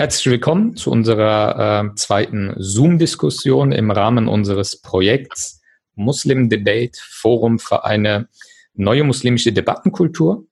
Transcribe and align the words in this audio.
Herzlich 0.00 0.30
willkommen 0.30 0.76
zu 0.76 0.90
unserer 0.90 1.84
äh, 1.84 1.94
zweiten 1.94 2.54
Zoom-Diskussion 2.56 3.70
im 3.70 3.90
Rahmen 3.90 4.28
unseres 4.28 4.80
Projekts 4.80 5.60
Muslim 5.94 6.48
Debate 6.48 6.98
Forum 6.98 7.58
für 7.58 7.84
eine 7.84 8.26
neue 8.72 9.04
muslimische 9.04 9.52
Debattenkultur. 9.52 10.46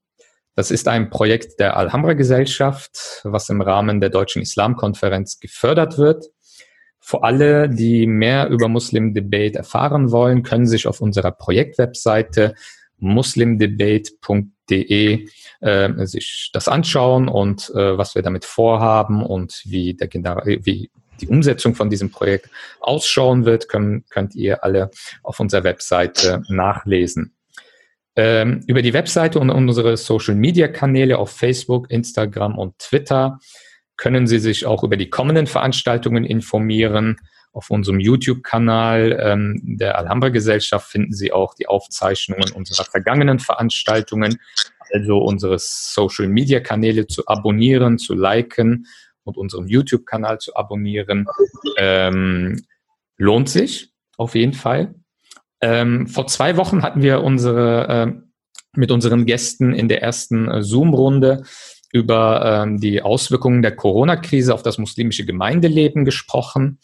Das 0.54 0.70
ist 0.70 0.86
ein 0.86 1.08
Projekt 1.08 1.60
der 1.60 1.78
Alhambra 1.78 2.12
Gesellschaft, 2.12 3.22
was 3.24 3.48
im 3.48 3.62
Rahmen 3.62 4.02
der 4.02 4.10
Deutschen 4.10 4.42
Islamkonferenz 4.42 5.40
gefördert 5.40 5.96
wird. 5.96 6.26
Für 7.00 7.22
alle, 7.22 7.70
die 7.70 8.06
mehr 8.06 8.50
über 8.50 8.68
Muslim 8.68 9.14
Debate 9.14 9.56
erfahren 9.56 10.10
wollen, 10.10 10.42
können 10.42 10.66
sich 10.66 10.86
auf 10.86 11.00
unserer 11.00 11.32
Projektwebseite 11.32 12.54
muslimdebate.de 12.98 15.26
äh, 15.60 16.06
sich 16.06 16.50
das 16.52 16.68
anschauen 16.68 17.28
und 17.28 17.70
äh, 17.70 17.98
was 17.98 18.14
wir 18.14 18.22
damit 18.22 18.44
vorhaben 18.44 19.24
und 19.24 19.62
wie, 19.64 19.94
der, 19.94 20.08
wie 20.62 20.90
die 21.20 21.28
Umsetzung 21.28 21.74
von 21.74 21.90
diesem 21.90 22.10
Projekt 22.10 22.50
ausschauen 22.80 23.44
wird, 23.44 23.68
können, 23.68 24.04
könnt 24.08 24.34
ihr 24.34 24.64
alle 24.64 24.90
auf 25.22 25.40
unserer 25.40 25.64
Webseite 25.64 26.42
nachlesen. 26.48 27.34
Ähm, 28.16 28.64
über 28.66 28.82
die 28.82 28.92
Webseite 28.92 29.38
und 29.38 29.50
unsere 29.50 29.96
Social-Media-Kanäle 29.96 31.18
auf 31.18 31.30
Facebook, 31.30 31.90
Instagram 31.90 32.58
und 32.58 32.78
Twitter 32.78 33.38
können 33.96 34.26
Sie 34.26 34.38
sich 34.38 34.66
auch 34.66 34.82
über 34.82 34.96
die 34.96 35.10
kommenden 35.10 35.46
Veranstaltungen 35.46 36.24
informieren. 36.24 37.16
Auf 37.58 37.70
unserem 37.70 37.98
YouTube-Kanal 37.98 39.18
ähm, 39.20 39.60
der 39.64 39.98
Alhambra 39.98 40.28
Gesellschaft 40.28 40.92
finden 40.92 41.12
Sie 41.12 41.32
auch 41.32 41.54
die 41.54 41.66
Aufzeichnungen 41.66 42.52
unserer 42.52 42.84
vergangenen 42.84 43.40
Veranstaltungen, 43.40 44.38
also 44.92 45.18
unsere 45.18 45.56
Social-Media-Kanäle 45.58 47.08
zu 47.08 47.26
abonnieren, 47.26 47.98
zu 47.98 48.14
liken 48.14 48.86
und 49.24 49.36
unseren 49.36 49.66
YouTube-Kanal 49.66 50.38
zu 50.38 50.54
abonnieren. 50.54 51.26
Ähm, 51.76 52.64
lohnt 53.16 53.48
sich 53.48 53.92
auf 54.16 54.36
jeden 54.36 54.52
Fall. 54.52 54.94
Ähm, 55.60 56.06
vor 56.06 56.28
zwei 56.28 56.56
Wochen 56.56 56.84
hatten 56.84 57.02
wir 57.02 57.24
unsere 57.24 57.88
äh, 57.88 58.12
mit 58.76 58.92
unseren 58.92 59.26
Gästen 59.26 59.74
in 59.74 59.88
der 59.88 60.00
ersten 60.00 60.48
äh, 60.48 60.62
Zoom-Runde 60.62 61.42
über 61.92 62.62
ähm, 62.62 62.78
die 62.78 63.02
Auswirkungen 63.02 63.62
der 63.62 63.74
Corona-Krise 63.74 64.54
auf 64.54 64.62
das 64.62 64.78
muslimische 64.78 65.26
Gemeindeleben 65.26 66.04
gesprochen. 66.04 66.78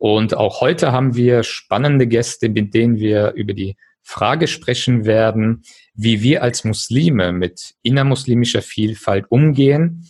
Und 0.00 0.34
auch 0.34 0.62
heute 0.62 0.92
haben 0.92 1.14
wir 1.14 1.42
spannende 1.42 2.06
Gäste, 2.06 2.48
mit 2.48 2.72
denen 2.72 2.96
wir 2.96 3.32
über 3.32 3.52
die 3.52 3.76
Frage 4.00 4.46
sprechen 4.46 5.04
werden, 5.04 5.62
wie 5.92 6.22
wir 6.22 6.42
als 6.42 6.64
Muslime 6.64 7.32
mit 7.32 7.74
innermuslimischer 7.82 8.62
Vielfalt 8.62 9.26
umgehen. 9.28 10.08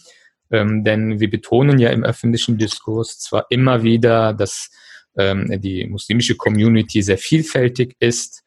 Ähm, 0.53 0.85
denn 0.85 1.19
wir 1.19 1.29
betonen 1.29 1.81
ja 1.81 1.91
im 1.91 2.05
öffentlichen 2.05 2.57
Diskurs 2.57 3.19
zwar 3.19 3.47
immer 3.51 3.83
wieder, 3.83 4.33
dass 4.33 4.71
ähm, 5.19 5.61
die 5.61 5.89
muslimische 5.89 6.37
Community 6.37 7.03
sehr 7.03 7.19
vielfältig 7.19 7.97
ist, 7.99 8.45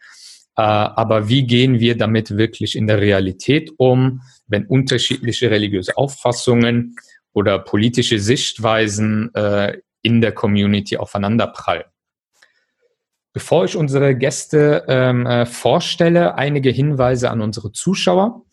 äh, 0.55 0.61
aber 0.61 1.27
wie 1.27 1.45
gehen 1.45 1.81
wir 1.81 1.97
damit 1.97 2.37
wirklich 2.37 2.77
in 2.77 2.87
der 2.87 3.01
Realität 3.01 3.69
um, 3.75 4.21
wenn 4.47 4.65
unterschiedliche 4.65 5.51
religiöse 5.51 5.97
Auffassungen 5.97 6.95
oder 7.33 7.59
politische 7.59 8.19
Sichtweisen 8.19 9.29
äh, 9.35 9.79
in 10.03 10.21
der 10.21 10.31
Community 10.31 10.97
aufeinanderprallen. 10.97 11.85
Bevor 13.33 13.65
ich 13.65 13.75
unsere 13.75 14.15
Gäste 14.15 14.85
ähm, 14.87 15.25
äh, 15.25 15.47
vorstelle, 15.47 16.35
einige 16.35 16.69
Hinweise 16.69 17.31
an 17.31 17.41
unsere 17.41 17.71
Zuschauer. 17.71 18.43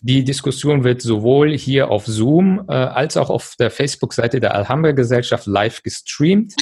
Die 0.00 0.24
Diskussion 0.24 0.84
wird 0.84 1.02
sowohl 1.02 1.54
hier 1.54 1.90
auf 1.90 2.06
Zoom 2.06 2.64
äh, 2.68 2.72
als 2.72 3.18
auch 3.18 3.28
auf 3.28 3.56
der 3.58 3.70
Facebook-Seite 3.70 4.40
der 4.40 4.54
Alhambra 4.54 4.92
Gesellschaft 4.92 5.46
live 5.46 5.82
gestreamt. 5.82 6.54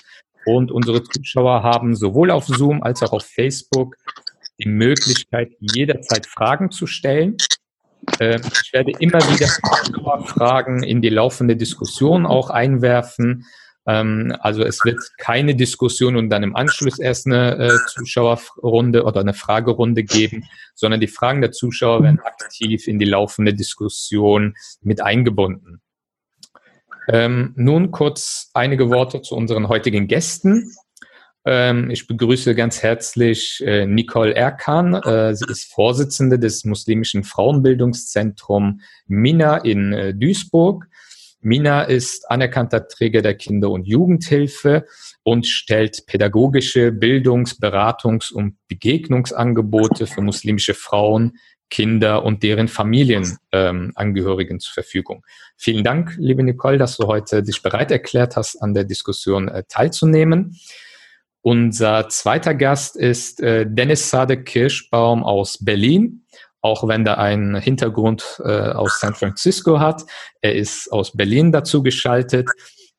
Und 0.46 0.72
unsere 0.72 1.04
Zuschauer 1.04 1.62
haben 1.62 1.94
sowohl 1.94 2.32
auf 2.32 2.46
Zoom 2.46 2.82
als 2.82 3.04
auch 3.04 3.12
auf 3.12 3.24
Facebook 3.24 3.94
die 4.58 4.68
Möglichkeit, 4.68 5.52
jederzeit 5.60 6.26
Fragen 6.26 6.72
zu 6.72 6.88
stellen. 6.88 7.36
Äh, 8.18 8.40
ich 8.40 8.72
werde 8.72 8.92
immer 8.98 9.20
wieder 9.30 9.46
Fragen 10.26 10.82
in 10.82 11.02
die 11.02 11.08
laufende 11.08 11.54
Diskussion 11.54 12.26
auch 12.26 12.50
einwerfen. 12.50 13.46
Ähm, 13.88 14.36
also 14.40 14.62
es 14.62 14.84
wird 14.84 14.98
keine 15.16 15.54
Diskussion 15.54 16.16
und 16.16 16.28
dann 16.28 16.42
im 16.42 16.54
Anschluss 16.54 16.98
erst 16.98 17.26
eine 17.26 17.56
äh, 17.56 17.78
Zuschauerrunde 17.88 19.04
oder 19.04 19.20
eine 19.20 19.32
Fragerunde 19.32 20.04
geben, 20.04 20.44
sondern 20.74 21.00
die 21.00 21.08
Fragen 21.08 21.40
der 21.40 21.52
Zuschauer 21.52 22.02
werden 22.02 22.20
aktiv 22.20 22.86
in 22.86 22.98
die 22.98 23.06
laufende 23.06 23.54
Diskussion 23.54 24.54
mit 24.82 25.00
eingebunden. 25.00 25.80
Ähm, 27.08 27.54
nun 27.56 27.90
kurz 27.90 28.50
einige 28.52 28.90
Worte 28.90 29.22
zu 29.22 29.34
unseren 29.34 29.68
heutigen 29.68 30.06
Gästen. 30.06 30.70
Ähm, 31.46 31.88
ich 31.90 32.06
begrüße 32.06 32.54
ganz 32.54 32.82
herzlich 32.82 33.62
äh, 33.64 33.86
Nicole 33.86 34.34
Erkan. 34.34 34.92
Äh, 34.92 35.34
sie 35.34 35.46
ist 35.48 35.72
Vorsitzende 35.72 36.38
des 36.38 36.66
muslimischen 36.66 37.24
Frauenbildungszentrums 37.24 38.82
MINA 39.06 39.56
in 39.58 39.94
äh, 39.94 40.14
Duisburg. 40.14 40.86
Mina 41.40 41.82
ist 41.82 42.30
anerkannter 42.30 42.88
Träger 42.88 43.22
der 43.22 43.34
Kinder- 43.34 43.70
und 43.70 43.86
Jugendhilfe 43.86 44.86
und 45.22 45.46
stellt 45.46 46.06
pädagogische 46.06 46.90
Bildungs-, 46.90 47.60
Beratungs- 47.60 48.32
und 48.32 48.56
Begegnungsangebote 48.68 50.06
für 50.06 50.20
muslimische 50.20 50.74
Frauen, 50.74 51.38
Kinder 51.70 52.24
und 52.24 52.42
deren 52.42 52.66
Familienangehörigen 52.68 54.56
ähm, 54.56 54.60
zur 54.60 54.72
Verfügung. 54.72 55.24
Vielen 55.56 55.84
Dank, 55.84 56.16
liebe 56.18 56.42
Nicole, 56.42 56.78
dass 56.78 56.96
du 56.96 57.06
heute 57.06 57.42
dich 57.42 57.62
bereit 57.62 57.90
erklärt 57.90 58.36
hast, 58.36 58.56
an 58.62 58.74
der 58.74 58.84
Diskussion 58.84 59.48
äh, 59.48 59.64
teilzunehmen. 59.68 60.58
Unser 61.42 62.08
zweiter 62.08 62.54
Gast 62.54 62.96
ist 62.96 63.40
äh, 63.40 63.64
Dennis 63.68 64.10
Sadek 64.10 64.46
Kirschbaum 64.46 65.22
aus 65.22 65.58
Berlin 65.64 66.24
auch 66.60 66.86
wenn 66.88 67.06
er 67.06 67.18
einen 67.18 67.56
Hintergrund 67.56 68.40
äh, 68.44 68.48
aus 68.48 69.00
San 69.00 69.14
Francisco 69.14 69.80
hat. 69.80 70.02
Er 70.40 70.54
ist 70.54 70.90
aus 70.92 71.16
Berlin 71.16 71.52
dazu 71.52 71.82
geschaltet. 71.82 72.48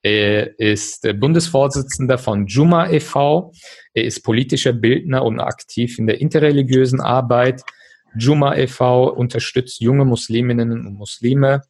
Er 0.02 0.58
ist 0.60 1.06
Bundesvorsitzender 1.20 2.18
von 2.18 2.48
Juma 2.48 2.90
e.V. 2.90 3.52
Er 3.94 4.06
ist 4.06 4.24
politischer 4.24 4.72
Bildner 4.72 5.24
und 5.24 5.42
aktiv 5.42 6.00
in 6.00 6.08
der 6.08 6.22
interreligiösen 6.22 7.02
Arbeit. 7.02 7.64
Juma 8.18 8.56
e.V. 8.56 9.10
unterstützt 9.10 9.82
junge 9.82 10.06
Musliminnen 10.06 10.72
und 10.72 10.94
Muslime, 10.94 11.64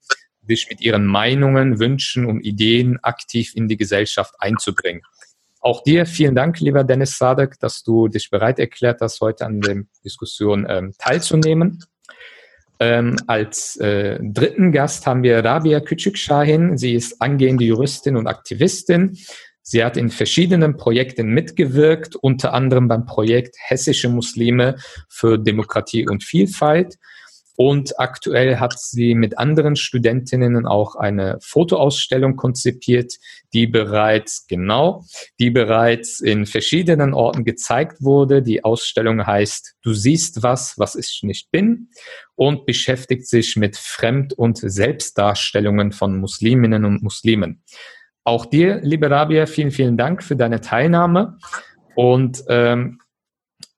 sich 0.48 0.68
mit 0.70 0.82
ihren 0.82 1.06
Meinungen, 1.06 1.80
Wünschen 1.80 2.26
und 2.26 2.42
Ideen 2.42 3.00
aktiv 3.02 3.54
in 3.56 3.68
die 3.68 3.78
Gesellschaft 3.78 4.36
einzubringen. 4.40 5.02
Auch 5.62 5.84
dir 5.84 6.06
vielen 6.06 6.36
Dank, 6.36 6.60
lieber 6.60 6.84
Dennis 6.84 7.18
Sadek, 7.18 7.60
dass 7.60 7.84
du 7.84 8.08
dich 8.08 8.30
bereit 8.30 8.60
erklärt 8.60 9.02
hast, 9.02 9.20
heute 9.20 9.46
an 9.46 9.60
der 9.60 9.84
Diskussion 10.06 10.66
ähm, 10.70 10.94
teilzunehmen. 10.98 11.84
Ähm, 12.80 13.18
als 13.28 13.76
äh, 13.78 14.20
dritten 14.22 14.72
Gast 14.72 15.06
haben 15.06 15.22
wir 15.22 15.44
Rabia 15.44 15.80
Küçük-Şahin. 15.80 16.78
Sie 16.78 16.94
ist 16.94 17.22
angehende 17.22 17.66
Juristin 17.66 18.16
und 18.16 18.28
Aktivistin. 18.28 19.18
Sie 19.62 19.84
hat 19.84 19.98
in 19.98 20.10
verschiedenen 20.10 20.78
Projekten 20.78 21.28
mitgewirkt, 21.28 22.16
unter 22.16 22.54
anderem 22.54 22.88
beim 22.88 23.06
Projekt 23.06 23.56
Hessische 23.60 24.08
Muslime 24.08 24.78
für 25.10 25.38
Demokratie 25.38 26.08
und 26.08 26.24
Vielfalt. 26.24 26.96
Und 27.62 28.00
aktuell 28.00 28.56
hat 28.62 28.80
sie 28.80 29.16
mit 29.16 29.38
anderen 29.38 29.76
Studentinnen 29.76 30.66
auch 30.66 30.96
eine 30.96 31.40
Fotoausstellung 31.42 32.38
konzipiert, 32.38 33.16
die 33.52 33.68
bereits, 33.68 34.48
genau, 34.48 35.04
die 35.42 35.50
bereits 35.50 36.22
in 36.22 36.46
verschiedenen 36.46 37.14
Orten 37.14 37.44
gezeigt 37.44 38.02
wurde. 38.02 38.42
Die 38.42 38.64
Ausstellung 38.64 39.28
heißt 39.28 39.76
Du 39.82 39.92
siehst 39.94 40.42
was, 40.42 40.76
was 40.78 40.96
ich 40.96 41.20
nicht 41.24 41.52
bin 41.52 41.90
und 42.36 42.66
beschäftigt 42.66 43.28
sich 43.28 43.58
mit 43.58 43.76
Fremd- 43.76 44.32
und 44.32 44.58
Selbstdarstellungen 44.60 45.92
von 45.92 46.18
Musliminnen 46.18 46.86
und 46.86 47.04
Muslimen. 47.04 47.62
Auch 48.24 48.46
dir, 48.46 48.80
liebe 48.84 49.10
Rabia, 49.10 49.48
vielen, 49.48 49.72
vielen 49.72 49.98
Dank 49.98 50.24
für 50.24 50.38
deine 50.38 50.62
Teilnahme. 50.62 51.38
Und 51.96 52.42
ähm, 52.48 52.99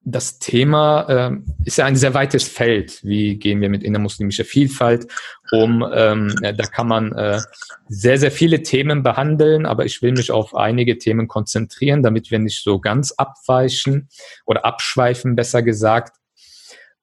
das 0.03 0.39
Thema 0.39 1.30
äh, 1.30 1.38
ist 1.63 1.77
ja 1.77 1.86
ein 1.86 1.95
sehr 1.95 2.13
weites 2.13 2.48
Feld. 2.48 3.03
Wie 3.03 3.38
gehen 3.38 3.62
wir 3.62 3.69
mit 3.69 3.83
innermuslimischer 3.83 4.45
Vielfalt 4.45 5.07
um? 5.51 5.86
Ähm, 5.94 6.36
da 6.42 6.63
kann 6.65 6.88
man 6.88 7.12
äh, 7.12 7.39
sehr, 7.88 8.18
sehr 8.18 8.31
viele 8.31 8.63
Themen 8.63 9.03
behandeln, 9.03 9.65
aber 9.65 9.86
ich 9.86 10.01
will 10.01 10.13
mich 10.13 10.31
auf 10.31 10.56
einige 10.56 10.98
Themen 10.98 11.27
konzentrieren, 11.27 12.01
damit 12.01 12.31
wir 12.31 12.39
nicht 12.39 12.63
so 12.63 12.80
ganz 12.80 13.12
abweichen 13.12 14.09
oder 14.45 14.65
abschweifen, 14.65 15.36
besser 15.36 15.62
gesagt. 15.62 16.18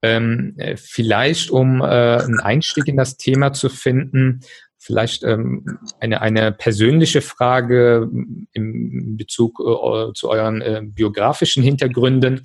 Ähm, 0.03 0.55
äh, 0.59 0.77
vielleicht, 0.77 1.51
um 1.51 1.81
äh, 1.81 1.85
einen 1.85 2.41
Einstieg 2.41 2.89
in 2.89 2.97
das 2.97 3.17
Thema 3.17 3.53
zu 3.53 3.69
finden, 3.69 4.41
vielleicht 4.77 5.23
ähm, 5.25 5.79
eine, 6.01 6.21
eine 6.21 6.53
persönliche 6.53 7.21
Frage 7.21 8.09
im 8.53 9.17
Bezug 9.17 9.61
äh, 9.61 10.13
zu 10.15 10.31
euren 10.31 10.63
äh, 10.63 10.83
biografischen 10.85 11.63
Hintergründen. 11.63 12.43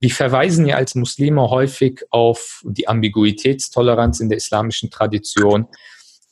Wir 0.00 0.10
verweisen 0.10 0.66
ja 0.66 0.76
als 0.76 0.94
Muslime 0.94 1.50
häufig 1.50 2.04
auf 2.10 2.62
die 2.64 2.88
Ambiguitätstoleranz 2.88 4.20
in 4.20 4.28
der 4.28 4.38
islamischen 4.38 4.90
Tradition. 4.90 5.66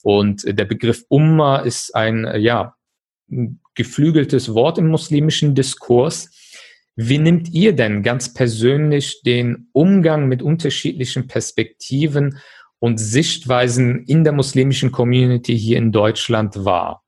Und 0.02 0.44
der 0.46 0.64
Begriff 0.64 1.04
Umma 1.08 1.58
ist 1.58 1.94
ein, 1.94 2.40
ja, 2.40 2.76
geflügeltes 3.74 4.54
Wort 4.54 4.78
im 4.78 4.88
muslimischen 4.88 5.54
Diskurs. 5.54 6.30
Wie 6.96 7.18
nimmt 7.18 7.50
ihr 7.50 7.74
denn 7.74 8.02
ganz 8.02 8.32
persönlich 8.32 9.20
den 9.22 9.69
Umgang 9.72 10.28
mit 10.28 10.42
unterschiedlichen 10.42 11.26
Perspektiven 11.26 12.38
und 12.78 12.98
Sichtweisen 12.98 14.04
in 14.04 14.24
der 14.24 14.32
muslimischen 14.32 14.92
Community 14.92 15.58
hier 15.58 15.76
in 15.76 15.92
Deutschland 15.92 16.64
wahr? 16.64 17.04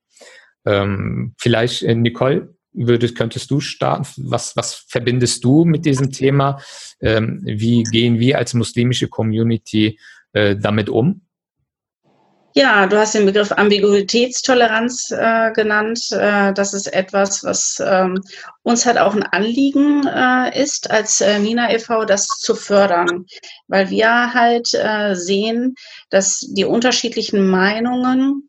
Ähm, 0.65 1.33
vielleicht, 1.39 1.83
äh, 1.83 1.95
Nicole, 1.95 2.53
würdest, 2.73 3.15
könntest 3.17 3.51
du 3.51 3.59
starten? 3.59 4.05
Was, 4.17 4.55
was 4.55 4.85
verbindest 4.87 5.43
du 5.43 5.65
mit 5.65 5.85
diesem 5.85 6.11
Thema? 6.11 6.61
Ähm, 7.01 7.41
wie 7.43 7.83
gehen 7.83 8.19
wir 8.19 8.37
als 8.37 8.53
muslimische 8.53 9.07
Community 9.07 9.99
äh, 10.33 10.55
damit 10.55 10.89
um? 10.89 11.21
Ja, 12.55 12.87
du 12.87 12.97
hast 12.97 13.13
den 13.13 13.27
Begriff 13.27 13.51
Ambiguitätstoleranz 13.51 15.11
äh, 15.11 15.51
genannt. 15.53 15.99
Äh, 16.11 16.51
das 16.53 16.73
ist 16.73 16.87
etwas, 16.87 17.43
was 17.43 17.81
ähm, 17.85 18.21
uns 18.63 18.85
halt 18.85 18.97
auch 18.97 19.13
ein 19.13 19.23
Anliegen 19.23 20.07
äh, 20.07 20.61
ist, 20.61 20.89
als 20.89 21.21
äh, 21.21 21.37
Nina 21.37 21.71
e.V., 21.71 22.05
das 22.05 22.27
zu 22.27 22.55
fördern, 22.55 23.25
weil 23.67 23.89
wir 23.91 24.33
halt 24.33 24.73
äh, 24.73 25.15
sehen, 25.15 25.75
dass 26.09 26.39
die 26.39 26.65
unterschiedlichen 26.65 27.47
Meinungen 27.47 28.48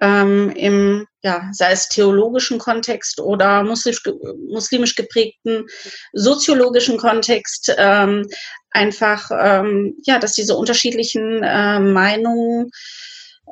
ähm, 0.00 0.50
im, 0.50 1.06
ja, 1.22 1.48
sei 1.52 1.72
es 1.72 1.88
theologischen 1.88 2.58
Kontext 2.58 3.20
oder 3.20 3.62
muslimisch, 3.62 4.02
muslimisch 4.48 4.94
geprägten 4.94 5.66
soziologischen 6.12 6.98
Kontext, 6.98 7.74
ähm, 7.76 8.26
einfach, 8.70 9.30
ähm, 9.38 9.96
ja, 10.04 10.18
dass 10.18 10.32
diese 10.32 10.56
unterschiedlichen 10.56 11.42
äh, 11.42 11.80
Meinungen 11.80 12.70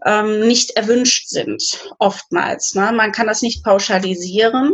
ähm, 0.04 0.46
nicht 0.46 0.70
erwünscht 0.76 1.28
sind, 1.28 1.62
oftmals. 1.98 2.74
Ne? 2.74 2.92
Man 2.92 3.12
kann 3.12 3.26
das 3.26 3.42
nicht 3.42 3.64
pauschalisieren. 3.64 4.72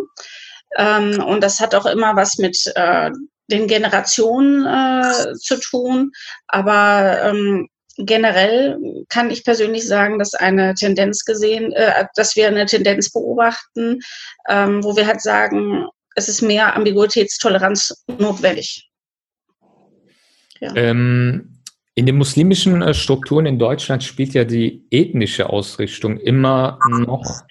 Ähm, 0.76 1.22
und 1.22 1.42
das 1.42 1.60
hat 1.60 1.74
auch 1.74 1.86
immer 1.86 2.16
was 2.16 2.38
mit 2.38 2.58
äh, 2.74 3.10
den 3.50 3.66
Generationen 3.66 4.66
äh, 4.66 5.34
zu 5.34 5.60
tun. 5.60 6.12
Aber 6.48 7.22
ähm, 7.22 7.68
generell 8.06 8.78
kann 9.08 9.30
ich 9.30 9.44
persönlich 9.44 9.86
sagen, 9.86 10.18
dass 10.18 10.34
eine 10.34 10.74
Tendenz 10.74 11.24
gesehen, 11.24 11.72
äh, 11.72 12.06
dass 12.14 12.36
wir 12.36 12.48
eine 12.48 12.66
Tendenz 12.66 13.10
beobachten, 13.12 14.00
ähm, 14.48 14.82
wo 14.84 14.96
wir 14.96 15.06
halt 15.06 15.20
sagen, 15.20 15.86
es 16.14 16.28
ist 16.28 16.42
mehr 16.42 16.76
Ambiguitätstoleranz 16.76 18.04
notwendig. 18.18 18.88
Ja. 20.60 20.74
Ähm, 20.76 21.58
in 21.94 22.06
den 22.06 22.16
muslimischen 22.16 22.82
äh, 22.82 22.94
Strukturen 22.94 23.46
in 23.46 23.58
Deutschland 23.58 24.02
spielt 24.04 24.34
ja 24.34 24.44
die 24.44 24.84
ethnische 24.90 25.50
Ausrichtung 25.50 26.18
immer 26.18 26.78
noch 26.88 27.42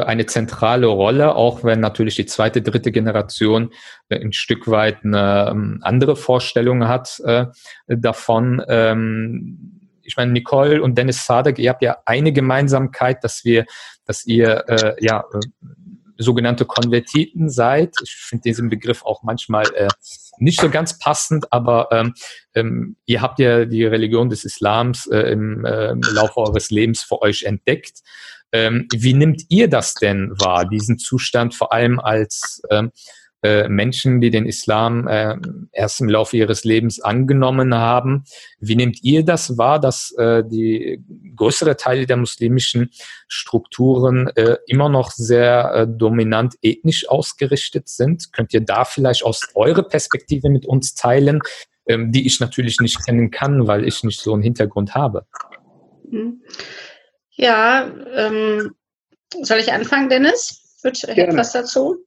eine 0.00 0.26
zentrale 0.26 0.86
Rolle, 0.86 1.34
auch 1.34 1.64
wenn 1.64 1.80
natürlich 1.80 2.16
die 2.16 2.26
zweite, 2.26 2.62
dritte 2.62 2.92
Generation 2.92 3.70
äh, 4.08 4.20
ein 4.20 4.32
Stück 4.32 4.68
weit 4.68 5.04
eine 5.04 5.48
ähm, 5.50 5.78
andere 5.82 6.16
Vorstellung 6.16 6.88
hat 6.88 7.20
davon. 7.86 8.62
Ähm, 8.68 9.80
ich 10.02 10.16
meine, 10.16 10.32
Nicole 10.32 10.82
und 10.82 10.98
Dennis 10.98 11.24
Sadek, 11.24 11.58
ihr 11.58 11.70
habt 11.70 11.82
ja 11.82 11.98
eine 12.06 12.32
Gemeinsamkeit, 12.32 13.22
dass 13.22 13.44
wir, 13.44 13.66
dass 14.04 14.26
ihr 14.26 14.96
ja 15.00 15.24
sogenannte 16.22 16.64
Konvertiten 16.64 17.50
seid. 17.50 17.94
Ich 18.02 18.14
finde 18.14 18.42
diesen 18.42 18.70
Begriff 18.70 19.04
auch 19.04 19.22
manchmal 19.22 19.66
äh, 19.74 19.88
nicht 20.38 20.60
so 20.60 20.70
ganz 20.70 20.98
passend, 20.98 21.52
aber 21.52 21.88
ähm, 21.90 22.14
ähm, 22.54 22.96
ihr 23.04 23.20
habt 23.20 23.38
ja 23.38 23.64
die 23.64 23.84
Religion 23.84 24.30
des 24.30 24.44
Islams 24.44 25.06
äh, 25.06 25.32
im, 25.32 25.64
äh, 25.64 25.90
im 25.90 26.00
Laufe 26.12 26.40
eures 26.40 26.70
Lebens 26.70 27.02
für 27.02 27.20
euch 27.20 27.42
entdeckt. 27.42 28.00
Ähm, 28.52 28.86
wie 28.94 29.14
nimmt 29.14 29.42
ihr 29.48 29.68
das 29.68 29.94
denn 29.94 30.32
wahr, 30.38 30.68
diesen 30.68 30.98
Zustand 30.98 31.54
vor 31.54 31.72
allem 31.72 31.98
als 31.98 32.62
ähm, 32.70 32.92
äh, 33.44 33.68
Menschen, 33.68 34.20
die 34.20 34.30
den 34.30 34.46
Islam 34.46 35.08
äh, 35.08 35.36
erst 35.72 36.00
im 36.00 36.08
Laufe 36.08 36.36
ihres 36.36 36.62
Lebens 36.62 37.00
angenommen 37.00 37.74
haben. 37.74 38.22
Wie 38.60 38.76
nehmt 38.76 39.02
ihr 39.02 39.24
das 39.24 39.58
wahr, 39.58 39.80
dass 39.80 40.12
äh, 40.16 40.44
die 40.46 41.02
größere 41.34 41.76
Teile 41.76 42.06
der 42.06 42.18
muslimischen 42.18 42.90
Strukturen 43.26 44.28
äh, 44.36 44.58
immer 44.68 44.88
noch 44.88 45.10
sehr 45.10 45.72
äh, 45.74 45.86
dominant 45.88 46.54
ethnisch 46.62 47.08
ausgerichtet 47.08 47.88
sind? 47.88 48.32
Könnt 48.32 48.54
ihr 48.54 48.60
da 48.60 48.84
vielleicht 48.84 49.24
aus 49.24 49.48
eurer 49.54 49.82
Perspektive 49.82 50.48
mit 50.48 50.64
uns 50.64 50.94
teilen, 50.94 51.40
ähm, 51.86 52.12
die 52.12 52.24
ich 52.26 52.38
natürlich 52.38 52.78
nicht 52.80 53.04
kennen 53.04 53.32
kann, 53.32 53.66
weil 53.66 53.88
ich 53.88 54.04
nicht 54.04 54.20
so 54.20 54.34
einen 54.34 54.42
Hintergrund 54.44 54.94
habe? 54.94 55.26
Mhm. 56.08 56.42
Ja, 57.34 57.90
ähm, 58.14 58.74
soll 59.40 59.58
ich 59.58 59.72
anfangen, 59.72 60.08
Dennis? 60.08 60.78
Wird 60.82 61.04
etwas 61.04 61.52
dazu? 61.52 62.04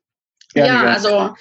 Ja, 0.54 0.66
ja 0.66 0.84
also 0.84 1.34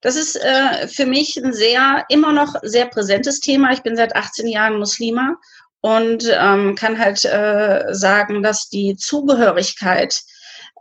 das 0.00 0.16
ist 0.16 0.36
äh, 0.36 0.86
für 0.86 1.06
mich 1.06 1.36
ein 1.36 1.52
sehr, 1.52 2.04
immer 2.10 2.32
noch 2.32 2.56
sehr 2.62 2.86
präsentes 2.86 3.40
Thema. 3.40 3.72
Ich 3.72 3.82
bin 3.82 3.96
seit 3.96 4.14
18 4.14 4.46
Jahren 4.46 4.78
Muslima 4.78 5.36
und 5.80 6.24
ähm, 6.30 6.74
kann 6.74 6.98
halt 6.98 7.24
äh, 7.24 7.86
sagen, 7.90 8.42
dass 8.42 8.68
die 8.68 8.96
Zugehörigkeit 8.96 10.20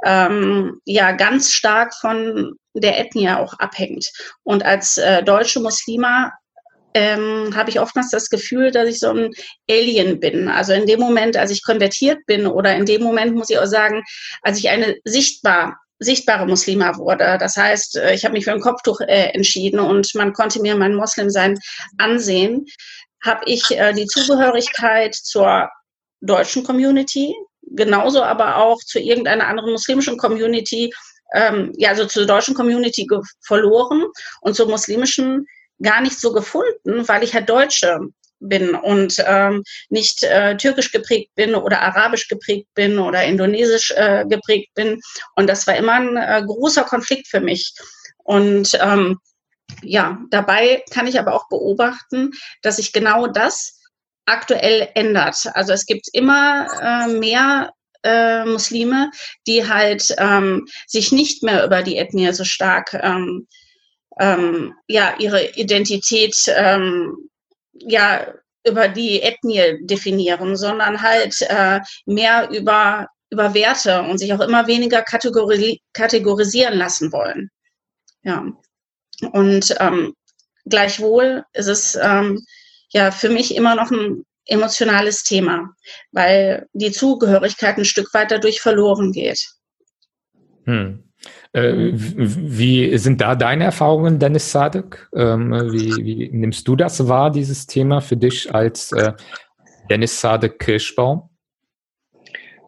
ähm, 0.03 0.81
ja 0.85 1.13
ganz 1.13 1.53
stark 1.53 1.93
von 1.93 2.55
der 2.73 2.99
Ethnie 2.99 3.29
auch 3.29 3.53
abhängt. 3.59 4.11
Und 4.43 4.65
als 4.65 4.97
äh, 4.97 5.23
deutsche 5.23 5.61
Muslima 5.61 6.33
ähm, 6.93 7.55
habe 7.55 7.69
ich 7.69 7.79
oftmals 7.79 8.09
das 8.09 8.29
Gefühl, 8.29 8.71
dass 8.71 8.87
ich 8.87 8.99
so 8.99 9.09
ein 9.09 9.31
Alien 9.69 10.19
bin. 10.19 10.47
Also 10.47 10.73
in 10.73 10.85
dem 10.85 10.99
Moment, 10.99 11.37
als 11.37 11.51
ich 11.51 11.63
konvertiert 11.63 12.19
bin 12.25 12.45
oder 12.47 12.75
in 12.75 12.85
dem 12.85 13.01
Moment 13.03 13.35
muss 13.35 13.49
ich 13.49 13.57
auch 13.57 13.65
sagen, 13.65 14.03
als 14.41 14.59
ich 14.59 14.69
eine 14.69 14.95
sichtbar 15.05 15.77
sichtbare 15.99 16.45
Muslima 16.45 16.97
wurde. 16.97 17.37
Das 17.39 17.55
heißt, 17.55 17.97
äh, 17.97 18.13
ich 18.13 18.25
habe 18.25 18.33
mich 18.33 18.45
für 18.45 18.51
ein 18.51 18.59
Kopftuch 18.59 18.99
äh, 19.01 19.31
entschieden 19.33 19.79
und 19.79 20.13
man 20.15 20.33
konnte 20.33 20.61
mir 20.61 20.75
mein 20.75 20.95
Moslemsein 20.95 21.57
ansehen. 21.97 22.65
Habe 23.23 23.43
ich 23.45 23.71
äh, 23.71 23.93
die 23.93 24.07
Zugehörigkeit 24.07 25.15
zur 25.15 25.69
deutschen 26.21 26.63
Community, 26.63 27.33
genauso 27.61 28.21
aber 28.21 28.57
auch 28.57 28.79
zu 28.79 28.99
irgendeiner 28.99 29.47
anderen 29.47 29.71
muslimischen 29.71 30.17
Community, 30.17 30.93
ähm, 31.33 31.73
ja, 31.77 31.89
also 31.89 32.05
zur 32.05 32.25
deutschen 32.25 32.53
Community 32.53 33.07
verloren 33.41 34.05
und 34.41 34.55
zur 34.55 34.69
muslimischen 34.69 35.47
gar 35.83 36.01
nicht 36.01 36.19
so 36.19 36.33
gefunden, 36.33 37.07
weil 37.07 37.23
ich 37.23 37.33
halt 37.33 37.49
Deutsche 37.49 37.99
bin 38.39 38.75
und 38.75 39.15
ähm, 39.25 39.63
nicht 39.89 40.23
äh, 40.23 40.57
türkisch 40.57 40.91
geprägt 40.91 41.31
bin 41.35 41.55
oder 41.55 41.81
arabisch 41.81 42.27
geprägt 42.27 42.67
bin 42.73 42.99
oder 42.99 43.23
indonesisch 43.23 43.91
äh, 43.91 44.25
geprägt 44.27 44.73
bin. 44.75 44.99
Und 45.35 45.47
das 45.47 45.65
war 45.67 45.75
immer 45.75 45.93
ein 45.93 46.17
äh, 46.17 46.43
großer 46.45 46.83
Konflikt 46.83 47.27
für 47.27 47.39
mich. 47.39 47.73
Und 48.23 48.77
ähm, 48.81 49.19
ja, 49.81 50.19
dabei 50.29 50.83
kann 50.91 51.07
ich 51.07 51.19
aber 51.19 51.33
auch 51.33 51.47
beobachten, 51.49 52.31
dass 52.61 52.77
sich 52.77 52.93
genau 52.93 53.27
das 53.27 53.79
aktuell 54.25 54.89
ändert. 54.95 55.37
Also 55.53 55.73
es 55.73 55.85
gibt 55.85 56.07
immer 56.13 56.67
äh, 56.81 57.07
mehr 57.07 57.71
äh, 58.03 58.45
Muslime, 58.45 59.11
die 59.47 59.67
halt 59.67 60.13
ähm, 60.17 60.67
sich 60.87 61.11
nicht 61.11 61.43
mehr 61.43 61.65
über 61.65 61.81
die 61.81 61.97
Ethnie 61.97 62.31
so 62.33 62.43
stark 62.43 62.93
ähm, 62.93 63.47
ähm, 64.19 64.73
ja 64.87 65.15
ihre 65.19 65.51
Identität 65.55 66.35
ähm, 66.47 67.29
ja 67.73 68.33
über 68.65 68.87
die 68.87 69.21
Ethnie 69.21 69.79
definieren, 69.85 70.55
sondern 70.55 71.01
halt 71.01 71.41
äh, 71.41 71.81
mehr 72.05 72.49
über, 72.49 73.07
über 73.29 73.53
Werte 73.53 74.01
und 74.03 74.17
sich 74.17 74.33
auch 74.33 74.39
immer 74.39 74.67
weniger 74.67 75.01
kategori 75.01 75.81
kategorisieren 75.93 76.77
lassen 76.77 77.11
wollen. 77.11 77.49
Ja. 78.23 78.45
Und 79.31 79.75
ähm, 79.79 80.13
gleichwohl 80.65 81.43
ist 81.53 81.67
es 81.67 81.95
ähm, 81.95 82.45
ja 82.89 83.11
für 83.11 83.29
mich 83.29 83.55
immer 83.55 83.75
noch 83.75 83.91
ein 83.91 84.25
emotionales 84.45 85.23
Thema, 85.23 85.69
weil 86.11 86.67
die 86.73 86.91
Zugehörigkeit 86.91 87.77
ein 87.77 87.85
Stück 87.85 88.13
weit 88.13 88.31
dadurch 88.31 88.61
verloren 88.61 89.11
geht. 89.11 89.45
Hm. 90.65 91.03
Äh, 91.53 91.91
wie 91.93 92.97
sind 92.97 93.21
da 93.21 93.35
deine 93.35 93.65
Erfahrungen, 93.65 94.17
Dennis 94.17 94.51
Sadek? 94.51 95.07
Ähm, 95.15 95.51
wie, 95.71 96.03
wie, 96.03 96.29
nimmst 96.31 96.67
du 96.67 96.75
das 96.75 97.07
wahr, 97.07 97.29
dieses 97.29 97.67
Thema 97.67 98.01
für 98.01 98.17
dich 98.17 98.53
als 98.53 98.91
äh, 98.91 99.13
Dennis 99.87 100.19
Sadek 100.19 100.57
Kirschbaum? 100.57 101.29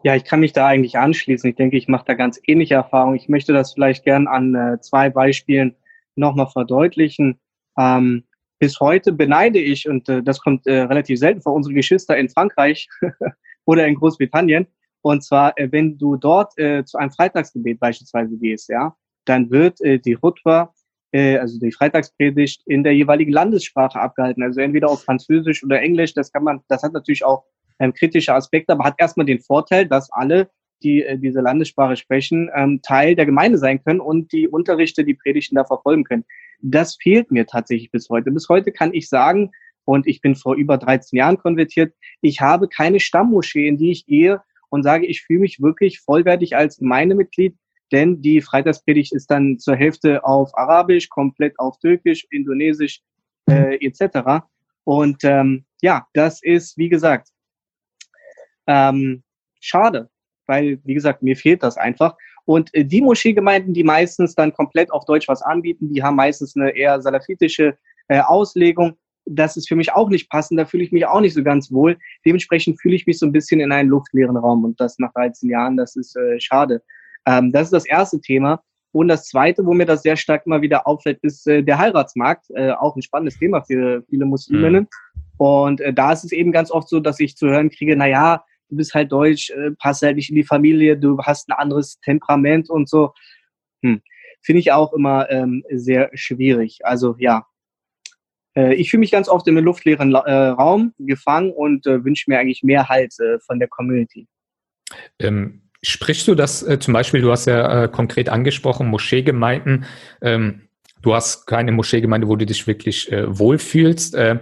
Ja, 0.04 0.16
ich 0.16 0.24
kann 0.24 0.40
mich 0.40 0.54
da 0.54 0.68
eigentlich 0.68 1.00
anschließen. 1.00 1.50
Ich 1.50 1.56
denke, 1.56 1.78
ich 1.78 1.88
mache 1.88 2.06
da 2.06 2.14
ganz 2.14 2.40
ähnliche 2.46 2.76
Erfahrungen. 2.76 3.16
Ich 3.16 3.28
möchte 3.28 3.54
das 3.54 3.74
vielleicht 3.74 4.06
gern 4.06 4.28
an 4.28 4.54
äh, 4.54 4.80
zwei 4.82 5.10
Beispielen 5.10 5.76
nochmal 6.14 6.48
verdeutlichen. 6.48 7.40
Ähm, 7.80 8.26
bis 8.60 8.80
heute 8.80 9.14
beneide 9.14 9.58
ich, 9.60 9.90
und 9.90 10.08
das 10.08 10.40
kommt 10.40 10.66
relativ 10.66 11.20
selten 11.20 11.42
vor, 11.42 11.54
unsere 11.54 11.76
Geschwister 11.76 12.16
in 12.16 12.30
Frankreich 12.30 12.88
oder 13.66 13.86
in 13.86 13.96
Großbritannien, 13.96 14.66
und 15.06 15.24
zwar, 15.24 15.56
äh, 15.56 15.72
wenn 15.72 16.00
du 16.00 16.16
dort 16.16 16.58
äh, 16.58 16.84
zu 16.84 16.98
einem 16.98 17.12
Freitagsgebet 17.12 17.80
beispielsweise 17.80 18.36
gehst, 18.38 18.70
ja, 18.70 18.96
dann 19.26 19.52
wird 19.52 19.80
äh, 19.82 20.00
die 20.00 20.18
Hutwa, 20.18 20.74
äh, 21.12 21.38
also 21.38 21.60
die 21.60 21.72
Freitagspredigt, 21.72 22.64
in 22.66 22.84
der 22.84 22.96
jeweiligen 22.96 23.32
Landessprache 23.32 24.00
abgehalten. 24.00 24.42
Also 24.42 24.62
entweder 24.62 24.90
auf 24.90 25.04
Französisch 25.04 25.64
oder 25.64 25.80
Englisch. 25.80 26.16
Das 26.16 26.32
kann 26.32 26.44
man, 26.44 26.62
das 26.70 26.82
hat 26.82 26.94
natürlich 26.94 27.24
auch 27.24 27.44
ähm, 27.78 27.94
kritische 27.94 28.34
Aspekte, 28.34 28.74
aber 28.74 28.84
hat 28.84 28.96
erstmal 28.98 29.28
den 29.28 29.42
Vorteil, 29.42 29.86
dass 29.88 30.12
alle, 30.12 30.50
die 30.82 31.04
äh, 31.04 31.20
diese 31.20 31.42
Landessprache 31.42 31.98
sprechen, 31.98 32.50
ähm, 32.56 32.82
Teil 32.82 33.14
der 33.14 33.28
Gemeinde 33.28 33.60
sein 33.60 33.84
können 33.84 34.00
und 34.00 34.32
die 34.32 34.48
Unterrichte, 34.48 35.06
die 35.06 35.14
Predigten 35.14 35.54
da 35.54 35.66
verfolgen 35.66 36.04
können. 36.04 36.26
Das 36.64 36.98
fehlt 37.00 37.30
mir 37.30 37.46
tatsächlich 37.46 37.92
bis 37.92 38.10
heute. 38.10 38.32
Bis 38.32 38.50
heute 38.50 38.72
kann 38.72 38.92
ich 38.92 39.08
sagen, 39.08 39.52
und 39.88 40.08
ich 40.08 40.22
bin 40.22 40.36
vor 40.36 40.56
über 40.56 40.80
13 40.80 41.16
Jahren 41.16 41.38
konvertiert, 41.38 41.94
ich 42.22 42.42
habe 42.42 42.68
keine 42.68 43.00
Stammmoschee, 43.00 43.68
in 43.68 43.78
die 43.78 43.92
ich 43.92 44.08
gehe 44.08 44.42
und 44.76 44.84
sage, 44.84 45.06
ich 45.06 45.22
fühle 45.22 45.40
mich 45.40 45.62
wirklich 45.62 46.02
vollwertig 46.02 46.56
als 46.56 46.78
Gemeindemitglied, 46.78 47.56
denn 47.94 48.22
die 48.22 48.42
Freitagspredigt 48.42 49.14
ist 49.14 49.32
dann 49.32 49.58
zur 49.58 49.76
Hälfte 49.78 50.26
auf 50.26 50.56
Arabisch, 50.58 51.08
komplett 51.10 51.58
auf 51.60 51.80
Türkisch, 51.80 52.28
Indonesisch 52.30 53.02
äh, 53.50 53.78
etc. 53.86 54.44
Und 54.84 55.24
ähm, 55.24 55.66
ja, 55.82 56.06
das 56.14 56.44
ist, 56.44 56.78
wie 56.78 56.90
gesagt, 56.90 57.30
ähm, 58.68 59.24
schade, 59.62 60.10
weil, 60.46 60.80
wie 60.84 60.94
gesagt, 60.94 61.24
mir 61.24 61.38
fehlt 61.38 61.64
das 61.64 61.78
einfach. 61.78 62.18
Und 62.44 62.74
äh, 62.74 62.84
die 62.84 63.02
Moscheegemeinden, 63.02 63.74
die 63.74 63.84
meistens 63.86 64.36
dann 64.36 64.52
komplett 64.52 64.92
auf 64.92 65.06
Deutsch 65.06 65.30
was 65.30 65.42
anbieten, 65.42 65.94
die 65.94 66.04
haben 66.04 66.18
meistens 66.18 66.56
eine 66.56 66.76
eher 66.76 67.02
salafitische 67.02 67.78
äh, 68.10 68.20
Auslegung. 68.20 68.98
Das 69.26 69.58
ist 69.58 69.68
für 69.68 69.76
mich 69.76 69.92
auch 69.94 70.10
nicht 70.10 70.30
passend, 70.30 70.60
da 70.60 70.66
fühle 70.66 70.84
ich 70.84 70.92
mich 70.92 71.06
auch 71.06 71.22
nicht 71.22 71.34
so 71.34 71.44
ganz 71.44 71.72
wohl. 71.72 71.98
Dementsprechend 72.26 72.80
fühle 72.80 72.96
ich 72.96 73.08
mich 73.08 73.20
so 73.20 73.26
ein 73.26 73.32
bisschen 73.32 73.60
in 73.60 73.72
einen 73.72 73.90
luftleeren 73.90 74.38
Raum 74.38 74.64
und 74.64 74.80
das 74.80 75.00
nach 75.00 75.14
13 75.14 75.50
Jahren, 75.50 75.78
das 75.78 75.96
ist 75.96 76.16
äh, 76.16 76.40
schade. 76.40 76.82
Ähm, 77.26 77.52
das 77.52 77.64
ist 77.64 77.74
das 77.74 77.86
erste 77.86 78.22
Thema. 78.22 78.62
Und 78.92 79.10
das 79.10 79.28
zweite, 79.28 79.66
wo 79.66 79.74
mir 79.74 79.86
das 79.86 80.04
sehr 80.04 80.16
stark 80.16 80.46
immer 80.46 80.62
wieder 80.62 80.88
auffällt, 80.88 81.20
ist 81.22 81.46
äh, 81.48 81.62
der 81.62 81.78
Heiratsmarkt. 81.78 82.46
Äh, 82.52 82.72
auch 82.72 82.96
ein 82.96 83.02
spannendes 83.02 83.38
Thema 83.38 83.62
für 83.62 84.04
viele 84.10 84.26
Musliminnen. 84.26 84.84
Mhm. 84.84 85.36
Und 85.38 85.82
äh, 85.82 85.94
da 85.94 86.14
ist 86.14 86.24
es 86.24 86.32
eben 86.32 86.54
ganz 86.54 86.72
oft 86.72 86.88
so, 86.88 87.02
dass 87.02 87.20
ich 87.20 87.36
zu 87.36 87.48
hören 87.48 87.70
kriege, 87.70 87.96
na 87.98 88.08
ja, 88.08 88.46
du 88.70 88.78
bist 88.78 88.94
halt 88.94 89.12
deutsch, 89.12 89.50
äh, 89.50 89.72
passt 89.72 90.02
halt 90.02 90.16
nicht 90.16 90.30
in 90.30 90.36
die 90.36 90.46
Familie, 90.46 90.98
du 90.98 91.18
hast 91.20 91.50
ein 91.50 91.54
anderes 91.54 92.00
Temperament 92.00 92.70
und 92.70 92.88
so. 92.88 93.12
Hm. 93.84 94.02
Finde 94.42 94.60
ich 94.60 94.72
auch 94.72 94.94
immer 94.94 95.30
ähm, 95.30 95.64
sehr 95.72 96.10
schwierig. 96.14 96.80
Also 96.84 97.16
ja, 97.18 97.46
ich 98.56 98.90
fühle 98.90 99.02
mich 99.02 99.12
ganz 99.12 99.28
oft 99.28 99.48
in 99.48 99.58
einem 99.58 99.66
luftleeren 99.66 100.14
äh, 100.14 100.32
Raum 100.32 100.94
gefangen 100.98 101.52
und 101.52 101.86
äh, 101.88 102.04
wünsche 102.04 102.30
mir 102.30 102.40
eigentlich 102.40 102.64
mehr 102.64 102.90
Halt 102.90 103.14
äh, 103.20 103.40
von 103.40 103.60
der 103.60 103.68
Community. 103.68 104.28
Ähm, 105.20 105.64
sprichst 105.82 106.28
du 106.28 106.36
das 106.36 106.64
äh, 106.64 106.80
zum 106.80 106.94
Beispiel, 106.94 107.22
du 107.22 107.32
hast 107.32 107.46
ja 107.46 107.84
äh, 107.84 107.88
konkret 107.88 108.30
angesprochen, 108.30 108.88
Moscheegemeinden, 108.88 109.86
ähm, 110.22 110.68
du 111.02 111.14
hast 111.14 111.46
keine 111.46 111.72
Moscheegemeinde, 111.72 112.28
wo 112.28 112.36
du 112.36 112.46
dich 112.46 112.68
wirklich 112.68 113.12
äh, 113.12 113.26
wohlfühlst. 113.28 114.16
Äh, 114.16 114.40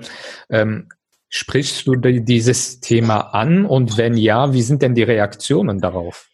ähm, 0.49 0.89
sprichst 1.29 1.87
du 1.87 1.95
dieses 1.95 2.79
Thema 2.79 3.33
an 3.33 3.65
und 3.65 3.97
wenn 3.97 4.15
ja, 4.15 4.53
wie 4.53 4.61
sind 4.61 4.83
denn 4.83 4.93
die 4.93 5.03
Reaktionen 5.03 5.81
darauf? 5.81 6.29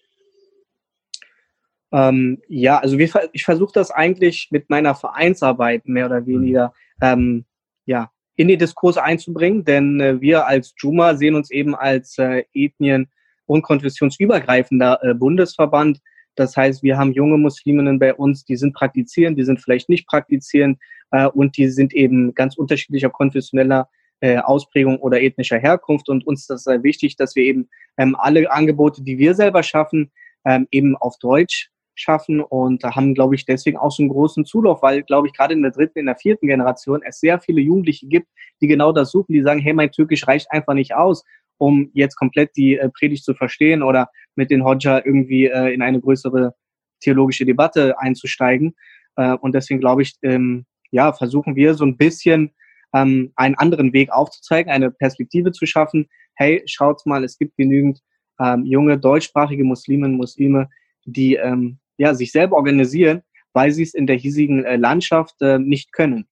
Ähm, 1.91 2.41
ja, 2.49 2.79
also 2.79 2.97
wir, 2.97 3.09
ich 3.31 3.45
versuche 3.45 3.71
das 3.73 3.91
eigentlich 3.91 4.49
mit 4.51 4.69
meiner 4.69 4.95
Vereinsarbeit 4.95 5.87
mehr 5.87 6.05
oder 6.05 6.25
weniger 6.27 6.73
ähm, 7.01 7.45
ja, 7.89 8.11
in 8.35 8.47
den 8.47 8.59
Diskurs 8.59 8.97
einzubringen, 8.97 9.65
denn 9.65 9.99
äh, 9.99 10.21
wir 10.21 10.47
als 10.47 10.73
Juma 10.77 11.15
sehen 11.15 11.35
uns 11.35 11.51
eben 11.51 11.75
als 11.75 12.17
äh, 12.17 12.43
Ethnien- 12.53 13.09
und 13.45 13.63
konfessionsübergreifender 13.63 14.99
äh, 15.01 15.13
Bundesverband 15.13 15.99
das 16.39 16.55
heißt, 16.55 16.83
wir 16.83 16.97
haben 16.97 17.11
junge 17.11 17.37
Musliminnen 17.37 17.99
bei 17.99 18.13
uns, 18.13 18.45
die 18.45 18.55
sind 18.55 18.73
praktizierend, 18.73 19.37
die 19.37 19.43
sind 19.43 19.59
vielleicht 19.59 19.89
nicht 19.89 20.07
praktizierend 20.07 20.79
äh, 21.11 21.27
und 21.27 21.57
die 21.57 21.67
sind 21.67 21.93
eben 21.93 22.33
ganz 22.33 22.55
unterschiedlicher 22.55 23.09
konfessioneller 23.09 23.89
äh, 24.21 24.37
Ausprägung 24.37 24.99
oder 24.99 25.21
ethnischer 25.21 25.57
Herkunft. 25.57 26.07
Und 26.07 26.25
uns 26.25 26.41
ist 26.41 26.49
das 26.49 26.63
sehr 26.63 26.81
wichtig, 26.81 27.17
dass 27.17 27.35
wir 27.35 27.43
eben 27.43 27.69
ähm, 27.97 28.15
alle 28.17 28.49
Angebote, 28.49 29.03
die 29.03 29.17
wir 29.17 29.35
selber 29.35 29.63
schaffen, 29.63 30.11
ähm, 30.45 30.65
eben 30.71 30.95
auf 30.95 31.17
Deutsch 31.19 31.71
schaffen 31.99 32.41
und 32.41 32.83
haben, 32.83 33.13
glaube 33.13 33.35
ich, 33.35 33.45
deswegen 33.45 33.77
auch 33.77 33.91
so 33.91 34.03
einen 34.03 34.09
großen 34.09 34.45
Zulauf, 34.45 34.81
weil, 34.81 35.03
glaube 35.03 35.27
ich, 35.27 35.33
gerade 35.33 35.53
in 35.53 35.61
der 35.61 35.71
dritten, 35.71 35.99
in 35.99 36.05
der 36.05 36.15
vierten 36.15 36.47
Generation 36.47 37.01
es 37.03 37.19
sehr 37.19 37.39
viele 37.39 37.61
Jugendliche 37.61 38.07
gibt, 38.07 38.27
die 38.61 38.67
genau 38.67 38.91
das 38.91 39.11
suchen, 39.11 39.33
die 39.33 39.41
sagen, 39.41 39.59
hey, 39.59 39.73
mein 39.73 39.91
Türkisch 39.91 40.27
reicht 40.27 40.51
einfach 40.51 40.73
nicht 40.73 40.95
aus 40.95 41.23
um 41.59 41.91
jetzt 41.93 42.15
komplett 42.15 42.55
die 42.55 42.77
äh, 42.77 42.89
Predigt 42.89 43.23
zu 43.23 43.35
verstehen 43.35 43.83
oder 43.83 44.09
mit 44.35 44.49
den 44.49 44.63
Hodja 44.63 45.01
irgendwie 45.05 45.45
äh, 45.45 45.73
in 45.73 45.81
eine 45.81 45.99
größere 45.99 46.55
theologische 47.01 47.45
Debatte 47.45 47.99
einzusteigen. 47.99 48.75
Äh, 49.15 49.33
und 49.33 49.53
deswegen 49.53 49.79
glaube 49.79 50.01
ich, 50.01 50.15
ähm, 50.23 50.65
ja, 50.91 51.13
versuchen 51.13 51.55
wir 51.55 51.75
so 51.75 51.85
ein 51.85 51.97
bisschen 51.97 52.51
ähm, 52.93 53.31
einen 53.35 53.55
anderen 53.55 53.93
Weg 53.93 54.11
aufzuzeigen, 54.11 54.71
eine 54.71 54.89
Perspektive 54.89 55.51
zu 55.51 55.65
schaffen. 55.65 56.07
Hey, 56.35 56.63
schaut 56.65 57.05
mal, 57.05 57.23
es 57.23 57.37
gibt 57.37 57.57
genügend 57.57 57.99
ähm, 58.39 58.65
junge 58.65 58.97
deutschsprachige 58.97 59.65
Musliminnen, 59.65 60.17
Muslime, 60.17 60.69
die 61.05 61.35
ähm, 61.35 61.79
ja, 61.99 62.15
sich 62.15 62.31
selber 62.31 62.55
organisieren, 62.55 63.21
weil 63.53 63.71
sie 63.71 63.83
es 63.83 63.93
in 63.93 64.07
der 64.07 64.15
hiesigen 64.15 64.63
äh, 64.63 64.77
Landschaft 64.77 65.35
äh, 65.41 65.59
nicht 65.59 65.91
können. 65.91 66.25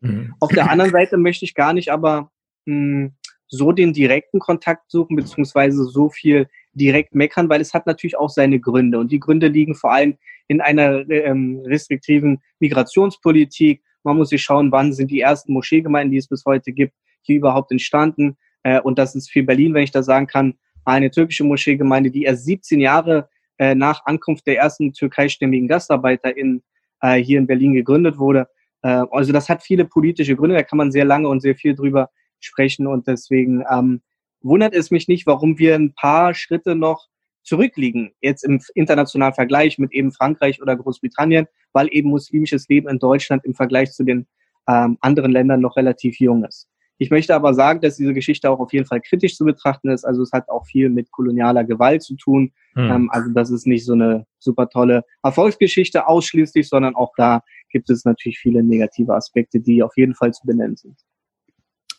Mhm. 0.00 0.34
Auf 0.40 0.50
der 0.50 0.70
anderen 0.70 0.90
Seite 0.90 1.18
möchte 1.18 1.44
ich 1.44 1.54
gar 1.54 1.74
nicht 1.74 1.92
aber 1.92 2.32
mh, 2.64 2.74
hm, 2.74 3.12
so 3.48 3.72
den 3.72 3.92
direkten 3.92 4.38
Kontakt 4.38 4.90
suchen, 4.90 5.16
beziehungsweise 5.16 5.84
so 5.84 6.08
viel 6.08 6.48
direkt 6.72 7.14
meckern, 7.14 7.48
weil 7.48 7.60
es 7.60 7.74
hat 7.74 7.86
natürlich 7.86 8.16
auch 8.16 8.30
seine 8.30 8.60
Gründe. 8.60 8.98
Und 8.98 9.10
die 9.10 9.18
Gründe 9.18 9.48
liegen 9.48 9.74
vor 9.74 9.92
allem 9.92 10.16
in 10.48 10.60
einer 10.60 11.08
ähm, 11.10 11.60
restriktiven 11.66 12.40
Migrationspolitik. 12.60 13.82
Man 14.04 14.16
muss 14.16 14.30
sich 14.30 14.42
schauen, 14.42 14.70
wann 14.72 14.92
sind 14.92 15.10
die 15.10 15.20
ersten 15.20 15.52
Moscheegemeinden, 15.52 16.12
die 16.12 16.18
es 16.18 16.28
bis 16.28 16.44
heute 16.46 16.72
gibt, 16.72 16.94
hier 17.22 17.36
überhaupt 17.36 17.72
entstanden. 17.72 18.36
Äh, 18.62 18.80
und 18.80 18.98
das 18.98 19.16
ist 19.16 19.30
für 19.30 19.42
Berlin, 19.42 19.74
wenn 19.74 19.82
ich 19.82 19.90
das 19.90 20.06
sagen 20.06 20.28
kann, 20.28 20.54
eine 20.84 21.10
türkische 21.10 21.44
Moscheegemeinde, 21.44 22.10
die 22.10 22.22
erst 22.22 22.44
17 22.44 22.80
Jahre 22.80 23.28
äh, 23.60 23.74
nach 23.74 24.06
Ankunft 24.06 24.46
der 24.46 24.56
ersten 24.56 24.94
türkeistämmigen 24.94 25.68
Gastarbeiter 25.68 26.34
in, 26.34 26.62
äh, 27.02 27.16
hier 27.16 27.38
in 27.38 27.46
Berlin 27.46 27.74
gegründet 27.74 28.16
wurde. 28.16 28.48
Äh, 28.80 29.04
also 29.10 29.34
das 29.34 29.50
hat 29.50 29.62
viele 29.62 29.84
politische 29.84 30.34
Gründe, 30.34 30.56
da 30.56 30.62
kann 30.62 30.78
man 30.78 30.90
sehr 30.90 31.04
lange 31.04 31.28
und 31.28 31.40
sehr 31.40 31.54
viel 31.54 31.74
drüber 31.74 32.08
sprechen. 32.40 32.86
Und 32.86 33.06
deswegen 33.06 33.62
ähm, 33.70 34.00
wundert 34.40 34.72
es 34.72 34.90
mich 34.90 35.08
nicht, 35.08 35.26
warum 35.26 35.58
wir 35.58 35.74
ein 35.74 35.92
paar 35.92 36.32
Schritte 36.32 36.74
noch 36.74 37.08
zurückliegen, 37.42 38.12
jetzt 38.22 38.44
im 38.44 38.62
internationalen 38.74 39.34
Vergleich 39.34 39.78
mit 39.78 39.92
eben 39.92 40.10
Frankreich 40.10 40.62
oder 40.62 40.74
Großbritannien, 40.74 41.46
weil 41.74 41.88
eben 41.90 42.08
muslimisches 42.08 42.66
Leben 42.68 42.88
in 42.88 42.98
Deutschland 42.98 43.44
im 43.44 43.54
Vergleich 43.54 43.92
zu 43.92 44.04
den 44.04 44.26
ähm, 44.68 44.96
anderen 45.02 45.32
Ländern 45.32 45.60
noch 45.60 45.76
relativ 45.76 46.18
jung 46.18 46.44
ist. 46.46 46.69
Ich 47.00 47.10
möchte 47.10 47.34
aber 47.34 47.54
sagen, 47.54 47.80
dass 47.80 47.96
diese 47.96 48.12
Geschichte 48.12 48.50
auch 48.50 48.60
auf 48.60 48.74
jeden 48.74 48.84
Fall 48.84 49.00
kritisch 49.00 49.34
zu 49.34 49.46
betrachten 49.46 49.88
ist. 49.88 50.04
Also 50.04 50.20
es 50.22 50.32
hat 50.32 50.50
auch 50.50 50.66
viel 50.66 50.90
mit 50.90 51.10
kolonialer 51.10 51.64
Gewalt 51.64 52.02
zu 52.02 52.14
tun. 52.14 52.52
Hm. 52.74 52.90
Ähm, 52.90 53.10
also 53.10 53.30
das 53.30 53.50
ist 53.50 53.66
nicht 53.66 53.86
so 53.86 53.94
eine 53.94 54.26
super 54.38 54.68
tolle 54.68 55.02
Erfolgsgeschichte 55.22 56.06
ausschließlich, 56.06 56.68
sondern 56.68 56.94
auch 56.94 57.14
da 57.16 57.42
gibt 57.70 57.88
es 57.88 58.04
natürlich 58.04 58.38
viele 58.38 58.62
negative 58.62 59.14
Aspekte, 59.14 59.60
die 59.60 59.82
auf 59.82 59.96
jeden 59.96 60.14
Fall 60.14 60.34
zu 60.34 60.46
benennen 60.46 60.76
sind. 60.76 60.98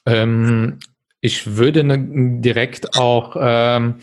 Ähm, 0.06 0.78
ich 1.22 1.56
würde 1.56 1.84
direkt 2.42 2.98
auch 2.98 3.36
ähm, 3.40 3.96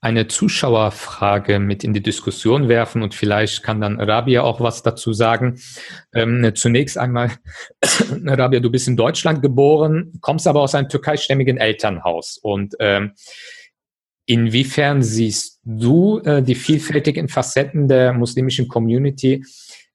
eine 0.00 0.26
Zuschauerfrage 0.26 1.60
mit 1.60 1.84
in 1.84 1.94
die 1.94 2.02
Diskussion 2.02 2.68
werfen 2.68 3.02
und 3.02 3.14
vielleicht 3.14 3.62
kann 3.62 3.80
dann 3.80 3.98
Rabia 4.00 4.42
auch 4.42 4.60
was 4.60 4.82
dazu 4.82 5.12
sagen. 5.12 5.60
Ähm, 6.12 6.52
zunächst 6.54 6.98
einmal, 6.98 7.30
Rabia, 8.26 8.60
du 8.60 8.70
bist 8.70 8.88
in 8.88 8.96
Deutschland 8.96 9.40
geboren, 9.40 10.12
kommst 10.20 10.46
aber 10.48 10.60
aus 10.60 10.74
einem 10.74 10.88
türkeistämmigen 10.88 11.56
Elternhaus 11.56 12.38
und 12.38 12.74
ähm, 12.80 13.12
Inwiefern 14.26 15.02
siehst 15.02 15.60
du 15.64 16.18
äh, 16.20 16.42
die 16.42 16.54
vielfältigen 16.54 17.28
Facetten 17.28 17.88
der 17.88 18.14
muslimischen 18.14 18.68
Community 18.68 19.44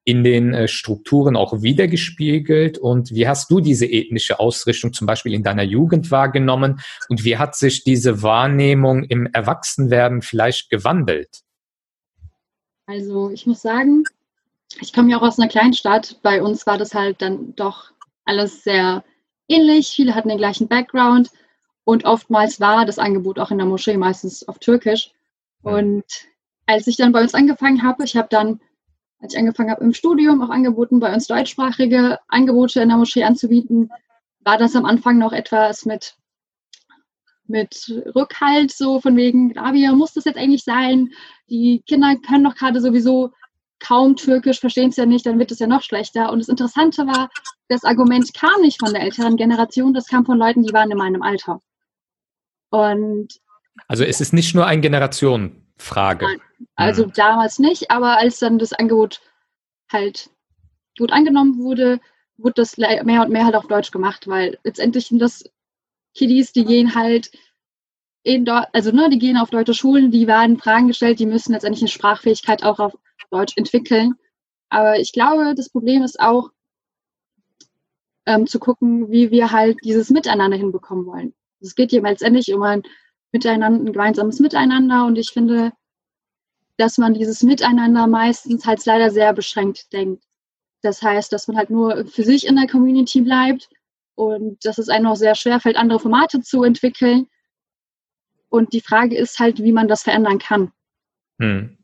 in 0.09 0.23
den 0.23 0.55
äh, 0.55 0.67
Strukturen 0.67 1.35
auch 1.35 1.61
wiedergespiegelt? 1.61 2.79
Und 2.79 3.11
wie 3.11 3.27
hast 3.27 3.51
du 3.51 3.59
diese 3.59 3.85
ethnische 3.85 4.39
Ausrichtung 4.39 4.91
zum 4.91 5.05
Beispiel 5.05 5.35
in 5.35 5.43
deiner 5.43 5.61
Jugend 5.61 6.09
wahrgenommen? 6.09 6.81
Und 7.09 7.23
wie 7.23 7.37
hat 7.37 7.55
sich 7.55 7.83
diese 7.83 8.23
Wahrnehmung 8.23 9.03
im 9.03 9.27
Erwachsenwerden 9.27 10.23
vielleicht 10.23 10.71
gewandelt? 10.71 11.43
Also 12.87 13.29
ich 13.29 13.45
muss 13.45 13.61
sagen, 13.61 14.03
ich 14.81 14.93
komme 14.93 15.11
ja 15.11 15.17
auch 15.17 15.21
aus 15.21 15.37
einer 15.37 15.47
kleinen 15.47 15.73
Stadt. 15.73 16.19
Bei 16.23 16.41
uns 16.41 16.65
war 16.65 16.79
das 16.79 16.95
halt 16.95 17.21
dann 17.21 17.55
doch 17.55 17.91
alles 18.25 18.63
sehr 18.63 19.03
ähnlich. 19.47 19.89
Viele 19.89 20.15
hatten 20.15 20.29
den 20.29 20.39
gleichen 20.39 20.67
Background 20.67 21.29
und 21.83 22.05
oftmals 22.05 22.59
war 22.59 22.83
das 22.87 22.97
Angebot 22.97 23.37
auch 23.37 23.51
in 23.51 23.59
der 23.59 23.67
Moschee 23.67 23.95
meistens 23.95 24.47
auf 24.47 24.57
Türkisch. 24.57 25.11
Und 25.61 26.05
als 26.65 26.87
ich 26.87 26.97
dann 26.97 27.11
bei 27.11 27.21
uns 27.21 27.35
angefangen 27.35 27.83
habe, 27.83 28.03
ich 28.03 28.17
habe 28.17 28.27
dann 28.31 28.59
als 29.19 29.33
ich 29.33 29.39
angefangen 29.39 29.71
habe 29.71 29.83
im 29.83 29.93
Studium, 29.93 30.41
auch 30.41 30.49
angeboten, 30.49 30.99
bei 30.99 31.13
uns 31.13 31.27
deutschsprachige 31.27 32.19
Angebote 32.27 32.81
in 32.81 32.89
der 32.89 32.97
Moschee 32.97 33.23
anzubieten, 33.23 33.89
war 34.41 34.57
das 34.57 34.75
am 34.75 34.85
Anfang 34.85 35.17
noch 35.17 35.33
etwas 35.33 35.85
mit, 35.85 36.15
mit 37.45 37.91
Rückhalt, 38.15 38.71
so 38.71 39.01
von 39.01 39.15
wegen, 39.17 39.57
Rabia, 39.57 39.91
muss 39.93 40.13
das 40.13 40.25
jetzt 40.25 40.38
eigentlich 40.38 40.63
sein? 40.63 41.09
Die 41.49 41.83
Kinder 41.85 42.15
können 42.15 42.45
doch 42.45 42.55
gerade 42.55 42.79
sowieso 42.79 43.31
kaum 43.79 44.15
Türkisch, 44.15 44.59
verstehen 44.59 44.89
es 44.89 44.97
ja 44.97 45.05
nicht, 45.05 45.25
dann 45.25 45.39
wird 45.39 45.51
es 45.51 45.59
ja 45.59 45.67
noch 45.67 45.81
schlechter. 45.81 46.31
Und 46.31 46.39
das 46.39 46.49
Interessante 46.49 47.05
war, 47.05 47.29
das 47.67 47.83
Argument 47.83 48.33
kam 48.33 48.61
nicht 48.61 48.79
von 48.79 48.93
der 48.93 49.01
älteren 49.01 49.38
Generation, 49.38 49.93
das 49.93 50.07
kam 50.07 50.25
von 50.25 50.38
Leuten, 50.38 50.63
die 50.63 50.73
waren 50.73 50.91
in 50.91 50.97
meinem 50.97 51.21
Alter. 51.21 51.61
Und 52.69 53.27
Also 53.88 54.03
es 54.03 54.21
ist 54.21 54.33
nicht 54.33 54.53
nur 54.53 54.65
eine 54.65 54.81
Generationenfrage. 54.81 56.39
Also 56.75 57.03
hm. 57.03 57.13
damals 57.13 57.59
nicht, 57.59 57.91
aber 57.91 58.17
als 58.17 58.39
dann 58.39 58.59
das 58.59 58.73
Angebot 58.73 59.21
halt 59.91 60.29
gut 60.97 61.11
angenommen 61.11 61.57
wurde, 61.57 61.99
wurde 62.37 62.55
das 62.55 62.77
mehr 62.77 63.01
und 63.23 63.29
mehr 63.29 63.45
halt 63.45 63.55
auf 63.55 63.67
Deutsch 63.67 63.91
gemacht, 63.91 64.27
weil 64.27 64.57
letztendlich 64.63 65.07
sind 65.07 65.19
das 65.19 65.43
Kiddies, 66.15 66.51
die 66.51 66.65
gehen 66.65 66.95
halt 66.95 67.31
in 68.23 68.45
dort, 68.45 68.67
also 68.73 68.91
ne, 68.91 69.09
die 69.09 69.19
gehen 69.19 69.37
auf 69.37 69.49
deutsche 69.49 69.73
Schulen, 69.73 70.11
die 70.11 70.27
werden 70.27 70.57
Fragen 70.57 70.87
gestellt, 70.87 71.19
die 71.19 71.25
müssen 71.25 71.53
letztendlich 71.53 71.81
eine 71.81 71.89
Sprachfähigkeit 71.89 72.63
auch 72.63 72.79
auf 72.79 72.97
Deutsch 73.31 73.55
entwickeln. 73.55 74.15
Aber 74.69 74.99
ich 74.99 75.13
glaube, 75.13 75.55
das 75.55 75.69
Problem 75.69 76.03
ist 76.03 76.19
auch, 76.19 76.49
ähm, 78.25 78.45
zu 78.45 78.59
gucken, 78.59 79.09
wie 79.09 79.31
wir 79.31 79.51
halt 79.51 79.77
dieses 79.83 80.09
Miteinander 80.09 80.57
hinbekommen 80.57 81.05
wollen. 81.05 81.33
Es 81.61 81.75
geht 81.75 81.91
hier 81.91 82.01
letztendlich 82.01 82.53
um 82.53 82.61
ein 82.61 82.83
Miteinander, 83.31 83.79
ein 83.79 83.91
gemeinsames 83.91 84.39
Miteinander 84.39 85.05
und 85.05 85.17
ich 85.17 85.31
finde, 85.31 85.71
dass 86.79 86.98
man 86.98 87.13
dieses 87.13 87.43
Miteinander 87.43 88.07
meistens 88.07 88.65
halt 88.65 88.86
leider 88.86 89.12
sehr 89.12 89.33
beschränkt 89.33 89.91
denkt. 89.91 90.24
Das 90.81 91.01
heißt, 91.01 91.31
dass 91.33 91.50
man 91.50 91.57
halt 91.57 91.69
nur 91.69 92.05
für 92.05 92.24
sich 92.24 92.48
in 92.48 92.55
der 92.55 92.67
Community 92.67 93.19
bleibt 93.19 93.69
und 94.15 94.63
dass 94.63 94.77
es 94.77 94.88
einem 94.88 95.07
auch 95.07 95.17
sehr 95.17 95.36
schwer 95.36 95.59
fällt, 95.59 95.75
andere 95.75 96.00
Formate 96.00 96.41
zu 96.41 96.63
entwickeln. 96.63 97.27
Und 98.48 98.71
die 98.71 98.79
Frage 98.79 99.17
ist 99.17 99.39
halt, 99.39 99.62
wie 99.62 99.74
man 99.74 99.89
das 99.89 100.03
verändern 100.03 100.39
kann. 100.39 100.71
Hm. 101.41 101.77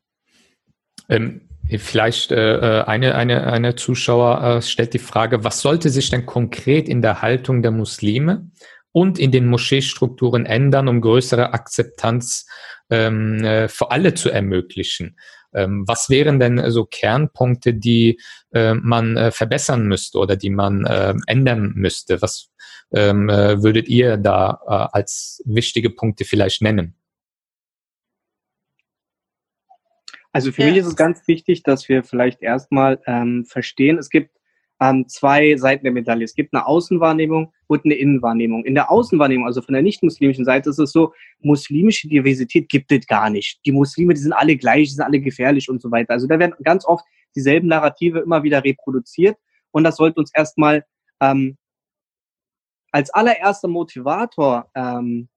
Ähm, 1.09 1.41
vielleicht 1.77 2.31
äh, 2.31 2.79
äh, 2.79 2.83
eine, 2.85 3.15
eine, 3.15 3.47
eine 3.51 3.75
Zuschauer 3.75 4.41
äh, 4.43 4.61
stellt 4.61 4.93
die 4.93 4.99
Frage, 4.99 5.43
was 5.43 5.59
sollte 5.59 5.89
sich 5.89 6.09
denn 6.09 6.25
konkret 6.25 6.87
in 6.87 7.01
der 7.01 7.21
Haltung 7.21 7.61
der 7.61 7.71
Muslime 7.71 8.49
und 8.95 9.19
in 9.19 9.31
den 9.31 9.47
Moscheestrukturen 9.47 10.45
ändern, 10.45 10.87
um 10.87 11.01
größere 11.01 11.53
Akzeptanz 11.53 12.47
ähm, 12.89 13.43
äh, 13.43 13.67
für 13.67 13.91
alle 13.91 14.13
zu 14.13 14.29
ermöglichen? 14.29 15.17
Ähm, 15.53 15.83
was 15.85 16.09
wären 16.09 16.39
denn 16.39 16.71
so 16.71 16.85
Kernpunkte, 16.85 17.73
die 17.73 18.21
äh, 18.53 18.73
man 18.73 19.17
äh, 19.17 19.31
verbessern 19.31 19.85
müsste 19.87 20.17
oder 20.17 20.37
die 20.37 20.49
man 20.49 20.85
äh, 20.85 21.13
ändern 21.27 21.73
müsste? 21.75 22.21
Was 22.21 22.53
ähm, 22.93 23.27
äh, 23.27 23.61
würdet 23.61 23.89
ihr 23.89 24.15
da 24.15 24.61
äh, 24.65 24.97
als 24.97 25.43
wichtige 25.43 25.89
Punkte 25.89 26.23
vielleicht 26.23 26.61
nennen? 26.61 26.95
Also 30.31 30.53
für 30.53 30.61
ja. 30.61 30.69
mich 30.69 30.77
ist 30.77 30.87
es 30.87 30.95
ganz 30.95 31.27
wichtig, 31.27 31.63
dass 31.63 31.89
wir 31.89 32.05
vielleicht 32.05 32.41
erstmal 32.41 33.01
ähm, 33.07 33.43
verstehen, 33.43 33.97
es 33.97 34.09
gibt 34.09 34.31
ähm, 34.81 35.07
zwei 35.07 35.55
Seiten 35.57 35.83
der 35.83 35.93
Medaille. 35.93 36.23
Es 36.23 36.35
gibt 36.35 36.53
eine 36.53 36.65
Außenwahrnehmung 36.65 37.53
und 37.67 37.85
eine 37.85 37.95
Innenwahrnehmung. 37.95 38.65
In 38.65 38.75
der 38.75 38.91
Außenwahrnehmung, 38.91 39.47
also 39.47 39.61
von 39.61 39.73
der 39.73 39.81
nicht-muslimischen 39.81 40.45
Seite, 40.45 40.69
ist 40.69 40.79
es 40.79 40.91
so, 40.91 41.13
muslimische 41.39 42.07
Diversität 42.07 42.69
gibt 42.69 42.91
es 42.91 43.07
gar 43.07 43.29
nicht. 43.29 43.59
Die 43.65 43.71
Muslime, 43.71 44.13
die 44.13 44.21
sind 44.21 44.33
alle 44.33 44.57
gleich, 44.57 44.89
die 44.89 44.95
sind 44.95 45.03
alle 45.03 45.19
gefährlich 45.19 45.69
und 45.69 45.81
so 45.81 45.91
weiter. 45.91 46.13
Also 46.13 46.27
da 46.27 46.39
werden 46.39 46.55
ganz 46.63 46.85
oft 46.85 47.05
dieselben 47.35 47.67
Narrative 47.67 48.19
immer 48.19 48.43
wieder 48.43 48.63
reproduziert 48.63 49.37
und 49.71 49.83
das 49.83 49.97
sollte 49.97 50.19
uns 50.19 50.31
erstmal 50.33 50.85
ähm, 51.21 51.57
als 52.91 53.09
allererster 53.09 53.67
Motivator 53.67 54.69
ähm, 54.73 55.27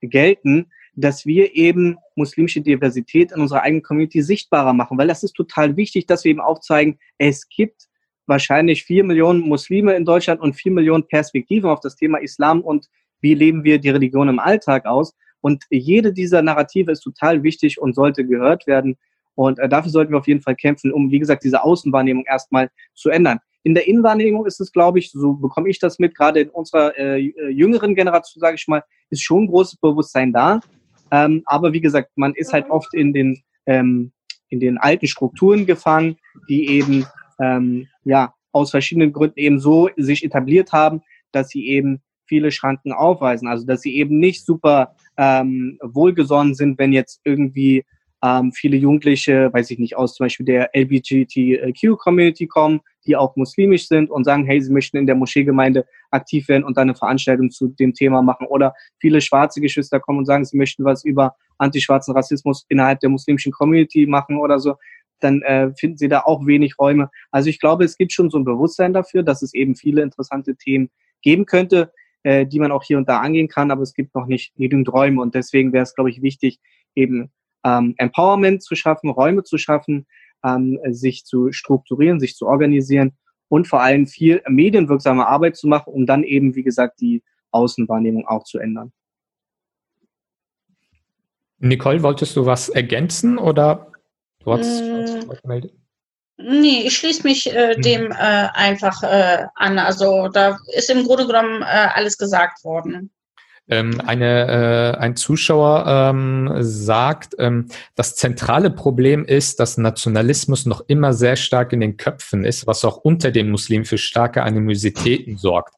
gelten, 0.00 0.70
dass 0.94 1.26
wir 1.26 1.54
eben 1.54 1.98
muslimische 2.16 2.60
Diversität 2.60 3.32
in 3.32 3.40
unserer 3.40 3.62
eigenen 3.62 3.82
Community 3.82 4.22
sichtbarer 4.22 4.72
machen, 4.72 4.98
weil 4.98 5.08
das 5.08 5.22
ist 5.22 5.32
total 5.32 5.76
wichtig, 5.76 6.06
dass 6.06 6.24
wir 6.24 6.30
eben 6.30 6.40
aufzeigen, 6.40 6.98
es 7.18 7.48
gibt 7.48 7.88
wahrscheinlich 8.26 8.84
vier 8.84 9.04
Millionen 9.04 9.40
Muslime 9.40 9.94
in 9.94 10.04
Deutschland 10.04 10.40
und 10.40 10.54
vier 10.54 10.72
Millionen 10.72 11.06
Perspektiven 11.06 11.68
auf 11.68 11.80
das 11.80 11.96
Thema 11.96 12.18
Islam 12.18 12.60
und 12.60 12.86
wie 13.20 13.34
leben 13.34 13.64
wir 13.64 13.78
die 13.78 13.90
Religion 13.90 14.28
im 14.28 14.38
Alltag 14.38 14.86
aus. 14.86 15.14
Und 15.40 15.64
jede 15.70 16.12
dieser 16.12 16.42
Narrative 16.42 16.92
ist 16.92 17.00
total 17.00 17.42
wichtig 17.42 17.80
und 17.80 17.94
sollte 17.94 18.24
gehört 18.24 18.66
werden. 18.66 18.96
Und 19.34 19.58
äh, 19.58 19.68
dafür 19.68 19.90
sollten 19.90 20.12
wir 20.12 20.18
auf 20.18 20.28
jeden 20.28 20.40
Fall 20.40 20.54
kämpfen, 20.54 20.92
um, 20.92 21.10
wie 21.10 21.18
gesagt, 21.18 21.44
diese 21.44 21.62
Außenwahrnehmung 21.62 22.24
erstmal 22.26 22.70
zu 22.94 23.10
ändern. 23.10 23.38
In 23.64 23.74
der 23.74 23.86
Innenwahrnehmung 23.86 24.46
ist 24.46 24.60
es, 24.60 24.72
glaube 24.72 24.98
ich, 24.98 25.10
so 25.10 25.34
bekomme 25.34 25.68
ich 25.68 25.78
das 25.78 25.98
mit, 25.98 26.16
gerade 26.16 26.40
in 26.40 26.48
unserer 26.50 26.96
äh, 26.98 27.16
jüngeren 27.16 27.94
Generation, 27.94 28.40
sage 28.40 28.56
ich 28.56 28.66
mal, 28.66 28.82
ist 29.10 29.22
schon 29.22 29.46
großes 29.46 29.76
Bewusstsein 29.76 30.32
da. 30.32 30.60
Ähm, 31.10 31.42
aber 31.46 31.72
wie 31.72 31.80
gesagt, 31.80 32.10
man 32.16 32.34
ist 32.34 32.52
halt 32.52 32.68
oft 32.70 32.92
in 32.94 33.12
den, 33.12 33.42
ähm, 33.66 34.12
in 34.48 34.60
den 34.60 34.78
alten 34.78 35.06
Strukturen 35.06 35.66
gefangen, 35.66 36.16
die 36.48 36.68
eben 36.68 37.06
ähm, 37.42 37.88
ja 38.04 38.34
aus 38.52 38.70
verschiedenen 38.70 39.12
Gründen 39.12 39.38
eben 39.38 39.58
so 39.58 39.88
sich 39.96 40.24
etabliert 40.24 40.72
haben, 40.72 41.02
dass 41.32 41.48
sie 41.48 41.66
eben 41.66 42.02
viele 42.26 42.50
Schranken 42.50 42.92
aufweisen. 42.92 43.48
Also 43.48 43.66
dass 43.66 43.82
sie 43.82 43.96
eben 43.96 44.18
nicht 44.18 44.44
super 44.44 44.94
ähm, 45.16 45.78
wohlgesonnen 45.82 46.54
sind, 46.54 46.78
wenn 46.78 46.92
jetzt 46.92 47.20
irgendwie 47.24 47.84
ähm, 48.24 48.52
viele 48.52 48.76
Jugendliche, 48.76 49.52
weiß 49.52 49.70
ich 49.70 49.78
nicht, 49.78 49.96
aus 49.96 50.14
zum 50.14 50.24
Beispiel 50.24 50.46
der 50.46 50.70
LGBTQ-Community 50.74 52.46
kommen, 52.46 52.80
die 53.04 53.16
auch 53.16 53.34
muslimisch 53.34 53.88
sind 53.88 54.10
und 54.10 54.24
sagen, 54.24 54.46
hey, 54.46 54.60
sie 54.60 54.72
möchten 54.72 54.96
in 54.96 55.06
der 55.06 55.16
Moscheegemeinde 55.16 55.84
aktiv 56.10 56.48
werden 56.48 56.62
und 56.62 56.76
dann 56.76 56.88
eine 56.88 56.94
Veranstaltung 56.94 57.50
zu 57.50 57.68
dem 57.68 57.92
Thema 57.94 58.22
machen. 58.22 58.46
Oder 58.46 58.74
viele 59.00 59.20
schwarze 59.20 59.60
Geschwister 59.60 59.98
kommen 59.98 60.20
und 60.20 60.26
sagen, 60.26 60.44
sie 60.44 60.56
möchten 60.56 60.84
was 60.84 61.04
über 61.04 61.34
antischwarzen 61.58 62.14
Rassismus 62.14 62.64
innerhalb 62.68 63.00
der 63.00 63.10
muslimischen 63.10 63.52
Community 63.52 64.06
machen 64.06 64.36
oder 64.36 64.60
so. 64.60 64.76
Dann 65.22 65.42
äh, 65.42 65.72
finden 65.74 65.96
sie 65.96 66.08
da 66.08 66.20
auch 66.20 66.46
wenig 66.46 66.78
Räume. 66.78 67.10
Also 67.30 67.48
ich 67.48 67.60
glaube, 67.60 67.84
es 67.84 67.96
gibt 67.96 68.12
schon 68.12 68.30
so 68.30 68.38
ein 68.38 68.44
Bewusstsein 68.44 68.92
dafür, 68.92 69.22
dass 69.22 69.42
es 69.42 69.54
eben 69.54 69.76
viele 69.76 70.02
interessante 70.02 70.56
Themen 70.56 70.90
geben 71.22 71.46
könnte, 71.46 71.92
äh, 72.22 72.46
die 72.46 72.58
man 72.58 72.72
auch 72.72 72.82
hier 72.82 72.98
und 72.98 73.08
da 73.08 73.20
angehen 73.20 73.48
kann, 73.48 73.70
aber 73.70 73.82
es 73.82 73.94
gibt 73.94 74.14
noch 74.14 74.26
nicht 74.26 74.54
genügend 74.54 74.92
Räume. 74.92 75.22
Und 75.22 75.34
deswegen 75.34 75.72
wäre 75.72 75.82
es, 75.82 75.94
glaube 75.94 76.10
ich, 76.10 76.22
wichtig, 76.22 76.60
eben 76.94 77.30
ähm, 77.64 77.94
Empowerment 77.98 78.62
zu 78.62 78.74
schaffen, 78.74 79.10
Räume 79.10 79.44
zu 79.44 79.58
schaffen, 79.58 80.06
ähm, 80.44 80.78
sich 80.90 81.24
zu 81.24 81.52
strukturieren, 81.52 82.20
sich 82.20 82.34
zu 82.34 82.46
organisieren 82.46 83.12
und 83.48 83.68
vor 83.68 83.82
allem 83.82 84.06
viel 84.06 84.42
medienwirksame 84.48 85.26
Arbeit 85.26 85.56
zu 85.56 85.68
machen, 85.68 85.92
um 85.92 86.06
dann 86.06 86.24
eben, 86.24 86.54
wie 86.54 86.62
gesagt, 86.62 87.00
die 87.00 87.22
Außenwahrnehmung 87.50 88.26
auch 88.26 88.44
zu 88.44 88.58
ändern. 88.58 88.92
Nicole, 91.58 92.02
wolltest 92.02 92.34
du 92.34 92.44
was 92.44 92.68
ergänzen 92.68 93.38
oder 93.38 93.91
du 94.44 94.52
hast 94.52 94.82
mm. 94.82 95.28
was 95.28 95.42
gemeldet? 95.42 95.72
Nee, 96.38 96.84
ich 96.86 96.96
schließe 96.96 97.22
mich 97.24 97.54
äh, 97.54 97.76
mhm. 97.76 97.82
dem 97.82 98.12
äh, 98.12 98.14
einfach 98.54 99.02
äh, 99.02 99.46
an. 99.54 99.78
Also 99.78 100.28
da 100.28 100.58
ist 100.74 100.90
im 100.90 101.04
Grunde 101.04 101.26
genommen 101.26 101.62
äh, 101.62 101.88
alles 101.94 102.18
gesagt 102.18 102.64
worden. 102.64 103.10
Ähm, 103.68 104.00
eine, 104.04 104.94
äh, 104.96 104.98
ein 104.98 105.14
Zuschauer 105.14 105.84
ähm, 105.86 106.52
sagt, 106.58 107.36
ähm, 107.38 107.68
das 107.94 108.16
zentrale 108.16 108.70
Problem 108.70 109.24
ist, 109.24 109.60
dass 109.60 109.78
Nationalismus 109.78 110.66
noch 110.66 110.82
immer 110.88 111.12
sehr 111.12 111.36
stark 111.36 111.72
in 111.72 111.80
den 111.80 111.96
Köpfen 111.96 112.44
ist, 112.44 112.66
was 112.66 112.84
auch 112.84 112.96
unter 112.96 113.30
den 113.30 113.50
Muslimen 113.50 113.84
für 113.84 113.98
starke 113.98 114.42
Animositäten 114.42 115.38
sorgt. 115.38 115.74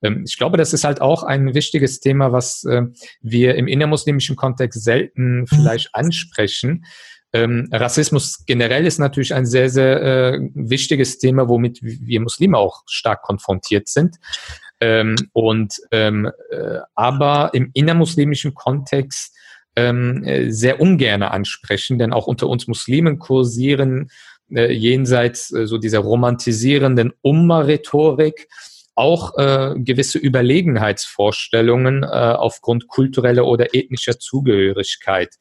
Ähm, 0.00 0.22
ich 0.26 0.38
glaube, 0.38 0.58
das 0.58 0.72
ist 0.72 0.84
halt 0.84 1.00
auch 1.00 1.24
ein 1.24 1.54
wichtiges 1.54 1.98
Thema, 1.98 2.30
was 2.30 2.62
äh, 2.64 2.82
wir 3.20 3.56
im 3.56 3.66
innermuslimischen 3.66 4.36
Kontext 4.36 4.84
selten 4.84 5.46
vielleicht 5.48 5.92
ansprechen. 5.92 6.84
Ähm, 7.34 7.68
Rassismus 7.72 8.46
generell 8.46 8.86
ist 8.86 8.98
natürlich 8.98 9.34
ein 9.34 9.44
sehr, 9.44 9.68
sehr 9.68 10.02
äh, 10.02 10.40
wichtiges 10.54 11.18
Thema, 11.18 11.48
womit 11.48 11.80
wir 11.82 12.20
Muslime 12.20 12.56
auch 12.56 12.84
stark 12.86 13.22
konfrontiert 13.22 13.88
sind. 13.88 14.16
Ähm, 14.80 15.16
und 15.32 15.80
ähm, 15.90 16.30
äh, 16.50 16.78
aber 16.94 17.50
im 17.52 17.70
innermuslimischen 17.74 18.54
Kontext 18.54 19.36
ähm, 19.74 20.22
äh, 20.24 20.50
sehr 20.50 20.80
ungern 20.80 21.24
ansprechen, 21.24 21.98
denn 21.98 22.12
auch 22.12 22.28
unter 22.28 22.48
uns 22.48 22.68
Muslimen 22.68 23.18
kursieren 23.18 24.10
äh, 24.54 24.72
jenseits 24.72 25.52
äh, 25.52 25.66
so 25.66 25.78
dieser 25.78 26.00
romantisierenden 26.00 27.12
Umma-Rhetorik 27.22 28.48
auch 28.94 29.36
äh, 29.38 29.74
gewisse 29.76 30.18
Überlegenheitsvorstellungen 30.18 32.04
äh, 32.04 32.06
aufgrund 32.06 32.86
kultureller 32.86 33.44
oder 33.44 33.74
ethnischer 33.74 34.20
Zugehörigkeit. 34.20 35.34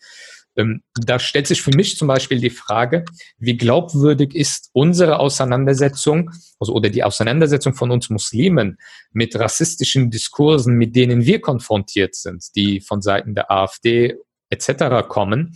Ähm, 0.56 0.84
da 0.96 1.20
stellt 1.20 1.48
sich 1.48 1.62
für 1.62 1.76
mich 1.76 1.98
zum 1.98 2.08
Beispiel 2.08 2.40
die 2.40 2.50
Frage, 2.50 3.06
wie 3.38 3.58
glaubwürdig 3.58 4.36
ist 4.36 4.70
unsere 4.74 5.20
Auseinandersetzung, 5.20 6.32
also 6.60 6.74
oder 6.74 6.90
die 6.90 7.04
Auseinandersetzung 7.04 7.74
von 7.74 7.92
uns 7.92 8.10
Muslimen 8.10 8.78
mit 9.12 9.36
rassistischen 9.36 10.12
Diskursen, 10.12 10.76
mit 10.76 10.96
denen 10.96 11.26
wir 11.26 11.42
konfrontiert 11.42 12.16
sind, 12.16 12.44
die 12.56 12.82
von 12.82 13.02
Seiten 13.02 13.36
der 13.36 13.52
AfD 13.52 14.16
etc. 14.50 15.08
kommen, 15.08 15.56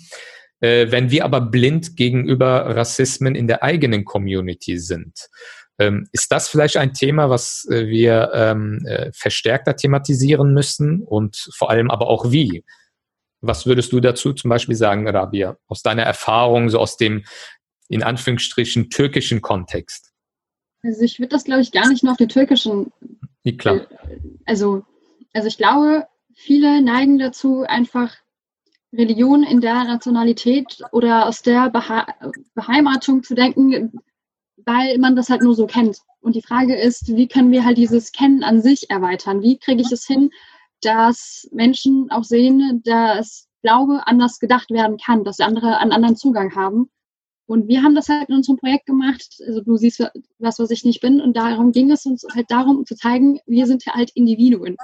äh, 0.60 0.88
wenn 0.90 1.12
wir 1.12 1.26
aber 1.26 1.42
blind 1.42 1.96
gegenüber 1.96 2.76
Rassismen 2.76 3.36
in 3.36 3.48
der 3.48 3.64
eigenen 3.64 4.06
Community 4.06 4.80
sind. 4.80 5.30
Ähm, 5.80 6.08
ist 6.12 6.32
das 6.32 6.48
vielleicht 6.48 6.78
ein 6.78 6.94
Thema, 6.94 7.30
was 7.30 7.68
äh, 7.70 7.88
wir 7.88 8.32
ähm, 8.34 8.84
äh, 8.88 9.12
verstärkter 9.14 9.76
thematisieren 9.76 10.54
müssen 10.54 11.04
und 11.04 11.50
vor 11.56 11.70
allem 11.70 11.92
aber 11.92 12.08
auch 12.08 12.32
wie? 12.32 12.64
Was 13.42 13.66
würdest 13.66 13.92
du 13.92 14.00
dazu 14.00 14.34
zum 14.34 14.50
Beispiel 14.50 14.76
sagen, 14.76 15.08
Rabia, 15.08 15.58
aus 15.68 15.84
deiner 15.84 16.04
Erfahrung, 16.04 16.70
so 16.70 16.80
aus 16.80 16.98
dem 16.98 17.24
in 17.90 18.04
Anführungsstrichen 18.04 18.90
türkischen 18.90 19.42
Kontext? 19.42 20.12
Also 20.84 21.02
ich 21.02 21.20
würde 21.20 21.30
das, 21.30 21.44
glaube 21.44 21.62
ich, 21.62 21.72
gar 21.72 21.88
nicht 21.90 22.04
nur 22.04 22.12
auf 22.14 22.18
den 22.18 22.30
türkischen. 22.30 22.92
Ja, 23.44 23.56
klar. 23.56 23.88
Also, 24.46 24.84
also 25.34 25.48
ich 25.48 25.58
glaube, 25.58 26.08
viele 26.34 26.82
neigen 26.82 27.20
dazu, 27.20 27.64
einfach 27.68 28.16
Religion 28.94 29.44
in 29.44 29.62
der 29.62 29.84
Nationalität 29.84 30.80
oder 30.92 31.28
aus 31.28 31.42
der 31.42 31.70
Beheimatung 32.56 33.24
zu 33.24 33.36
denken, 33.36 34.00
weil 34.66 34.98
man 34.98 35.16
das 35.16 35.30
halt 35.30 35.42
nur 35.42 35.56
so 35.56 35.68
kennt. 35.68 36.00
Und 36.22 36.36
die 36.36 36.42
Frage 36.42 36.76
ist, 36.76 37.16
wie 37.16 37.28
können 37.28 37.52
wir 37.52 37.66
halt 37.66 37.78
dieses 37.78 38.12
Kennen 38.12 38.44
an 38.44 38.62
sich 38.62 38.90
erweitern? 38.90 39.42
Wie 39.42 39.58
kriege 39.58 39.82
ich 39.82 39.92
es 39.92 40.06
hin, 40.06 40.30
dass 40.82 41.48
Menschen 41.52 42.10
auch 42.12 42.24
sehen, 42.24 42.82
dass 42.84 43.48
Glaube 43.62 44.06
anders 44.06 44.40
gedacht 44.40 44.70
werden 44.70 44.98
kann, 44.98 45.24
dass 45.24 45.40
andere 45.40 45.78
einen 45.78 45.92
anderen 45.92 46.16
Zugang 46.16 46.56
haben. 46.56 46.90
Und 47.48 47.68
wir 47.68 47.82
haben 47.82 47.96
das 47.96 48.10
halt 48.10 48.30
in 48.30 48.36
unserem 48.36 48.58
Projekt 48.58 48.86
gemacht. 48.86 49.42
Also 49.46 49.62
du 49.62 49.78
siehst 49.78 50.04
was, 50.38 50.60
was 50.60 50.70
ich 50.70 50.84
nicht 50.84 51.02
bin. 51.02 51.22
Und 51.22 51.38
darum 51.38 51.72
ging 51.72 51.92
es 51.92 52.06
uns 52.06 52.26
halt 52.34 52.52
darum 52.52 52.86
zu 52.86 52.96
zeigen, 52.96 53.40
wir 53.46 53.66
sind 53.66 53.86
halt 53.88 54.12
Individuen. 54.12 54.76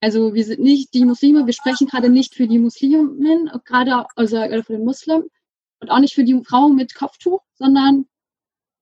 Also 0.00 0.34
wir 0.34 0.44
sind 0.44 0.60
nicht 0.60 0.94
die 0.94 1.04
Muslime, 1.04 1.46
wir 1.46 1.52
sprechen 1.52 1.88
gerade 1.88 2.08
nicht 2.08 2.34
für 2.34 2.46
die 2.46 2.58
Muslimen, 2.58 3.50
gerade 3.64 4.06
also 4.14 4.36
für 4.36 4.74
den 4.74 4.84
Muslim 4.84 5.24
und 5.80 5.90
auch 5.90 5.98
nicht 5.98 6.14
für 6.14 6.24
die 6.24 6.40
Frau 6.44 6.68
mit 6.68 6.94
Kopftuch, 6.94 7.40
sondern 7.54 8.06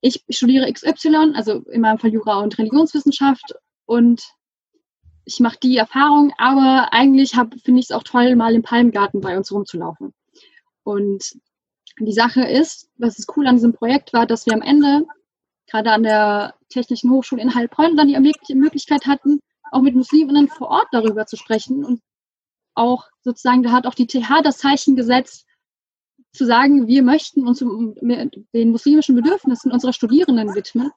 ich 0.01 0.25
studiere 0.29 0.71
XY, 0.71 1.33
also 1.35 1.61
in 1.71 1.81
meinem 1.81 1.99
Fall 1.99 2.13
Jura 2.13 2.41
und 2.41 2.59
Religionswissenschaft 2.59 3.55
und 3.87 4.23
ich 5.25 5.41
mache 5.41 5.59
die 5.63 5.77
Erfahrung, 5.77 6.33
aber 6.37 6.93
eigentlich 6.93 7.33
finde 7.33 7.81
ich 7.81 7.87
es 7.87 7.93
auch 7.93 8.03
toll, 8.03 8.37
mal 8.37 8.55
im 8.55 8.63
Palmgarten 8.63 9.21
bei 9.21 9.37
uns 9.37 9.51
rumzulaufen. 9.51 10.13
Und 10.83 11.39
die 11.99 12.13
Sache 12.13 12.43
ist, 12.45 12.91
was 12.99 13.19
ist 13.19 13.33
cool 13.37 13.47
an 13.47 13.57
diesem 13.57 13.73
Projekt 13.73 14.13
war, 14.13 14.27
dass 14.27 14.47
wir 14.47 14.53
am 14.53 14.63
Ende 14.63 15.07
gerade 15.67 15.93
an 15.93 16.03
der 16.03 16.55
Technischen 16.69 17.11
Hochschule 17.11 17.41
in 17.41 17.55
Heilbronn 17.55 17.97
dann 17.97 18.09
die 18.09 18.55
Möglichkeit 18.55 19.07
hatten, 19.07 19.41
auch 19.71 19.81
mit 19.81 19.95
Musliminnen 19.95 20.49
vor 20.49 20.69
Ort 20.69 20.89
darüber 20.93 21.27
zu 21.27 21.37
sprechen 21.37 21.85
und 21.85 22.01
auch 22.75 23.09
sozusagen, 23.23 23.63
da 23.63 23.73
hat 23.73 23.87
auch 23.87 23.95
die 23.95 24.07
TH 24.07 24.43
das 24.43 24.59
Zeichen 24.59 24.97
gesetzt, 24.97 25.47
zu 26.33 26.45
sagen, 26.45 26.89
wir 26.89 27.03
möchten 27.03 27.47
uns 27.47 27.61
den 27.61 28.71
muslimischen 28.71 29.15
Bedürfnissen 29.15 29.71
unserer 29.71 29.93
Studierenden 29.93 30.55
widmen. 30.55 30.91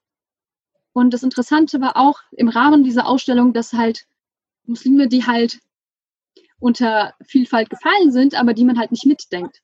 Und 0.94 1.14
das 1.14 1.22
Interessante 1.22 1.80
war 1.80 1.96
auch 1.96 2.20
im 2.32 2.50
Rahmen 2.50 2.84
dieser 2.84 3.08
Ausstellung, 3.08 3.54
dass 3.54 3.74
halt 3.74 4.08
Muslime, 4.68 5.08
die 5.08 5.26
halt 5.26 5.60
unter 6.60 7.14
Vielfalt 7.26 7.70
gefallen 7.70 8.12
sind, 8.12 8.36
aber 8.36 8.54
die 8.54 8.66
man 8.66 8.80
halt 8.80 8.92
nicht 8.92 9.06
mitdenkt. 9.06 9.62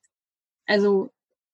Also 0.65 1.09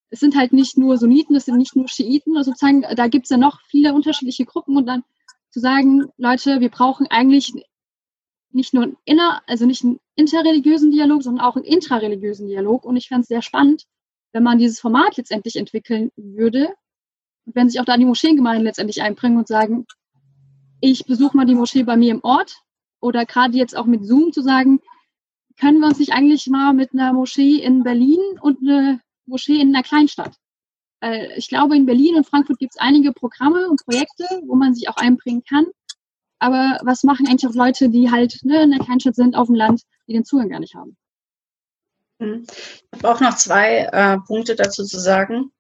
es 0.10 0.20
sind 0.20 0.36
halt 0.36 0.54
nicht 0.54 0.78
nur 0.78 0.98
Sunniten, 0.98 1.36
es 1.36 1.46
sind 1.46 1.58
nicht 1.58 1.76
nur 1.76 1.88
Schiiten, 1.88 2.36
also 2.36 2.52
sozusagen, 2.52 2.84
da 2.96 3.08
gibt 3.08 3.26
es 3.26 3.30
ja 3.30 3.38
noch 3.38 3.62
viele 3.68 3.94
unterschiedliche 3.94 4.46
Gruppen 4.46 4.76
und 4.76 4.86
dann 4.86 5.04
zu 5.52 5.60
sagen, 5.60 6.12
Leute, 6.18 6.60
wir 6.60 6.70
brauchen 6.70 7.08
eigentlich 7.08 7.54
nicht 8.52 8.74
nur 8.74 8.84
einen 8.84 8.98
inner, 9.06 9.42
also 9.48 9.66
nicht 9.66 9.84
einen 9.84 10.00
interreligiösen 10.16 10.92
Dialog, 10.92 11.24
sondern 11.24 11.46
auch 11.46 11.56
einen 11.56 11.66
intrareligiösen 11.66 12.48
Dialog. 12.48 12.86
Und 12.86 12.98
ich 12.98 13.08
fände 13.08 13.22
es 13.22 13.28
sehr 13.28 13.42
spannend, 13.42 13.86
wenn 14.32 14.44
man 14.44 14.58
dieses 14.58 14.80
Format 14.80 15.18
letztendlich 15.18 15.56
entwickeln 15.56 16.12
würde, 16.16 16.74
wenn 17.46 17.70
sich 17.70 17.80
auch 17.80 17.86
da 17.86 17.98
die 17.98 18.06
Moscheengemeinden 18.06 18.66
letztendlich 18.66 19.02
einbringen 19.02 19.38
und 19.38 19.48
sagen, 19.48 19.86
ich 20.82 21.06
besuche 21.06 21.36
mal 21.36 21.46
die 21.46 21.56
Moschee 21.56 21.84
bei 21.84 21.98
mir 21.98 22.12
im 22.12 22.24
Ort 22.24 22.56
oder 23.02 23.26
gerade 23.26 23.58
jetzt 23.58 23.76
auch 23.76 23.86
mit 23.86 24.06
Zoom 24.06 24.32
zu 24.32 24.42
sagen, 24.42 24.80
können 25.60 25.80
wir 25.80 25.88
uns 25.88 26.00
nicht 26.00 26.14
eigentlich 26.14 26.48
mal 26.48 26.74
mit 26.74 26.94
einer 26.94 27.14
Moschee 27.14 27.56
in 27.56 27.84
Berlin 27.84 28.20
und 28.42 28.62
eine 28.62 29.02
Moschee 29.26 29.60
in 29.60 29.76
einer 29.76 29.84
Kleinstadt 29.84 30.36
äh, 31.02 31.38
ich 31.38 31.48
glaube, 31.48 31.76
in 31.76 31.86
Berlin 31.86 32.16
und 32.16 32.28
Frankfurt 32.28 32.60
gibt 32.60 32.74
es 32.76 32.82
einige 32.82 33.14
Programme 33.14 33.70
und 33.70 33.84
Projekte, 33.86 34.26
wo 34.46 34.56
man 34.56 34.74
sich 34.74 34.90
auch 34.90 34.98
einbringen 34.98 35.44
kann. 35.48 35.66
Aber 36.40 36.80
was 36.84 37.04
machen 37.04 37.28
eigentlich 37.28 37.50
auch 37.50 37.56
Leute, 37.56 37.90
die 37.90 38.12
halt 38.12 38.40
ne, 38.44 38.64
in 38.64 38.72
der 38.72 38.80
Kleinstadt 38.80 39.16
sind, 39.16 39.36
auf 39.36 39.48
dem 39.48 39.56
Land, 39.56 39.84
die 40.08 40.14
den 40.14 40.26
Zugang 40.26 40.50
gar 40.50 40.60
nicht 40.60 40.76
haben? 40.76 40.96
Hm. 42.22 42.46
Ich 42.48 43.04
habe 43.04 43.14
auch 43.14 43.22
noch 43.22 43.36
zwei 43.36 43.90
äh, 43.92 44.18
Punkte 44.20 44.56
dazu 44.56 44.84
zu 44.84 45.00
sagen. 45.00 45.52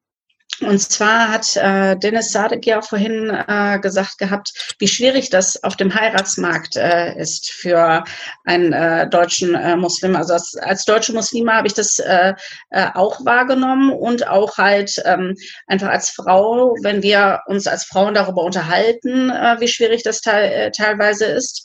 Und 0.61 0.79
zwar 0.79 1.31
hat 1.31 1.55
äh, 1.55 1.95
Dennis 1.97 2.31
Sadek 2.31 2.65
ja 2.65 2.81
vorhin 2.81 3.29
äh, 3.29 3.79
gesagt 3.79 4.17
gehabt, 4.17 4.75
wie 4.79 4.87
schwierig 4.87 5.29
das 5.29 5.63
auf 5.63 5.77
dem 5.77 5.93
Heiratsmarkt 5.93 6.75
äh, 6.75 7.17
ist 7.17 7.51
für 7.51 8.03
einen 8.43 8.73
äh, 8.73 9.09
deutschen 9.09 9.55
äh, 9.55 9.77
Muslim. 9.77 10.17
Also 10.17 10.33
als, 10.33 10.55
als 10.57 10.83
deutsche 10.83 11.13
Muslime 11.13 11.53
habe 11.53 11.67
ich 11.67 11.73
das 11.73 11.99
äh, 11.99 12.33
äh, 12.71 12.87
auch 12.93 13.23
wahrgenommen 13.25 13.91
und 13.91 14.27
auch 14.27 14.57
halt 14.57 15.01
ähm, 15.05 15.35
einfach 15.67 15.89
als 15.89 16.09
Frau, 16.09 16.75
wenn 16.81 17.03
wir 17.03 17.41
uns 17.47 17.65
als 17.65 17.85
Frauen 17.85 18.13
darüber 18.13 18.43
unterhalten, 18.43 19.29
äh, 19.29 19.55
wie 19.59 19.67
schwierig 19.69 20.03
das 20.03 20.19
te 20.19 20.31
äh, 20.31 20.71
teilweise 20.71 21.25
ist. 21.25 21.63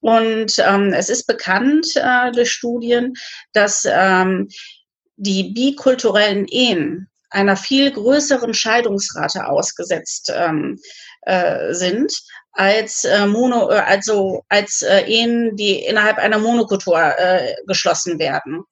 Und 0.00 0.58
ähm, 0.58 0.92
es 0.92 1.08
ist 1.08 1.26
bekannt 1.26 1.86
äh, 1.94 2.32
durch 2.32 2.50
Studien, 2.50 3.14
dass 3.52 3.86
ähm, 3.88 4.48
die 5.16 5.52
bikulturellen 5.52 6.46
Ehen 6.46 7.08
einer 7.34 7.56
viel 7.56 7.90
größeren 7.90 8.54
Scheidungsrate 8.54 9.46
ausgesetzt 9.46 10.32
ähm, 10.34 10.78
äh, 11.22 11.74
sind 11.74 12.12
als 12.52 13.04
äh, 13.04 13.26
Mono, 13.26 13.70
äh, 13.70 13.80
also 13.80 14.44
als 14.48 14.82
äh, 14.82 15.04
Ehen, 15.06 15.56
die 15.56 15.84
innerhalb 15.84 16.18
einer 16.18 16.38
Monokultur 16.38 16.98
äh, 17.18 17.54
geschlossen 17.66 18.18
werden. 18.18 18.62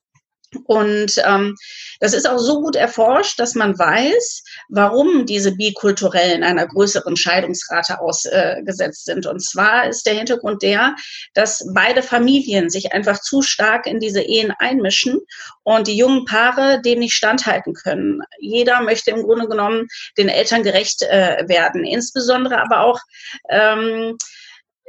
Und 0.65 1.15
ähm, 1.25 1.57
das 2.01 2.15
ist 2.15 2.29
auch 2.29 2.39
so 2.39 2.61
gut 2.61 2.77
erforscht, 2.77 3.39
dass 3.39 3.55
man 3.55 3.79
weiß, 3.79 4.43
warum 4.69 5.27
diese 5.27 5.53
Bikulturellen 5.53 6.43
einer 6.43 6.67
größeren 6.67 7.17
Scheidungsrate 7.17 8.01
ausgesetzt 8.01 9.09
äh, 9.09 9.13
sind. 9.13 9.27
Und 9.27 9.41
zwar 9.41 9.89
ist 9.89 10.05
der 10.07 10.15
Hintergrund 10.15 10.63
der, 10.63 10.97
dass 11.35 11.65
beide 11.75 12.03
Familien 12.03 12.71
sich 12.71 12.93
einfach 12.93 13.21
zu 13.21 13.43
stark 13.43 13.87
in 13.87 14.01
diese 14.01 14.21
Ehen 14.21 14.53
einmischen 14.59 15.21
und 15.63 15.87
die 15.87 15.97
jungen 15.97 16.25
Paare 16.25 16.81
dem 16.83 16.99
nicht 16.99 17.15
standhalten 17.15 17.75
können. 17.75 18.21
Jeder 18.41 18.81
möchte 18.83 19.11
im 19.11 19.23
Grunde 19.23 19.49
genommen 19.49 19.87
den 20.19 20.29
Eltern 20.29 20.63
gerecht 20.63 21.03
äh, 21.03 21.45
werden, 21.49 21.85
insbesondere 21.85 22.61
aber 22.61 22.81
auch 22.81 23.01
ähm, 23.49 24.17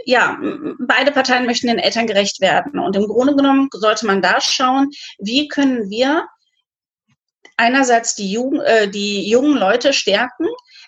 ja, 0.05 0.37
beide 0.79 1.11
Parteien 1.11 1.45
möchten 1.45 1.67
den 1.67 1.79
Eltern 1.79 2.07
gerecht 2.07 2.41
werden. 2.41 2.79
Und 2.79 2.95
im 2.95 3.07
Grunde 3.07 3.35
genommen 3.35 3.69
sollte 3.71 4.05
man 4.05 4.21
da 4.21 4.41
schauen, 4.41 4.89
wie 5.17 5.47
können 5.47 5.89
wir 5.89 6.27
einerseits 7.57 8.15
die, 8.15 8.31
Jugend, 8.31 8.63
äh, 8.63 8.89
die 8.89 9.29
jungen 9.29 9.57
Leute 9.57 9.93
stärken, 9.93 10.47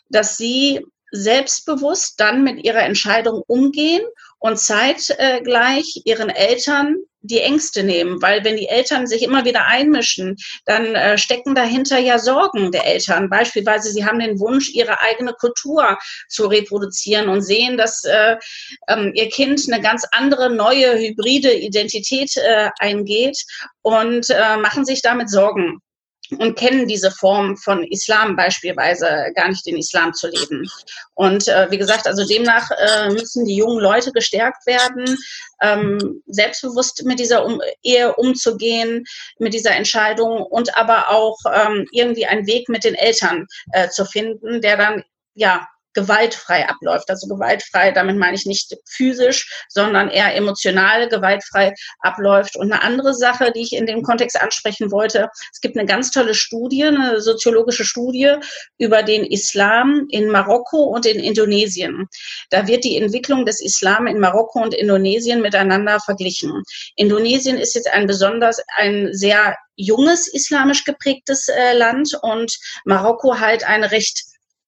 dass 0.10 0.38
sie 0.38 0.86
selbstbewusst 1.12 2.20
dann 2.20 2.44
mit 2.44 2.66
ihrer 2.66 2.84
Entscheidung 2.84 3.44
umgehen 3.48 4.04
und 4.40 4.60
zeitgleich 4.60 6.02
ihren 6.06 6.30
Eltern 6.30 6.98
die 7.26 7.42
Ängste 7.42 7.84
nehmen, 7.84 8.22
weil 8.22 8.44
wenn 8.44 8.58
die 8.58 8.68
Eltern 8.68 9.08
sich 9.08 9.24
immer 9.24 9.46
wieder 9.46 9.66
einmischen, 9.66 10.36
dann 10.66 10.96
äh, 10.96 11.18
stecken 11.18 11.56
dahinter 11.56 11.98
ja 11.98 12.20
Sorgen 12.20 12.72
der 12.72 12.86
Eltern. 12.86 13.30
Beispielsweise, 13.30 13.92
sie 13.92 14.06
haben 14.06 14.20
den 14.20 14.40
Wunsch, 14.40 14.70
ihre 14.74 15.02
eigene 15.02 15.34
Kultur 15.34 15.98
zu 16.30 16.48
reproduzieren 16.48 17.30
und 17.30 17.42
sehen, 17.42 17.78
dass 17.78 18.04
äh, 18.04 18.38
ähm, 18.88 19.12
ihr 19.14 19.30
Kind 19.30 19.62
eine 19.68 19.82
ganz 19.82 20.06
andere, 20.12 20.50
neue, 20.50 20.98
hybride 20.98 21.54
Identität 21.54 22.36
äh, 22.38 22.70
eingeht 22.80 23.38
und 23.82 24.30
äh, 24.30 24.58
machen 24.58 24.86
sich 24.86 25.02
damit 25.02 25.30
Sorgen 25.30 25.82
und 26.32 26.58
kennen 26.58 26.88
diese 26.88 27.12
Form 27.12 27.58
von 27.58 27.84
Islam 27.84 28.36
beispielsweise 28.36 29.32
gar 29.36 29.50
nicht 29.50 29.66
den 29.66 29.78
Islam 29.78 30.14
zu 30.14 30.28
leben. 30.28 30.70
Und 31.14 31.48
äh, 31.48 31.70
wie 31.70 31.78
gesagt, 31.78 32.08
also 32.08 32.26
demnach 32.26 32.70
äh, 32.72 33.10
müssen 33.10 33.46
die 33.46 33.56
jungen 33.56 33.80
Leute 33.80 34.12
gestärkt 34.12 34.66
werden, 34.66 35.18
ähm, 35.62 36.22
selbstbewusst 36.28 37.04
mit 37.06 37.20
dieser 37.20 37.46
um 37.46 37.62
Ehe 37.84 38.14
umzugehen, 38.16 39.06
mit 39.40 39.54
dieser 39.54 39.72
Entscheidung 39.72 40.44
und 40.44 40.78
aber 40.78 41.10
auch 41.10 41.38
ähm, 41.54 41.88
irgendwie 41.92 42.26
einen 42.26 42.48
Weg 42.48 42.70
mit 42.70 42.84
den 42.84 42.96
Eltern 42.96 43.48
äh, 43.72 43.90
zu 43.90 44.06
finden, 44.06 44.62
der 44.62 44.78
dann 44.78 45.04
ja 45.36 45.68
gewaltfrei 45.96 46.68
abläuft. 46.70 47.10
Also 47.10 47.28
gewaltfrei, 47.28 47.92
damit 47.92 48.18
meine 48.18 48.36
ich 48.36 48.46
nicht 48.46 48.76
physisch, 48.86 49.66
sondern 49.70 50.10
eher 50.10 50.36
emotional 50.36 51.10
gewaltfrei 51.10 51.74
abläuft. 52.00 52.56
Und 52.56 52.72
eine 52.72 52.84
andere 52.84 53.14
Sache, 53.14 53.52
die 53.52 53.62
ich 53.62 53.74
in 53.74 53.88
dem 53.88 54.04
Kontext 54.04 54.40
ansprechen 54.40 54.92
wollte, 54.92 55.30
es 55.52 55.62
gibt 55.62 55.78
eine 55.78 55.88
ganz 55.88 56.12
tolle 56.12 56.36
Studie, 56.36 56.86
eine 56.86 57.22
soziologische 57.22 57.86
Studie 57.86 58.36
über 58.78 59.02
den 59.02 59.26
Islam 59.26 60.06
in 60.10 60.30
Marokko 60.30 60.84
und 60.84 61.06
in 61.06 61.20
Indonesien. 61.20 62.08
Da 62.50 62.68
wird 62.68 62.84
die 62.84 62.98
Entwicklung 62.98 63.46
des 63.46 63.62
Islam 63.62 64.08
in 64.08 64.20
Marokko 64.20 64.62
und 64.62 64.74
Indonesien 64.74 65.42
miteinander 65.42 66.00
verglichen. 66.00 66.64
Indonesien 66.96 67.58
ist 67.58 67.76
jetzt 67.76 67.92
ein 67.92 68.06
besonders, 68.06 68.62
ein 68.76 69.10
sehr 69.14 69.56
junges 69.76 70.28
islamisch 70.28 70.84
geprägtes 70.84 71.48
äh, 71.50 71.74
Land 71.74 72.18
und 72.22 72.58
Marokko 72.86 73.40
halt 73.40 73.68
ein 73.68 73.84
recht 73.84 74.24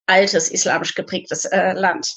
altes 0.08 0.50
islamisch 0.50 0.94
geprägtes 0.94 1.44
äh, 1.46 1.72
Land. 1.72 2.08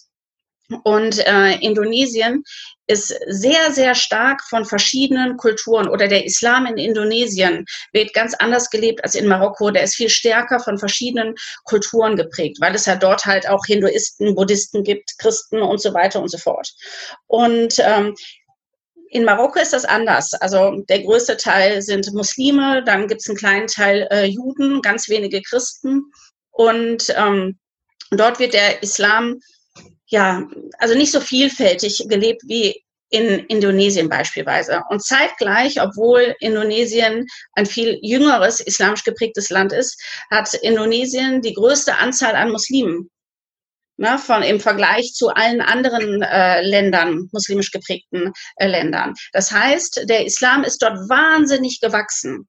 Und 0.83 1.19
äh, 1.25 1.55
Indonesien 1.59 2.43
ist 2.87 3.13
sehr, 3.27 3.71
sehr 3.71 3.95
stark 3.95 4.41
von 4.43 4.65
verschiedenen 4.65 5.37
Kulturen 5.37 5.87
oder 5.87 6.07
der 6.07 6.25
Islam 6.25 6.65
in 6.65 6.77
Indonesien 6.77 7.65
wird 7.93 8.13
ganz 8.13 8.33
anders 8.35 8.69
gelebt 8.69 9.03
als 9.03 9.15
in 9.15 9.27
Marokko. 9.27 9.71
Der 9.71 9.83
ist 9.83 9.95
viel 9.95 10.09
stärker 10.09 10.59
von 10.59 10.77
verschiedenen 10.77 11.35
Kulturen 11.65 12.15
geprägt, 12.15 12.57
weil 12.59 12.75
es 12.75 12.85
ja 12.85 12.95
dort 12.95 13.25
halt 13.25 13.47
auch 13.47 13.65
Hinduisten, 13.65 14.35
Buddhisten 14.35 14.83
gibt, 14.83 15.17
Christen 15.17 15.61
und 15.61 15.81
so 15.81 15.93
weiter 15.93 16.21
und 16.21 16.29
so 16.29 16.37
fort. 16.37 16.71
Und 17.27 17.75
ähm, 17.79 18.15
in 19.09 19.25
Marokko 19.25 19.59
ist 19.59 19.73
das 19.73 19.85
anders. 19.85 20.33
Also 20.33 20.83
der 20.87 21.01
größte 21.01 21.35
Teil 21.37 21.81
sind 21.81 22.13
Muslime, 22.13 22.83
dann 22.85 23.07
gibt 23.07 23.21
es 23.21 23.29
einen 23.29 23.37
kleinen 23.37 23.67
Teil 23.67 24.07
äh, 24.09 24.25
Juden, 24.25 24.81
ganz 24.81 25.09
wenige 25.09 25.41
Christen. 25.41 26.11
Und 26.51 27.13
ähm, 27.15 27.57
dort 28.11 28.39
wird 28.39 28.53
der 28.53 28.83
Islam 28.83 29.39
ja, 30.11 30.45
also 30.77 30.95
nicht 30.95 31.11
so 31.11 31.21
vielfältig 31.21 32.05
gelebt 32.07 32.41
wie 32.45 32.83
in 33.09 33.39
Indonesien 33.47 34.09
beispielsweise. 34.09 34.83
Und 34.89 35.03
zeitgleich, 35.03 35.81
obwohl 35.81 36.35
Indonesien 36.39 37.27
ein 37.53 37.65
viel 37.65 37.99
jüngeres 38.01 38.59
islamisch 38.61 39.03
geprägtes 39.03 39.49
Land 39.49 39.73
ist, 39.73 40.01
hat 40.29 40.53
Indonesien 40.53 41.41
die 41.41 41.53
größte 41.53 41.97
Anzahl 41.97 42.35
an 42.35 42.51
Muslimen 42.51 43.09
ne, 43.97 44.17
von, 44.17 44.43
im 44.43 44.59
Vergleich 44.59 45.13
zu 45.13 45.29
allen 45.29 45.61
anderen 45.61 46.21
äh, 46.21 46.61
Ländern, 46.61 47.29
muslimisch 47.31 47.71
geprägten 47.71 48.31
äh, 48.57 48.67
Ländern. 48.67 49.13
Das 49.33 49.51
heißt, 49.51 50.05
der 50.09 50.25
Islam 50.25 50.63
ist 50.63 50.81
dort 50.81 50.97
wahnsinnig 51.09 51.79
gewachsen 51.81 52.47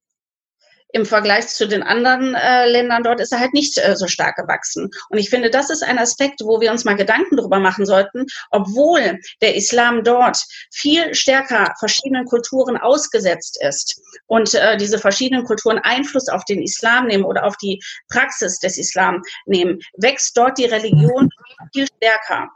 im 0.92 1.06
Vergleich 1.06 1.48
zu 1.48 1.66
den 1.66 1.82
anderen 1.82 2.34
äh, 2.34 2.66
Ländern 2.66 3.02
dort 3.02 3.20
ist 3.20 3.32
er 3.32 3.40
halt 3.40 3.54
nicht 3.54 3.78
äh, 3.78 3.96
so 3.96 4.06
stark 4.06 4.36
gewachsen. 4.36 4.90
Und 5.08 5.18
ich 5.18 5.30
finde, 5.30 5.50
das 5.50 5.70
ist 5.70 5.82
ein 5.82 5.98
Aspekt, 5.98 6.40
wo 6.44 6.60
wir 6.60 6.70
uns 6.70 6.84
mal 6.84 6.96
Gedanken 6.96 7.36
darüber 7.36 7.58
machen 7.58 7.86
sollten, 7.86 8.26
obwohl 8.50 9.18
der 9.40 9.56
Islam 9.56 10.04
dort 10.04 10.38
viel 10.70 11.14
stärker 11.14 11.74
verschiedenen 11.78 12.26
Kulturen 12.26 12.76
ausgesetzt 12.76 13.58
ist 13.62 14.00
und 14.26 14.54
äh, 14.54 14.76
diese 14.76 14.98
verschiedenen 14.98 15.44
Kulturen 15.44 15.78
Einfluss 15.78 16.28
auf 16.28 16.44
den 16.44 16.62
Islam 16.62 17.06
nehmen 17.06 17.24
oder 17.24 17.44
auf 17.44 17.56
die 17.56 17.82
Praxis 18.08 18.58
des 18.58 18.78
Islam 18.78 19.22
nehmen, 19.46 19.80
wächst 19.96 20.36
dort 20.36 20.58
die 20.58 20.66
Religion 20.66 21.30
viel 21.72 21.86
stärker. 21.86 22.50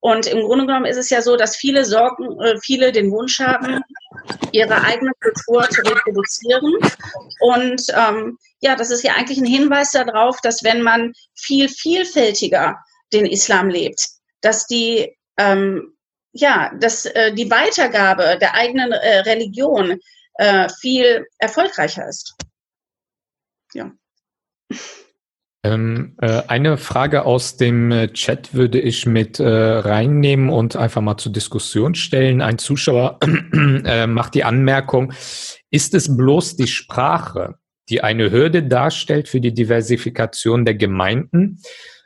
Und 0.00 0.26
im 0.26 0.42
Grunde 0.42 0.66
genommen 0.66 0.86
ist 0.86 0.96
es 0.96 1.10
ja 1.10 1.22
so, 1.22 1.36
dass 1.36 1.56
viele 1.56 1.84
Sorgen, 1.84 2.40
äh, 2.40 2.58
viele 2.60 2.92
den 2.92 3.10
Wunsch 3.10 3.40
haben, 3.40 3.82
ihre 4.52 4.82
eigene 4.82 5.12
Kultur 5.20 5.68
zu 5.70 5.82
reproduzieren. 5.82 6.74
Und 7.40 7.82
ähm, 7.94 8.38
ja, 8.60 8.76
das 8.76 8.90
ist 8.90 9.02
ja 9.02 9.14
eigentlich 9.14 9.38
ein 9.38 9.46
Hinweis 9.46 9.92
darauf, 9.92 10.40
dass 10.42 10.62
wenn 10.62 10.82
man 10.82 11.12
viel 11.34 11.68
vielfältiger 11.68 12.76
den 13.12 13.26
Islam 13.26 13.68
lebt, 13.68 14.00
dass 14.40 14.66
die 14.66 15.16
ähm, 15.38 15.96
ja, 16.32 16.72
dass 16.78 17.06
äh, 17.06 17.32
die 17.32 17.50
Weitergabe 17.50 18.38
der 18.38 18.54
eigenen 18.54 18.92
äh, 18.92 19.20
Religion 19.20 19.98
äh, 20.34 20.68
viel 20.80 21.26
erfolgreicher 21.38 22.06
ist. 22.08 22.34
Ja. 23.72 23.90
Ähm, 25.66 26.14
äh, 26.20 26.42
eine 26.46 26.76
Frage 26.76 27.24
aus 27.24 27.56
dem 27.56 27.90
äh, 27.90 28.08
Chat 28.12 28.54
würde 28.54 28.80
ich 28.80 29.04
mit 29.04 29.40
äh, 29.40 29.48
reinnehmen 29.48 30.48
und 30.48 30.76
einfach 30.76 31.02
mal 31.02 31.16
zur 31.16 31.32
Diskussion 31.32 31.94
stellen. 31.94 32.40
Ein 32.40 32.58
Zuschauer 32.58 33.18
äh, 33.84 34.06
macht 34.06 34.34
die 34.34 34.44
Anmerkung, 34.44 35.12
ist 35.70 35.94
es 35.94 36.16
bloß 36.16 36.56
die 36.56 36.68
Sprache, 36.68 37.56
die 37.88 38.00
eine 38.02 38.30
Hürde 38.30 38.62
darstellt 38.62 39.28
für 39.28 39.40
die 39.40 39.54
Diversifikation 39.54 40.64
der 40.64 40.74
Gemeinden? 40.74 41.60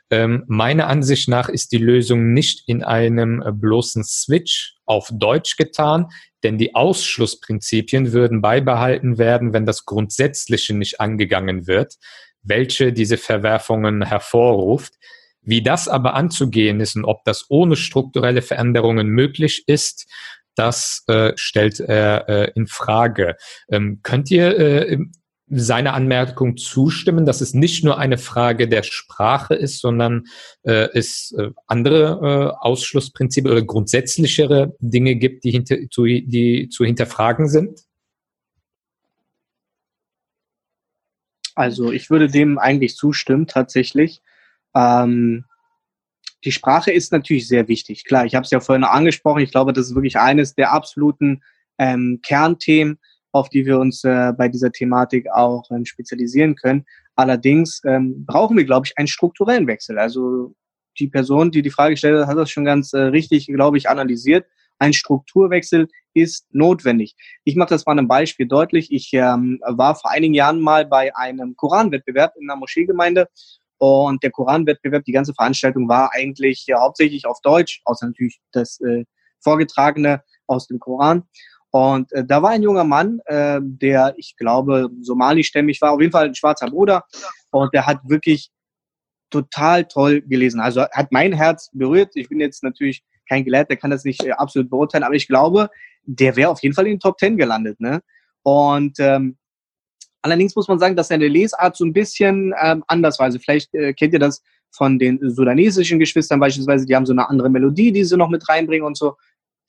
Ähm, 0.09 0.43
meiner 0.47 0.87
Ansicht 0.87 1.29
nach 1.29 1.47
ist 1.47 1.71
die 1.71 1.77
Lösung 1.77 2.33
nicht 2.33 2.67
in 2.67 2.83
einem 2.83 3.43
äh, 3.43 3.51
bloßen 3.51 4.03
Switch 4.03 4.75
auf 4.85 5.09
Deutsch 5.13 5.55
getan, 5.55 6.07
denn 6.43 6.57
die 6.57 6.73
Ausschlussprinzipien 6.73 8.11
würden 8.11 8.41
beibehalten 8.41 9.19
werden, 9.19 9.53
wenn 9.53 9.67
das 9.67 9.85
Grundsätzliche 9.85 10.73
nicht 10.73 10.99
angegangen 10.99 11.67
wird 11.67 11.97
welche 12.43 12.93
diese 12.93 13.17
Verwerfungen 13.17 14.03
hervorruft. 14.03 14.93
Wie 15.43 15.63
das 15.63 15.87
aber 15.87 16.13
anzugehen 16.13 16.79
ist 16.79 16.95
und 16.95 17.05
ob 17.05 17.23
das 17.23 17.45
ohne 17.49 17.75
strukturelle 17.75 18.43
Veränderungen 18.43 19.07
möglich 19.07 19.63
ist, 19.67 20.07
das 20.55 21.03
äh, 21.07 21.31
stellt 21.35 21.79
er 21.79 22.29
äh, 22.29 22.51
in 22.55 22.67
Frage. 22.67 23.37
Ähm, 23.71 24.01
könnt 24.03 24.29
ihr 24.29 24.59
äh, 24.59 24.97
seiner 25.51 25.93
Anmerkung 25.93 26.55
zustimmen, 26.57 27.25
dass 27.25 27.41
es 27.41 27.53
nicht 27.53 27.83
nur 27.83 27.97
eine 27.97 28.17
Frage 28.17 28.69
der 28.69 28.83
Sprache 28.83 29.53
ist, 29.53 29.81
sondern 29.81 30.23
äh, 30.63 30.87
es 30.93 31.35
äh, 31.37 31.49
andere 31.67 32.53
äh, 32.61 32.65
Ausschlussprinzipien 32.65 33.51
oder 33.51 33.63
grundsätzlichere 33.63 34.75
Dinge 34.79 35.15
gibt, 35.15 35.43
die, 35.43 35.51
hinter, 35.51 35.77
zu, 35.89 36.05
die 36.05 36.69
zu 36.69 36.85
hinterfragen 36.85 37.49
sind? 37.49 37.81
Also 41.55 41.91
ich 41.91 42.09
würde 42.09 42.27
dem 42.27 42.57
eigentlich 42.57 42.95
zustimmen, 42.95 43.47
tatsächlich. 43.47 44.21
Ähm, 44.75 45.45
die 46.43 46.51
Sprache 46.51 46.91
ist 46.91 47.11
natürlich 47.11 47.47
sehr 47.47 47.67
wichtig. 47.67 48.05
Klar, 48.05 48.25
ich 48.25 48.35
habe 48.35 48.45
es 48.45 48.51
ja 48.51 48.59
vorhin 48.59 48.83
angesprochen. 48.83 49.41
Ich 49.41 49.51
glaube, 49.51 49.73
das 49.73 49.87
ist 49.87 49.95
wirklich 49.95 50.17
eines 50.17 50.55
der 50.55 50.71
absoluten 50.71 51.43
ähm, 51.77 52.19
Kernthemen, 52.23 52.99
auf 53.31 53.49
die 53.49 53.65
wir 53.65 53.79
uns 53.79 54.03
äh, 54.03 54.33
bei 54.37 54.47
dieser 54.47 54.71
Thematik 54.71 55.29
auch 55.31 55.69
ähm, 55.71 55.85
spezialisieren 55.85 56.55
können. 56.55 56.85
Allerdings 57.15 57.81
ähm, 57.85 58.25
brauchen 58.25 58.57
wir, 58.57 58.65
glaube 58.65 58.87
ich, 58.87 58.97
einen 58.97 59.07
strukturellen 59.07 59.67
Wechsel. 59.67 59.99
Also 59.99 60.55
die 60.99 61.07
Person, 61.07 61.51
die 61.51 61.61
die 61.61 61.69
Frage 61.69 61.97
stellt, 61.97 62.25
hat 62.25 62.37
das 62.37 62.49
schon 62.49 62.65
ganz 62.65 62.93
äh, 62.93 63.01
richtig, 63.01 63.47
glaube 63.47 63.77
ich, 63.77 63.89
analysiert. 63.89 64.45
Ein 64.81 64.93
Strukturwechsel 64.93 65.89
ist 66.15 66.47
notwendig. 66.55 67.15
Ich 67.43 67.55
mache 67.55 67.69
das 67.69 67.85
mal 67.85 67.91
einem 67.91 68.07
Beispiel 68.07 68.47
deutlich. 68.47 68.91
Ich 68.91 69.13
ähm, 69.13 69.59
war 69.61 69.93
vor 69.93 70.09
einigen 70.09 70.33
Jahren 70.33 70.59
mal 70.59 70.87
bei 70.87 71.15
einem 71.15 71.55
Koranwettbewerb 71.55 72.33
in 72.35 72.49
einer 72.49 72.57
Moscheegemeinde 72.57 73.27
und 73.77 74.23
der 74.23 74.31
Koranwettbewerb, 74.31 75.03
die 75.05 75.11
ganze 75.11 75.35
Veranstaltung 75.35 75.87
war 75.87 76.11
eigentlich 76.13 76.65
ja, 76.65 76.79
hauptsächlich 76.79 77.27
auf 77.27 77.41
Deutsch, 77.43 77.81
außer 77.85 78.07
natürlich 78.07 78.39
das 78.51 78.81
äh, 78.81 79.05
Vorgetragene 79.39 80.23
aus 80.47 80.65
dem 80.65 80.79
Koran. 80.79 81.25
Und 81.69 82.11
äh, 82.13 82.25
da 82.25 82.41
war 82.41 82.49
ein 82.49 82.63
junger 82.63 82.83
Mann, 82.83 83.19
äh, 83.25 83.59
der, 83.61 84.15
ich 84.17 84.35
glaube, 84.35 84.89
somalistämmig 85.01 85.79
war, 85.79 85.91
auf 85.91 86.01
jeden 86.01 86.11
Fall 86.11 86.25
ein 86.25 86.35
schwarzer 86.35 86.71
Bruder. 86.71 87.03
Und 87.51 87.71
der 87.75 87.85
hat 87.85 87.99
wirklich 88.05 88.49
total 89.29 89.85
toll 89.85 90.21
gelesen. 90.21 90.59
Also 90.59 90.81
hat 90.91 91.11
mein 91.11 91.33
Herz 91.33 91.69
berührt. 91.71 92.13
Ich 92.15 92.29
bin 92.29 92.39
jetzt 92.39 92.63
natürlich 92.63 93.03
kein 93.31 93.45
Gelehrter, 93.45 93.77
kann 93.77 93.91
das 93.91 94.03
nicht 94.03 94.23
äh, 94.25 94.31
absolut 94.31 94.69
beurteilen, 94.69 95.05
aber 95.05 95.15
ich 95.15 95.27
glaube, 95.27 95.69
der 96.03 96.35
wäre 96.35 96.49
auf 96.49 96.61
jeden 96.61 96.75
Fall 96.75 96.85
in 96.85 96.95
den 96.95 96.99
Top 96.99 97.17
Ten 97.17 97.37
gelandet. 97.37 97.79
Ne? 97.79 98.01
Und 98.43 98.99
ähm, 98.99 99.37
allerdings 100.21 100.55
muss 100.55 100.67
man 100.67 100.79
sagen, 100.79 100.97
dass 100.97 101.07
seine 101.07 101.29
Lesart 101.29 101.77
so 101.77 101.85
ein 101.85 101.93
bisschen 101.93 102.53
ähm, 102.61 102.83
anders 102.87 103.19
war. 103.19 103.27
Also 103.27 103.39
vielleicht 103.39 103.73
äh, 103.73 103.93
kennt 103.93 104.13
ihr 104.13 104.19
das 104.19 104.43
von 104.71 104.99
den 104.99 105.17
sudanesischen 105.29 105.99
Geschwistern 105.99 106.41
beispielsweise, 106.41 106.85
die 106.85 106.95
haben 106.95 107.05
so 107.05 107.13
eine 107.13 107.29
andere 107.29 107.49
Melodie, 107.49 107.93
die 107.93 108.03
sie 108.03 108.17
noch 108.17 108.29
mit 108.29 108.47
reinbringen 108.49 108.85
und 108.85 108.97
so. 108.97 109.15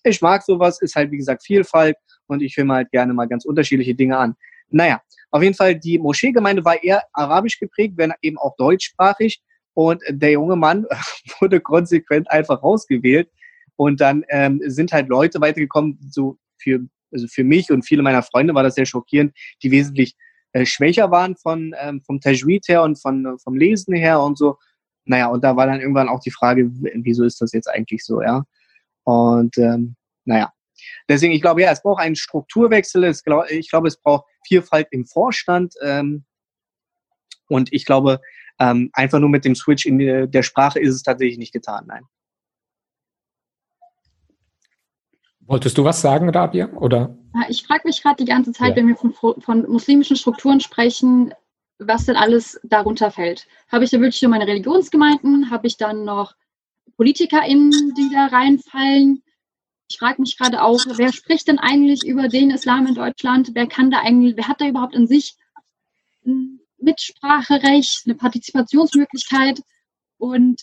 Ich 0.02 0.20
mag 0.20 0.42
sowas, 0.42 0.80
ist 0.80 0.96
halt 0.96 1.12
wie 1.12 1.18
gesagt 1.18 1.44
Vielfalt 1.44 1.96
und 2.26 2.42
ich 2.42 2.56
höre 2.56 2.64
mir 2.64 2.74
halt 2.74 2.90
gerne 2.90 3.14
mal 3.14 3.28
ganz 3.28 3.44
unterschiedliche 3.44 3.94
Dinge 3.94 4.18
an. 4.18 4.34
Naja, 4.70 5.00
auf 5.30 5.42
jeden 5.42 5.54
Fall, 5.54 5.76
die 5.76 5.98
Moscheegemeinde 5.98 6.64
war 6.64 6.82
eher 6.82 7.04
arabisch 7.12 7.58
geprägt, 7.60 7.94
wenn 7.96 8.12
eben 8.22 8.38
auch 8.38 8.56
deutschsprachig. 8.56 9.40
Und 9.74 10.02
der 10.08 10.32
junge 10.32 10.56
Mann 10.56 10.86
wurde 11.40 11.60
konsequent 11.60 12.30
einfach 12.30 12.62
rausgewählt, 12.62 13.28
und 13.82 14.00
dann 14.00 14.24
ähm, 14.28 14.60
sind 14.64 14.92
halt 14.92 15.08
Leute 15.08 15.40
weitergekommen, 15.40 15.98
so 16.08 16.38
für, 16.56 16.80
also 17.10 17.26
für 17.26 17.42
mich 17.42 17.72
und 17.72 17.82
viele 17.82 18.02
meiner 18.02 18.22
Freunde 18.22 18.54
war 18.54 18.62
das 18.62 18.76
sehr 18.76 18.86
schockierend, 18.86 19.36
die 19.62 19.72
wesentlich 19.72 20.14
äh, 20.52 20.64
schwächer 20.64 21.10
waren 21.10 21.36
von, 21.36 21.74
ähm, 21.80 22.00
vom 22.02 22.20
Tajweed 22.20 22.68
her 22.68 22.82
und 22.82 23.00
von, 23.00 23.38
vom 23.42 23.56
Lesen 23.56 23.94
her 23.94 24.20
und 24.20 24.38
so. 24.38 24.56
Naja, 25.04 25.26
und 25.26 25.42
da 25.42 25.56
war 25.56 25.66
dann 25.66 25.80
irgendwann 25.80 26.08
auch 26.08 26.20
die 26.20 26.30
Frage, 26.30 26.70
wieso 26.70 27.24
ist 27.24 27.40
das 27.40 27.52
jetzt 27.52 27.68
eigentlich 27.68 28.04
so, 28.04 28.22
ja? 28.22 28.44
Und 29.02 29.58
ähm, 29.58 29.96
naja, 30.24 30.52
deswegen, 31.08 31.32
ich 31.32 31.42
glaube, 31.42 31.62
ja, 31.62 31.72
es 31.72 31.82
braucht 31.82 32.00
einen 32.00 32.14
Strukturwechsel. 32.14 33.02
Es, 33.02 33.24
ich 33.48 33.68
glaube, 33.68 33.88
es 33.88 33.96
braucht 33.96 34.26
Vielfalt 34.46 34.86
im 34.92 35.06
Vorstand. 35.06 35.74
Ähm, 35.82 36.24
und 37.48 37.72
ich 37.72 37.84
glaube, 37.84 38.20
ähm, 38.60 38.90
einfach 38.92 39.18
nur 39.18 39.28
mit 39.28 39.44
dem 39.44 39.56
Switch 39.56 39.86
in 39.86 39.98
der 39.98 40.42
Sprache 40.42 40.78
ist 40.78 40.94
es 40.94 41.02
tatsächlich 41.02 41.38
nicht 41.38 41.52
getan, 41.52 41.86
nein. 41.88 42.04
Wolltest 45.46 45.76
du 45.76 45.84
was 45.84 46.00
sagen, 46.00 46.28
Rabia? 46.28 46.68
Oder? 46.74 47.16
Ich 47.48 47.64
frage 47.64 47.82
mich 47.84 48.02
gerade 48.02 48.16
die 48.16 48.30
ganze 48.30 48.52
Zeit, 48.52 48.70
ja. 48.70 48.76
wenn 48.76 48.88
wir 48.88 48.96
von, 48.96 49.12
von 49.12 49.68
muslimischen 49.68 50.16
Strukturen 50.16 50.60
sprechen, 50.60 51.34
was 51.78 52.06
denn 52.06 52.16
alles 52.16 52.60
darunter 52.62 53.10
fällt. 53.10 53.46
Habe 53.70 53.84
ich 53.84 53.90
da 53.90 54.00
wirklich 54.00 54.22
nur 54.22 54.30
meine 54.30 54.46
Religionsgemeinden? 54.46 55.50
Habe 55.50 55.66
ich 55.66 55.76
dann 55.76 56.04
noch 56.04 56.34
PolitikerInnen, 56.96 57.94
die 57.94 58.10
da 58.12 58.26
reinfallen? 58.26 59.22
Ich 59.90 59.98
frage 59.98 60.22
mich 60.22 60.38
gerade 60.38 60.62
auch, 60.62 60.80
wer 60.96 61.12
spricht 61.12 61.48
denn 61.48 61.58
eigentlich 61.58 62.04
über 62.06 62.28
den 62.28 62.50
Islam 62.50 62.86
in 62.86 62.94
Deutschland? 62.94 63.50
Wer 63.54 63.66
kann 63.66 63.90
da 63.90 63.98
eigentlich, 63.98 64.36
wer 64.36 64.48
hat 64.48 64.60
da 64.60 64.66
überhaupt 64.66 64.94
in 64.94 65.06
sich 65.06 65.36
ein 66.24 66.60
Mitspracherecht, 66.78 68.02
eine 68.06 68.14
Partizipationsmöglichkeit? 68.14 69.60
Und 70.18 70.62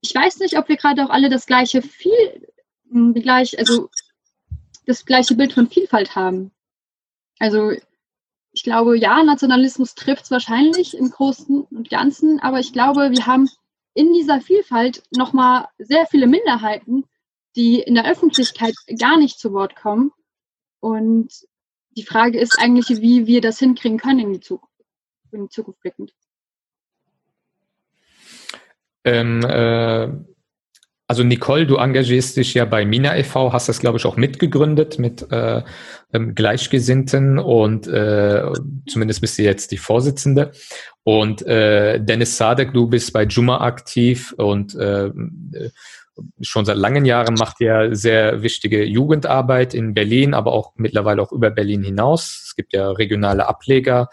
ich 0.00 0.14
weiß 0.14 0.38
nicht, 0.38 0.58
ob 0.58 0.68
wir 0.68 0.76
gerade 0.76 1.04
auch 1.04 1.10
alle 1.10 1.28
das 1.28 1.46
gleiche 1.46 1.82
viel 1.82 2.41
gleich, 3.14 3.58
also 3.58 3.90
das 4.86 5.04
gleiche 5.04 5.34
Bild 5.34 5.52
von 5.52 5.68
Vielfalt 5.68 6.16
haben. 6.16 6.52
Also 7.38 7.72
ich 8.52 8.62
glaube, 8.62 8.96
ja, 8.98 9.22
Nationalismus 9.22 9.94
trifft 9.94 10.24
es 10.24 10.30
wahrscheinlich 10.30 10.96
im 10.96 11.10
Großen 11.10 11.62
und 11.62 11.90
Ganzen, 11.90 12.40
aber 12.40 12.60
ich 12.60 12.72
glaube, 12.72 13.10
wir 13.10 13.26
haben 13.26 13.48
in 13.94 14.12
dieser 14.12 14.40
Vielfalt 14.40 15.02
nochmal 15.10 15.68
sehr 15.78 16.06
viele 16.06 16.26
Minderheiten, 16.26 17.04
die 17.56 17.80
in 17.80 17.94
der 17.94 18.10
Öffentlichkeit 18.10 18.74
gar 18.98 19.18
nicht 19.18 19.38
zu 19.38 19.52
Wort 19.52 19.76
kommen. 19.76 20.12
Und 20.80 21.46
die 21.90 22.04
Frage 22.04 22.38
ist 22.38 22.58
eigentlich, 22.58 22.88
wie 23.00 23.26
wir 23.26 23.40
das 23.40 23.58
hinkriegen 23.58 23.98
können 23.98 24.20
in 24.20 24.32
die 24.34 24.40
Zukunft, 24.40 24.74
in 25.30 25.42
die 25.42 25.48
Zukunft 25.48 25.80
blickend. 25.80 26.14
Ähm, 29.04 29.42
äh, 29.44 30.08
also 31.12 31.24
Nicole, 31.24 31.66
du 31.66 31.76
engagierst 31.76 32.38
dich 32.38 32.54
ja 32.54 32.64
bei 32.64 32.86
Mina 32.86 33.14
e.V., 33.18 33.52
hast 33.52 33.68
das, 33.68 33.80
glaube 33.80 33.98
ich, 33.98 34.06
auch 34.06 34.16
mitgegründet 34.16 34.98
mit 34.98 35.30
äh, 35.30 35.62
ähm, 36.14 36.34
Gleichgesinnten 36.34 37.38
und 37.38 37.86
äh, 37.86 38.42
zumindest 38.88 39.20
bist 39.20 39.38
du 39.38 39.42
jetzt 39.42 39.72
die 39.72 39.76
Vorsitzende. 39.76 40.52
Und 41.04 41.42
äh, 41.46 42.02
Dennis 42.02 42.38
Sadek, 42.38 42.72
du 42.72 42.86
bist 42.86 43.12
bei 43.12 43.24
Juma 43.24 43.60
aktiv 43.60 44.32
und 44.38 44.74
äh, 44.74 45.10
schon 46.40 46.64
seit 46.64 46.78
langen 46.78 47.04
Jahren 47.04 47.34
macht 47.34 47.60
ihr 47.60 47.94
sehr 47.94 48.42
wichtige 48.42 48.82
Jugendarbeit 48.82 49.74
in 49.74 49.92
Berlin, 49.92 50.32
aber 50.32 50.54
auch 50.54 50.72
mittlerweile 50.76 51.20
auch 51.20 51.32
über 51.32 51.50
Berlin 51.50 51.82
hinaus. 51.82 52.40
Es 52.46 52.56
gibt 52.56 52.72
ja 52.72 52.90
regionale 52.90 53.46
Ableger 53.46 54.08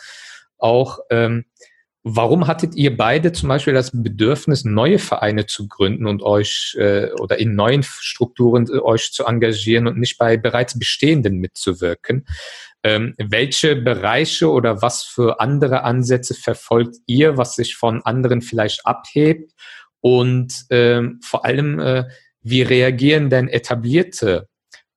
auch. 0.58 1.00
Ähm, 1.10 1.46
Warum 2.12 2.48
hattet 2.48 2.76
ihr 2.76 2.98
beide 2.98 3.34
zum 3.34 3.50
Beispiel 3.50 3.76
das 3.76 3.92
Bedürfnis, 3.94 4.66
neue 4.66 4.98
Vereine 4.98 5.46
zu 5.46 5.68
gründen 5.68 6.08
und 6.08 6.24
euch 6.24 6.76
äh, 6.80 7.12
oder 7.14 7.38
in 7.38 7.54
neuen 7.54 7.84
Strukturen 7.84 8.68
äh, 8.68 8.80
euch 8.80 9.12
zu 9.14 9.26
engagieren 9.26 9.86
und 9.86 10.00
nicht 10.00 10.18
bei 10.18 10.36
bereits 10.36 10.80
bestehenden 10.80 11.38
mitzuwirken? 11.38 12.26
Ähm, 12.84 13.14
welche 13.20 13.76
Bereiche 13.76 14.50
oder 14.50 14.82
was 14.82 15.04
für 15.04 15.40
andere 15.40 15.84
Ansätze 15.84 16.34
verfolgt 16.34 16.96
ihr, 17.06 17.38
was 17.38 17.54
sich 17.54 17.76
von 17.76 18.02
anderen 18.02 18.42
vielleicht 18.42 18.88
abhebt? 18.88 19.54
Und 20.02 20.66
ähm, 20.72 21.20
vor 21.24 21.46
allem, 21.46 21.80
äh, 21.80 22.06
wie 22.42 22.64
reagieren 22.64 23.30
denn 23.30 23.50
etablierte 23.50 24.49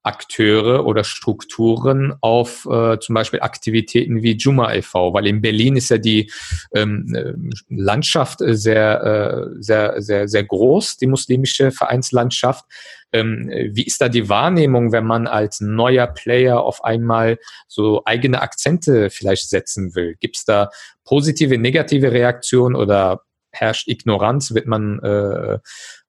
Akteure 0.02 0.84
oder 0.84 1.04
Strukturen 1.04 2.14
auf 2.20 2.66
äh, 2.66 2.98
zum 2.98 3.14
Beispiel 3.14 3.40
Aktivitäten 3.40 4.22
wie 4.22 4.32
Juma 4.32 4.74
e.V., 4.74 5.14
weil 5.14 5.26
in 5.26 5.40
Berlin 5.40 5.76
ist 5.76 5.90
ja 5.90 5.98
die 5.98 6.30
ähm, 6.74 7.14
äh, 7.14 7.32
Landschaft 7.68 8.38
sehr, 8.40 9.02
äh, 9.02 9.62
sehr, 9.62 10.02
sehr, 10.02 10.28
sehr 10.28 10.44
groß, 10.44 10.96
die 10.96 11.06
muslimische 11.06 11.70
Vereinslandschaft. 11.70 12.64
Ähm, 13.12 13.48
wie 13.72 13.84
ist 13.84 14.00
da 14.00 14.08
die 14.08 14.28
Wahrnehmung, 14.28 14.90
wenn 14.90 15.04
man 15.04 15.26
als 15.26 15.60
neuer 15.60 16.06
Player 16.06 16.60
auf 16.60 16.82
einmal 16.82 17.38
so 17.68 18.02
eigene 18.04 18.40
Akzente 18.40 19.10
vielleicht 19.10 19.50
setzen 19.50 19.94
will? 19.94 20.16
Gibt 20.18 20.36
es 20.36 20.44
da 20.44 20.70
positive, 21.04 21.58
negative 21.58 22.10
Reaktionen 22.10 22.74
oder 22.74 23.22
herrscht 23.52 23.86
Ignoranz? 23.86 24.54
Wird 24.54 24.66
man 24.66 24.98
äh, 25.00 25.58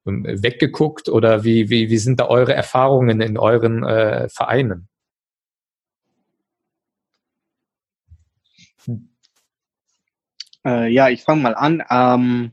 weggeguckt 0.05 1.09
oder 1.09 1.43
wie, 1.43 1.69
wie, 1.69 1.89
wie 1.89 1.97
sind 1.97 2.19
da 2.19 2.27
eure 2.27 2.53
Erfahrungen 2.53 3.21
in 3.21 3.37
euren 3.37 3.83
äh, 3.83 4.27
Vereinen? 4.29 4.89
Äh, 10.65 10.89
ja, 10.93 11.09
ich 11.09 11.23
fange 11.23 11.41
mal 11.41 11.55
an. 11.55 11.83
Ähm, 11.89 12.51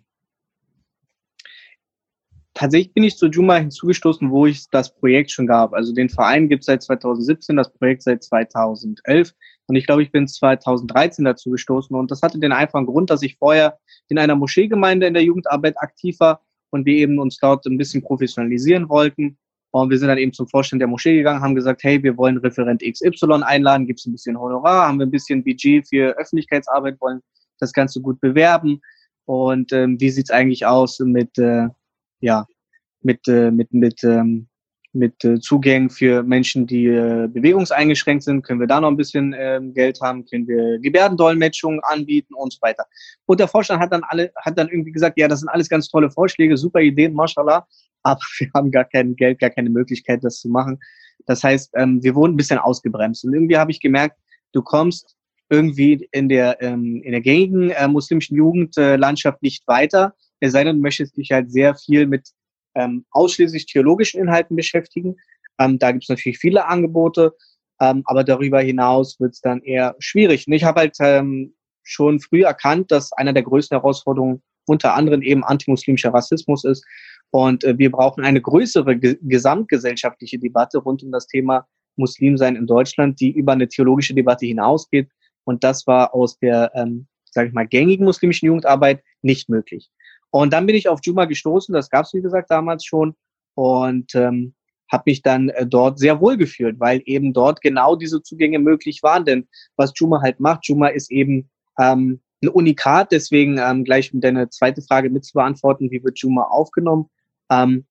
tatsächlich 2.54 2.92
bin 2.92 3.04
ich 3.04 3.16
zu 3.16 3.26
Juma 3.26 3.56
hinzugestoßen, 3.56 4.30
wo 4.30 4.46
ich 4.46 4.68
das 4.70 4.94
Projekt 4.94 5.30
schon 5.30 5.46
gab. 5.46 5.72
Also 5.72 5.92
den 5.92 6.08
Verein 6.08 6.48
gibt 6.48 6.62
es 6.62 6.66
seit 6.66 6.82
2017, 6.82 7.56
das 7.56 7.72
Projekt 7.72 8.02
seit 8.02 8.22
2011. 8.22 9.32
Und 9.66 9.76
ich 9.76 9.86
glaube, 9.86 10.02
ich 10.02 10.10
bin 10.10 10.26
2013 10.26 11.24
dazu 11.24 11.50
gestoßen. 11.50 11.94
Und 11.96 12.10
das 12.10 12.22
hatte 12.22 12.40
den 12.40 12.52
einfachen 12.52 12.86
Grund, 12.86 13.10
dass 13.10 13.22
ich 13.22 13.36
vorher 13.38 13.78
in 14.08 14.18
einer 14.18 14.34
Moscheegemeinde 14.34 15.06
in 15.06 15.14
der 15.14 15.22
Jugendarbeit 15.22 15.76
aktiv 15.80 16.18
war 16.18 16.42
und 16.70 16.86
wir 16.86 16.94
eben 16.94 17.18
uns 17.18 17.36
dort 17.38 17.66
ein 17.66 17.78
bisschen 17.78 18.02
professionalisieren 18.02 18.88
wollten. 18.88 19.36
Und 19.72 19.90
wir 19.90 19.98
sind 19.98 20.08
dann 20.08 20.18
eben 20.18 20.32
zum 20.32 20.48
Vorstand 20.48 20.80
der 20.80 20.88
Moschee 20.88 21.16
gegangen, 21.16 21.40
haben 21.40 21.54
gesagt, 21.54 21.84
hey, 21.84 22.02
wir 22.02 22.16
wollen 22.16 22.38
Referent 22.38 22.82
XY 22.82 23.42
einladen, 23.42 23.86
gibt 23.86 24.00
es 24.00 24.06
ein 24.06 24.12
bisschen 24.12 24.38
Honorar, 24.38 24.88
haben 24.88 24.98
wir 24.98 25.06
ein 25.06 25.10
bisschen 25.10 25.44
Budget 25.44 25.88
für 25.88 26.16
Öffentlichkeitsarbeit, 26.18 27.00
wollen 27.00 27.20
das 27.60 27.72
Ganze 27.72 28.00
gut 28.00 28.20
bewerben. 28.20 28.80
Und 29.26 29.72
ähm, 29.72 30.00
wie 30.00 30.10
sieht's 30.10 30.30
eigentlich 30.30 30.66
aus 30.66 30.98
mit, 30.98 31.38
äh, 31.38 31.68
ja, 32.20 32.46
mit, 33.02 33.28
äh, 33.28 33.52
mit, 33.52 33.72
mit 33.72 34.02
ähm, 34.02 34.48
mit 34.92 35.24
äh, 35.24 35.38
Zugängen 35.40 35.90
für 35.90 36.22
Menschen, 36.22 36.66
die 36.66 36.86
äh, 36.86 37.28
bewegungseingeschränkt 37.28 38.24
sind, 38.24 38.42
können 38.42 38.60
wir 38.60 38.66
da 38.66 38.80
noch 38.80 38.88
ein 38.88 38.96
bisschen 38.96 39.32
äh, 39.32 39.60
Geld 39.72 40.00
haben, 40.00 40.24
können 40.26 40.48
wir 40.48 40.78
Gebärdendolmetschungen 40.80 41.80
anbieten 41.82 42.34
und 42.34 42.52
so 42.52 42.58
weiter. 42.60 42.84
Und 43.26 43.40
der 43.40 43.48
Vorstand 43.48 43.80
hat 43.80 43.92
dann 43.92 44.02
alle, 44.08 44.32
hat 44.36 44.58
dann 44.58 44.68
irgendwie 44.68 44.92
gesagt, 44.92 45.18
ja, 45.18 45.28
das 45.28 45.40
sind 45.40 45.48
alles 45.48 45.68
ganz 45.68 45.88
tolle 45.88 46.10
Vorschläge, 46.10 46.56
super 46.56 46.80
Ideen, 46.80 47.14
mashallah, 47.14 47.66
aber 48.02 48.20
wir 48.38 48.50
haben 48.54 48.70
gar 48.70 48.84
kein 48.84 49.14
Geld, 49.14 49.38
gar 49.38 49.50
keine 49.50 49.70
Möglichkeit, 49.70 50.24
das 50.24 50.40
zu 50.40 50.48
machen. 50.48 50.78
Das 51.26 51.44
heißt, 51.44 51.70
ähm, 51.76 52.02
wir 52.02 52.14
wurden 52.14 52.34
ein 52.34 52.36
bisschen 52.36 52.58
ausgebremst. 52.58 53.24
Und 53.24 53.34
irgendwie 53.34 53.58
habe 53.58 53.70
ich 53.70 53.80
gemerkt, 53.80 54.16
du 54.52 54.62
kommst 54.62 55.16
irgendwie 55.50 56.08
in 56.12 56.28
der, 56.28 56.60
ähm, 56.62 57.02
in 57.04 57.12
der 57.12 57.20
gängigen 57.20 57.70
äh, 57.70 57.86
muslimischen 57.86 58.36
Jugendlandschaft 58.36 59.42
nicht 59.42 59.66
weiter, 59.68 60.14
es 60.40 60.52
sei 60.52 60.64
denn, 60.64 60.76
du 60.76 60.82
möchtest 60.82 61.16
dich 61.16 61.30
halt 61.30 61.52
sehr 61.52 61.74
viel 61.74 62.06
mit 62.06 62.30
ähm, 62.74 63.04
ausschließlich 63.10 63.66
theologischen 63.66 64.20
Inhalten 64.20 64.56
beschäftigen. 64.56 65.16
Ähm, 65.58 65.78
da 65.78 65.92
gibt 65.92 66.04
es 66.04 66.08
natürlich 66.08 66.38
viele 66.38 66.66
Angebote, 66.66 67.34
ähm, 67.80 68.02
aber 68.06 68.24
darüber 68.24 68.60
hinaus 68.60 69.18
wird 69.20 69.34
es 69.34 69.40
dann 69.40 69.62
eher 69.62 69.96
schwierig. 69.98 70.46
Und 70.46 70.52
ich 70.52 70.64
habe 70.64 70.80
halt 70.80 70.96
ähm, 71.00 71.54
schon 71.82 72.20
früh 72.20 72.42
erkannt, 72.42 72.90
dass 72.90 73.12
einer 73.12 73.32
der 73.32 73.42
größten 73.42 73.76
Herausforderungen 73.76 74.42
unter 74.66 74.94
anderem 74.94 75.22
eben 75.22 75.44
antimuslimischer 75.44 76.14
Rassismus 76.14 76.64
ist. 76.64 76.84
Und 77.30 77.64
äh, 77.64 77.78
wir 77.78 77.90
brauchen 77.90 78.24
eine 78.24 78.40
größere 78.40 78.96
ge 78.96 79.18
gesamtgesellschaftliche 79.22 80.38
Debatte 80.38 80.78
rund 80.78 81.02
um 81.02 81.10
das 81.10 81.26
Thema 81.26 81.66
Muslimsein 81.96 82.56
in 82.56 82.66
Deutschland, 82.66 83.20
die 83.20 83.30
über 83.30 83.52
eine 83.52 83.68
theologische 83.68 84.14
Debatte 84.14 84.46
hinausgeht. 84.46 85.08
Und 85.44 85.64
das 85.64 85.86
war 85.86 86.14
aus 86.14 86.38
der, 86.38 86.70
ähm, 86.74 87.06
sage 87.30 87.48
ich 87.48 87.54
mal, 87.54 87.66
gängigen 87.66 88.04
muslimischen 88.04 88.46
Jugendarbeit 88.46 89.02
nicht 89.22 89.48
möglich. 89.48 89.90
Und 90.30 90.52
dann 90.52 90.66
bin 90.66 90.76
ich 90.76 90.88
auf 90.88 91.00
Juma 91.02 91.24
gestoßen, 91.24 91.72
das 91.72 91.90
gab 91.90 92.04
es 92.04 92.14
wie 92.14 92.22
gesagt 92.22 92.50
damals 92.50 92.84
schon 92.84 93.14
und 93.54 94.14
ähm, 94.14 94.54
habe 94.90 95.04
mich 95.06 95.22
dann 95.22 95.48
äh, 95.50 95.66
dort 95.66 95.98
sehr 95.98 96.20
wohl 96.20 96.36
gefühlt, 96.36 96.78
weil 96.80 97.02
eben 97.04 97.32
dort 97.32 97.60
genau 97.60 97.96
diese 97.96 98.22
Zugänge 98.22 98.58
möglich 98.58 99.02
waren. 99.02 99.24
Denn 99.24 99.48
was 99.76 99.92
Juma 99.96 100.20
halt 100.22 100.40
macht, 100.40 100.66
Juma 100.66 100.88
ist 100.88 101.10
eben 101.10 101.50
ähm, 101.78 102.20
ein 102.42 102.48
Unikat, 102.48 103.12
deswegen 103.12 103.58
ähm, 103.58 103.84
gleich 103.84 104.12
um 104.14 104.20
deine 104.20 104.48
zweite 104.48 104.82
Frage 104.82 105.10
mit 105.10 105.24
zu 105.24 105.34
beantworten, 105.34 105.90
wie 105.90 106.02
wird 106.02 106.18
Juma 106.18 106.44
aufgenommen? 106.44 107.10
Ähm, 107.50 107.86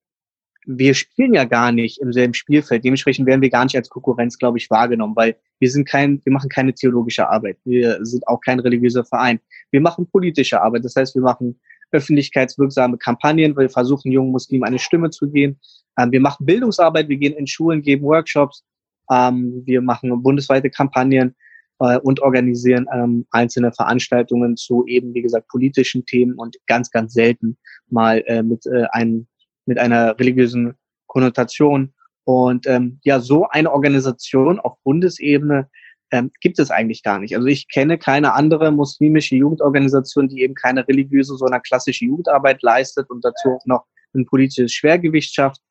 wir 0.66 0.94
spielen 0.94 1.34
ja 1.34 1.46
gar 1.46 1.72
nicht 1.72 2.00
im 2.00 2.12
selben 2.14 2.34
Spielfeld. 2.34 2.84
Dementsprechend 2.84 3.26
werden 3.26 3.42
wir 3.42 3.50
gar 3.50 3.64
nicht 3.64 3.76
als 3.76 3.90
Konkurrenz, 3.90 4.38
glaube 4.38 4.58
ich, 4.58 4.70
wahrgenommen, 4.70 5.16
weil 5.16 5.36
wir 5.60 5.72
sind 5.72 5.88
kein, 5.88 6.22
wir 6.26 6.34
machen 6.34 6.50
keine 6.50 6.74
theologische 6.74 7.28
Arbeit. 7.30 7.58
Wir 7.64 8.06
sind 8.06 8.28
auch 8.28 8.40
kein 8.42 8.60
religiöser 8.60 9.06
Verein. 9.06 9.40
Wir 9.72 9.82
machen 9.82 10.10
politische 10.10 10.62
Arbeit. 10.62 10.86
Das 10.86 10.96
heißt, 10.96 11.16
wir 11.16 11.22
machen 11.22 11.60
öffentlichkeitswirksame 11.92 12.98
Kampagnen. 12.98 13.56
Wir 13.58 13.70
versuchen 13.70 14.12
jungen 14.12 14.32
Muslimen 14.32 14.66
eine 14.66 14.80
Stimme 14.80 15.10
zu 15.10 15.30
geben. 15.30 15.60
Ähm, 15.98 16.12
wir 16.12 16.22
machen 16.22 16.46
Bildungsarbeit, 16.46 17.10
wir 17.10 17.18
gehen 17.18 17.34
in 17.34 17.48
Schulen, 17.48 17.82
geben 17.82 18.04
Workshops. 18.04 18.64
Ähm, 19.12 19.64
wir 19.66 19.82
machen 19.82 20.22
bundesweite 20.22 20.70
Kampagnen 20.70 21.36
äh, 21.80 21.98
und 22.00 22.22
organisieren 22.22 22.88
ähm, 22.94 23.26
einzelne 23.32 23.72
Veranstaltungen 23.72 24.56
zu 24.56 24.86
eben, 24.88 25.14
wie 25.14 25.22
gesagt, 25.22 25.48
politischen 25.48 26.06
Themen 26.06 26.34
und 26.36 26.58
ganz, 26.68 26.92
ganz 26.92 27.14
selten 27.14 27.58
mal 27.88 28.24
äh, 28.28 28.44
mit, 28.44 28.66
äh, 28.66 28.86
einem, 28.92 29.28
mit 29.66 29.80
einer 29.80 30.18
religiösen 30.20 30.76
Konnotation. 31.08 31.94
Und 32.24 32.68
ähm, 32.68 33.00
ja, 33.04 33.20
so 33.20 33.48
eine 33.50 33.72
Organisation 33.72 34.60
auf 34.60 34.78
Bundesebene 34.84 35.70
ähm, 36.12 36.32
gibt 36.42 36.60
es 36.60 36.72
eigentlich 36.72 37.04
gar 37.04 37.20
nicht. 37.20 37.36
Also 37.36 37.48
ich 37.48 37.68
kenne 37.68 37.98
keine 37.98 38.34
andere 38.34 38.72
muslimische 38.72 39.36
Jugendorganisation, 39.36 40.28
die 40.28 40.42
eben 40.42 40.56
keine 40.56 40.88
religiöse, 40.88 41.36
sondern 41.36 41.62
klassische 41.62 42.06
Jugendarbeit 42.06 42.62
leistet 42.62 43.10
und 43.10 43.24
dazu 43.24 43.50
auch 43.50 43.66
noch 43.66 43.86
ein 44.14 44.26
politisches 44.26 44.74
Schwergewicht 44.74 45.34
schafft. 45.34 45.62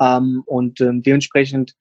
Ähm, 0.00 0.42
und 0.46 0.80
ähm, 0.80 1.02
dementsprechend 1.02 1.74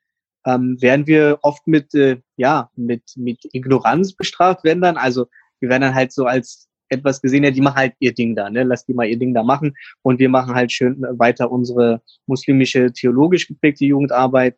ähm, 0.46 0.80
werden 0.82 1.08
wir 1.08 1.40
oft 1.42 1.66
mit, 1.68 1.94
äh, 1.96 2.18
ja, 2.38 2.70
mit, 2.76 3.04
mit 3.16 3.40
Ignoranz 3.54 4.14
bestraft 4.14 4.64
werden 4.64 4.82
dann. 4.82 4.98
Also 4.98 5.28
wir 5.60 5.70
werden 5.70 5.82
dann 5.82 5.96
halt 5.96 6.12
so 6.12 6.26
als 6.26 6.68
etwas 6.90 7.22
gesehen, 7.22 7.44
ja, 7.44 7.52
die 7.52 7.62
machen 7.62 7.78
halt 7.78 7.94
ihr 8.00 8.14
Ding 8.14 8.36
da, 8.36 8.50
ne? 8.50 8.64
Lass 8.64 8.86
die 8.86 8.94
mal 8.94 9.08
ihr 9.08 9.18
Ding 9.18 9.34
da 9.34 9.42
machen. 9.42 9.76
Und 10.04 10.20
wir 10.20 10.30
machen 10.30 10.54
halt 10.54 10.72
schön 10.72 11.02
weiter 11.18 11.52
unsere 11.52 12.02
muslimische, 12.28 12.92
theologisch 12.92 13.48
geprägte 13.48 13.86
Jugendarbeit 13.86 14.58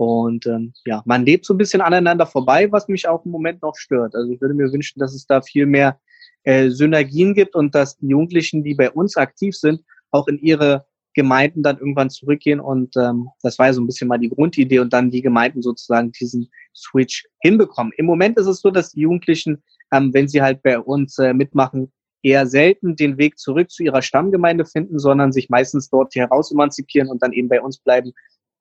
und 0.00 0.46
ähm, 0.46 0.72
ja, 0.86 1.02
man 1.04 1.26
lebt 1.26 1.44
so 1.44 1.52
ein 1.52 1.58
bisschen 1.58 1.82
aneinander 1.82 2.24
vorbei, 2.24 2.72
was 2.72 2.88
mich 2.88 3.06
auch 3.06 3.22
im 3.26 3.32
Moment 3.32 3.60
noch 3.60 3.76
stört. 3.76 4.14
Also 4.14 4.32
ich 4.32 4.40
würde 4.40 4.54
mir 4.54 4.72
wünschen, 4.72 4.98
dass 4.98 5.14
es 5.14 5.26
da 5.26 5.42
viel 5.42 5.66
mehr 5.66 6.00
äh, 6.44 6.70
Synergien 6.70 7.34
gibt 7.34 7.54
und 7.54 7.74
dass 7.74 7.98
die 7.98 8.08
Jugendlichen, 8.08 8.64
die 8.64 8.74
bei 8.74 8.90
uns 8.90 9.18
aktiv 9.18 9.54
sind, 9.54 9.82
auch 10.10 10.26
in 10.26 10.38
ihre 10.38 10.86
Gemeinden 11.12 11.62
dann 11.62 11.76
irgendwann 11.76 12.08
zurückgehen. 12.08 12.60
Und 12.60 12.96
ähm, 12.96 13.28
das 13.42 13.58
war 13.58 13.66
ja 13.66 13.74
so 13.74 13.82
ein 13.82 13.86
bisschen 13.86 14.08
mal 14.08 14.16
die 14.16 14.30
Grundidee 14.30 14.78
und 14.78 14.90
dann 14.90 15.10
die 15.10 15.20
Gemeinden 15.20 15.60
sozusagen 15.60 16.12
diesen 16.12 16.50
Switch 16.74 17.26
hinbekommen. 17.42 17.92
Im 17.98 18.06
Moment 18.06 18.38
ist 18.38 18.46
es 18.46 18.62
so, 18.62 18.70
dass 18.70 18.92
die 18.92 19.00
Jugendlichen, 19.00 19.62
ähm, 19.92 20.14
wenn 20.14 20.28
sie 20.28 20.40
halt 20.40 20.62
bei 20.62 20.78
uns 20.78 21.18
äh, 21.18 21.34
mitmachen, 21.34 21.92
eher 22.22 22.46
selten 22.46 22.96
den 22.96 23.18
Weg 23.18 23.38
zurück 23.38 23.70
zu 23.70 23.82
ihrer 23.82 24.00
Stammgemeinde 24.00 24.64
finden, 24.64 24.98
sondern 24.98 25.30
sich 25.30 25.50
meistens 25.50 25.90
dort 25.90 26.14
heraus 26.14 26.50
emanzipieren 26.52 27.08
und 27.08 27.22
dann 27.22 27.34
eben 27.34 27.50
bei 27.50 27.60
uns 27.60 27.76
bleiben, 27.78 28.12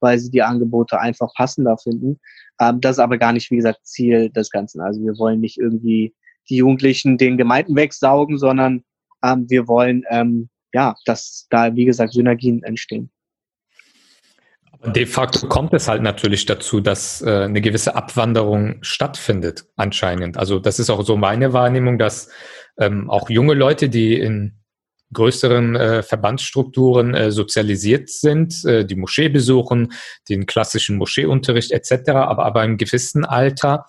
weil 0.02 0.20
sie 0.20 0.32
die 0.32 0.42
Angebote 0.42 1.00
einfach 1.00 1.34
passender 1.36 1.78
finden. 1.78 2.20
Ähm, 2.60 2.82
das 2.82 2.98
ist 2.98 3.00
aber 3.00 3.18
gar 3.18 3.34
nicht, 3.34 3.52
wie 3.52 3.58
gesagt, 3.58 3.86
Ziel 3.86 4.30
des 4.30 4.50
Ganzen. 4.50 4.82
Also 4.82 5.02
wir 5.02 5.18
wollen 5.18 5.40
nicht 5.40 5.58
irgendwie 5.58 6.14
die 6.50 6.58
Jugendlichen 6.58 7.18
den 7.18 7.38
Gemeinden 7.38 7.76
wegsaugen, 7.76 8.38
sondern 8.38 8.84
ähm, 9.24 9.46
wir 9.50 9.68
wollen, 9.68 10.04
ähm, 10.10 10.50
ja, 10.74 10.96
dass 11.06 11.48
da, 11.50 11.76
wie 11.76 11.86
gesagt, 11.86 12.14
Synergien 12.14 12.64
entstehen. 12.64 13.12
De 14.96 15.06
facto 15.06 15.46
kommt 15.48 15.74
es 15.74 15.90
halt 15.90 16.02
natürlich 16.02 16.46
dazu, 16.46 16.80
dass 16.80 17.22
äh, 17.22 17.44
eine 17.44 17.60
gewisse 17.60 17.96
Abwanderung 17.96 18.78
stattfindet, 18.82 19.66
anscheinend. 19.76 20.38
Also 20.38 20.58
das 20.60 20.80
ist 20.80 20.90
auch 20.90 21.04
so 21.04 21.18
meine 21.18 21.52
Wahrnehmung, 21.52 22.00
dass 22.00 22.30
ähm, 22.78 23.10
auch 23.10 23.30
junge 23.30 23.56
Leute, 23.56 23.90
die 23.90 24.18
in 24.18 24.59
größeren 25.14 25.76
äh, 25.76 26.04
Verbandsstrukturen 26.04 27.14
äh, 27.14 27.32
sozialisiert 27.32 28.10
sind, 28.10 28.64
äh, 28.66 28.86
die 28.86 28.96
Moschee 28.96 29.30
besuchen, 29.30 29.94
den 30.30 30.46
klassischen 30.46 30.98
Moscheeunterricht 30.98 31.72
etc., 31.72 32.10
aber 32.10 32.46
aber 32.46 32.64
im 32.64 32.78
gewissen 32.78 33.26
Alter 33.26 33.86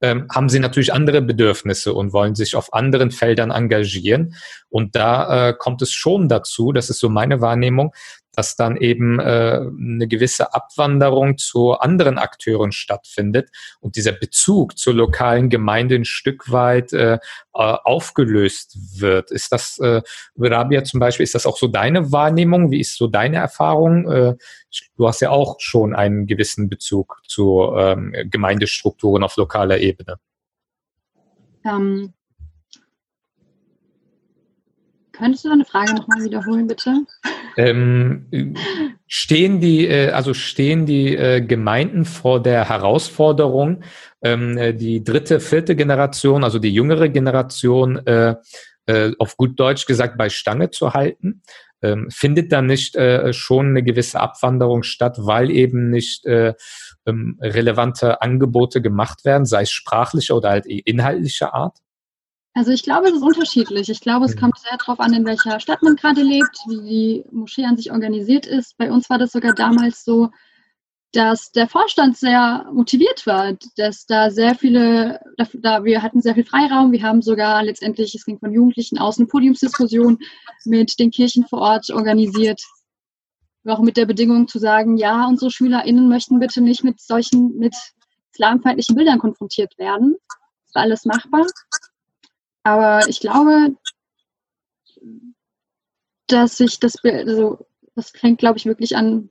ähm, 0.00 0.26
haben 0.32 0.48
sie 0.48 0.60
natürlich 0.60 0.92
andere 0.92 1.20
Bedürfnisse 1.22 1.92
und 1.92 2.12
wollen 2.12 2.34
sich 2.34 2.56
auf 2.56 2.72
anderen 2.72 3.10
Feldern 3.10 3.50
engagieren. 3.50 4.34
Und 4.68 4.96
da 4.96 5.50
äh, 5.50 5.54
kommt 5.56 5.82
es 5.82 5.92
schon 5.92 6.28
dazu, 6.28 6.72
das 6.72 6.90
ist 6.90 7.00
so 7.00 7.08
meine 7.08 7.40
Wahrnehmung, 7.40 7.92
dass 8.40 8.56
dann 8.56 8.78
eben 8.78 9.20
äh, 9.20 9.60
eine 9.60 10.08
gewisse 10.08 10.54
Abwanderung 10.54 11.36
zu 11.36 11.72
anderen 11.72 12.16
Akteuren 12.16 12.72
stattfindet 12.72 13.50
und 13.80 13.96
dieser 13.96 14.12
Bezug 14.12 14.78
zur 14.78 14.94
lokalen 14.94 15.50
Gemeinde 15.50 15.96
ein 15.96 16.06
Stück 16.06 16.50
weit 16.50 16.94
äh, 16.94 17.16
äh 17.16 17.18
aufgelöst 17.52 18.78
wird. 18.98 19.30
Ist 19.30 19.52
das, 19.52 19.78
äh, 19.80 20.00
Rabia 20.38 20.84
zum 20.84 21.00
Beispiel, 21.00 21.24
ist 21.24 21.34
das 21.34 21.44
auch 21.44 21.58
so 21.58 21.68
deine 21.68 22.12
Wahrnehmung? 22.12 22.70
Wie 22.70 22.80
ist 22.80 22.96
so 22.96 23.08
deine 23.08 23.36
Erfahrung? 23.36 24.10
Äh, 24.10 24.36
du 24.96 25.06
hast 25.06 25.20
ja 25.20 25.28
auch 25.28 25.56
schon 25.58 25.94
einen 25.94 26.26
gewissen 26.26 26.70
Bezug 26.70 27.20
zu 27.28 27.74
ähm, 27.76 28.14
Gemeindestrukturen 28.30 29.22
auf 29.22 29.36
lokaler 29.36 29.80
Ebene. 29.80 30.16
Ähm, 31.66 32.14
Könntest 35.20 35.44
du 35.44 35.50
deine 35.50 35.66
Frage 35.66 35.94
nochmal 35.94 36.24
wiederholen, 36.24 36.66
bitte? 36.66 37.04
Ähm, 37.58 38.54
stehen 39.06 39.60
die, 39.60 39.86
äh, 39.86 40.12
also 40.12 40.32
stehen 40.32 40.86
die 40.86 41.14
äh, 41.14 41.42
Gemeinden 41.42 42.06
vor 42.06 42.42
der 42.42 42.66
Herausforderung, 42.66 43.82
ähm, 44.22 44.56
äh, 44.56 44.72
die 44.72 45.04
dritte, 45.04 45.40
vierte 45.40 45.76
Generation, 45.76 46.42
also 46.42 46.58
die 46.58 46.72
jüngere 46.72 47.08
Generation, 47.08 48.00
auf 49.18 49.36
gut 49.36 49.60
Deutsch 49.60 49.86
gesagt, 49.86 50.18
bei 50.18 50.28
Stange 50.30 50.70
zu 50.70 50.94
halten? 50.94 51.42
Ähm, 51.80 52.08
findet 52.10 52.50
da 52.50 52.60
nicht 52.60 52.98
schon 53.30 53.68
eine 53.68 53.84
gewisse 53.84 54.18
Abwanderung 54.18 54.82
statt, 54.82 55.18
weil 55.20 55.52
eben 55.52 55.90
nicht 55.90 56.26
äh, 56.26 56.54
ähm, 57.06 57.38
relevante 57.40 58.20
Angebote 58.20 58.82
gemacht 58.82 59.24
werden, 59.24 59.44
sei 59.44 59.62
es 59.62 59.70
sprachlicher 59.70 60.34
oder 60.36 60.50
halt 60.50 60.66
inhaltlicher 60.66 61.54
Art? 61.54 61.78
Also 62.54 62.72
ich 62.72 62.82
glaube, 62.82 63.08
es 63.08 63.14
ist 63.14 63.22
unterschiedlich. 63.22 63.88
Ich 63.88 64.00
glaube, 64.00 64.26
es 64.26 64.34
mhm. 64.34 64.40
kommt 64.40 64.58
sehr 64.58 64.76
darauf 64.76 65.00
an, 65.00 65.12
in 65.12 65.24
welcher 65.24 65.60
Stadt 65.60 65.82
man 65.82 65.96
gerade 65.96 66.22
lebt, 66.22 66.58
wie 66.66 66.80
die 66.80 67.24
Moschee 67.30 67.64
an 67.64 67.76
sich 67.76 67.92
organisiert 67.92 68.46
ist. 68.46 68.76
Bei 68.76 68.90
uns 68.90 69.08
war 69.08 69.18
das 69.18 69.32
sogar 69.32 69.54
damals 69.54 70.04
so, 70.04 70.30
dass 71.12 71.50
der 71.52 71.68
Vorstand 71.68 72.16
sehr 72.16 72.68
motiviert 72.72 73.26
war, 73.26 73.54
dass 73.76 74.06
da 74.06 74.30
sehr 74.30 74.54
viele, 74.54 75.20
da, 75.36 75.46
da, 75.54 75.84
wir 75.84 76.02
hatten 76.02 76.22
sehr 76.22 76.34
viel 76.34 76.44
Freiraum. 76.44 76.92
Wir 76.92 77.02
haben 77.02 77.22
sogar 77.22 77.62
letztendlich, 77.62 78.14
es 78.14 78.24
ging 78.24 78.38
von 78.38 78.52
Jugendlichen 78.52 78.98
aus, 78.98 79.18
eine 79.18 79.26
Podiumsdiskussion 79.26 80.18
mit 80.64 80.98
den 80.98 81.10
Kirchen 81.10 81.46
vor 81.46 81.60
Ort 81.60 81.90
organisiert. 81.90 82.62
Auch 83.66 83.80
mit 83.80 83.96
der 83.96 84.06
Bedingung 84.06 84.48
zu 84.48 84.58
sagen, 84.58 84.96
ja, 84.96 85.26
unsere 85.26 85.50
SchülerInnen 85.50 86.08
möchten 86.08 86.38
bitte 86.38 86.60
nicht 86.60 86.82
mit 86.82 87.00
solchen, 87.00 87.56
mit 87.58 87.76
islamfeindlichen 88.32 88.96
Bildern 88.96 89.18
konfrontiert 89.18 89.76
werden. 89.78 90.16
Das 90.66 90.74
war 90.74 90.82
alles 90.82 91.04
machbar. 91.04 91.46
Aber 92.62 93.08
ich 93.08 93.20
glaube, 93.20 93.76
dass 96.26 96.56
sich 96.56 96.78
das, 96.78 96.94
also 97.04 97.66
das 97.94 98.10
fängt, 98.10 98.38
glaube 98.38 98.58
ich, 98.58 98.66
wirklich 98.66 98.96
an, 98.96 99.30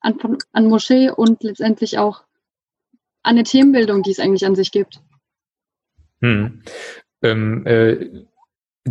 an, 0.00 0.38
an 0.52 0.68
Moschee 0.68 1.10
und 1.10 1.42
letztendlich 1.42 1.98
auch 1.98 2.24
an 3.22 3.36
der 3.36 3.44
Themenbildung, 3.44 4.02
die 4.02 4.12
es 4.12 4.20
eigentlich 4.20 4.46
an 4.46 4.54
sich 4.54 4.72
gibt. 4.72 5.00
Hm. 6.20 6.62
Ähm, 7.22 7.66
äh, 7.66 8.24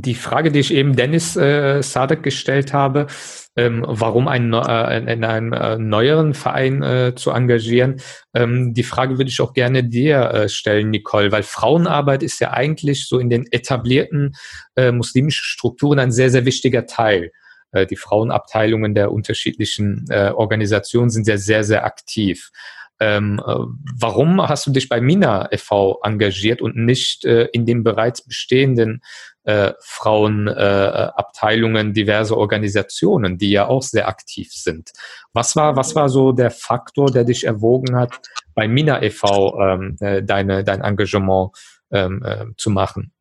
die 0.01 0.15
Frage, 0.15 0.51
die 0.51 0.59
ich 0.59 0.73
eben 0.73 0.95
Dennis 0.95 1.35
äh, 1.35 1.81
Sadek 1.81 2.23
gestellt 2.23 2.73
habe, 2.73 3.07
ähm, 3.55 3.83
warum 3.87 4.27
einen, 4.27 4.53
äh, 4.53 5.13
in 5.13 5.23
einem 5.23 5.53
äh, 5.53 5.77
neueren 5.77 6.33
Verein 6.33 6.83
äh, 6.83 7.13
zu 7.15 7.31
engagieren, 7.31 7.99
ähm, 8.33 8.73
die 8.73 8.83
Frage 8.83 9.17
würde 9.17 9.29
ich 9.29 9.41
auch 9.41 9.53
gerne 9.53 9.83
dir 9.83 10.31
äh, 10.31 10.49
stellen, 10.49 10.91
Nicole, 10.91 11.31
weil 11.31 11.43
Frauenarbeit 11.43 12.23
ist 12.23 12.39
ja 12.39 12.51
eigentlich 12.51 13.07
so 13.07 13.19
in 13.19 13.29
den 13.29 13.45
etablierten 13.51 14.35
äh, 14.75 14.91
muslimischen 14.91 15.43
Strukturen 15.43 15.99
ein 15.99 16.11
sehr, 16.11 16.29
sehr 16.29 16.45
wichtiger 16.45 16.85
Teil. 16.85 17.31
Äh, 17.71 17.87
die 17.87 17.95
Frauenabteilungen 17.95 18.93
der 18.93 19.11
unterschiedlichen 19.11 20.05
äh, 20.09 20.31
Organisationen 20.33 21.09
sind 21.09 21.27
ja 21.27 21.37
sehr, 21.37 21.63
sehr 21.63 21.85
aktiv. 21.85 22.51
Ähm, 22.99 23.39
äh, 23.45 23.53
warum 23.99 24.41
hast 24.41 24.65
du 24.65 24.71
dich 24.71 24.89
bei 24.89 25.01
Mina 25.01 25.51
e.V. 25.51 25.99
engagiert 26.03 26.61
und 26.61 26.75
nicht 26.75 27.25
äh, 27.25 27.45
in 27.53 27.65
den 27.65 27.83
bereits 27.83 28.23
bestehenden 28.23 29.01
äh, 29.47 29.73
Frauenabteilungen, 29.79 31.89
äh, 31.89 31.93
diverse 31.93 32.37
Organisationen, 32.37 33.37
die 33.37 33.51
ja 33.51 33.67
auch 33.67 33.81
sehr 33.81 34.09
aktiv 34.09 34.51
sind? 34.51 34.91
Was 35.33 35.55
war, 35.55 35.77
was 35.77 35.95
war 35.95 36.09
so 36.09 36.33
der 36.33 36.51
Faktor, 36.51 37.11
der 37.11 37.23
dich 37.23 37.45
erwogen 37.45 37.95
hat, 37.95 38.19
bei 38.53 38.67
Mina 38.67 39.01
e.V. 39.01 39.57
Ähm, 39.61 39.95
äh, 40.01 40.21
deine, 40.21 40.65
dein 40.65 40.81
Engagement 40.81 41.51
ähm, 41.91 42.21
äh, 42.25 42.43
zu 42.57 42.69
machen? 42.69 43.13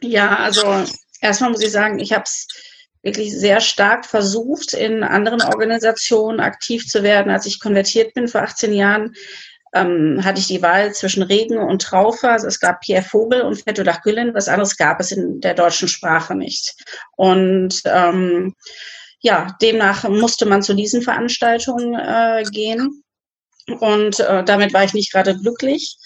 Ja, 0.00 0.36
also 0.36 0.64
erstmal 1.20 1.50
muss 1.50 1.62
ich 1.62 1.72
sagen, 1.72 1.98
ich 1.98 2.14
habe 2.14 2.24
es 2.24 2.48
wirklich 3.02 3.38
sehr 3.38 3.60
stark 3.60 4.06
versucht, 4.06 4.72
in 4.72 5.02
anderen 5.02 5.42
Organisationen 5.42 6.40
aktiv 6.40 6.86
zu 6.86 7.02
werden. 7.02 7.30
Als 7.30 7.44
ich 7.44 7.60
konvertiert 7.60 8.14
bin 8.14 8.28
vor 8.28 8.40
18 8.42 8.72
Jahren, 8.72 9.14
ähm, 9.74 10.24
hatte 10.24 10.40
ich 10.40 10.46
die 10.46 10.62
Wahl 10.62 10.92
zwischen 10.92 11.22
Regen 11.22 11.58
und 11.58 11.82
Traufe. 11.82 12.30
Also 12.30 12.46
es 12.46 12.60
gab 12.60 12.80
Pierre 12.80 13.04
Vogel 13.04 13.42
und 13.42 13.62
Fethullah 13.62 14.00
Gülen. 14.02 14.34
Was 14.34 14.48
anderes 14.48 14.76
gab 14.76 15.00
es 15.00 15.12
in 15.12 15.40
der 15.40 15.54
deutschen 15.54 15.88
Sprache 15.88 16.34
nicht. 16.34 16.74
Und 17.16 17.82
ähm, 17.84 18.54
ja, 19.20 19.56
demnach 19.60 20.08
musste 20.08 20.46
man 20.46 20.62
zu 20.62 20.74
diesen 20.74 21.02
Veranstaltungen 21.02 21.94
äh, 21.94 22.44
gehen. 22.50 23.02
Und 23.80 24.20
äh, 24.20 24.44
damit 24.44 24.72
war 24.72 24.84
ich 24.84 24.94
nicht 24.94 25.12
gerade 25.12 25.36
glücklich. 25.36 25.96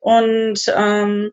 Und 0.00 0.60
ähm, 0.74 1.30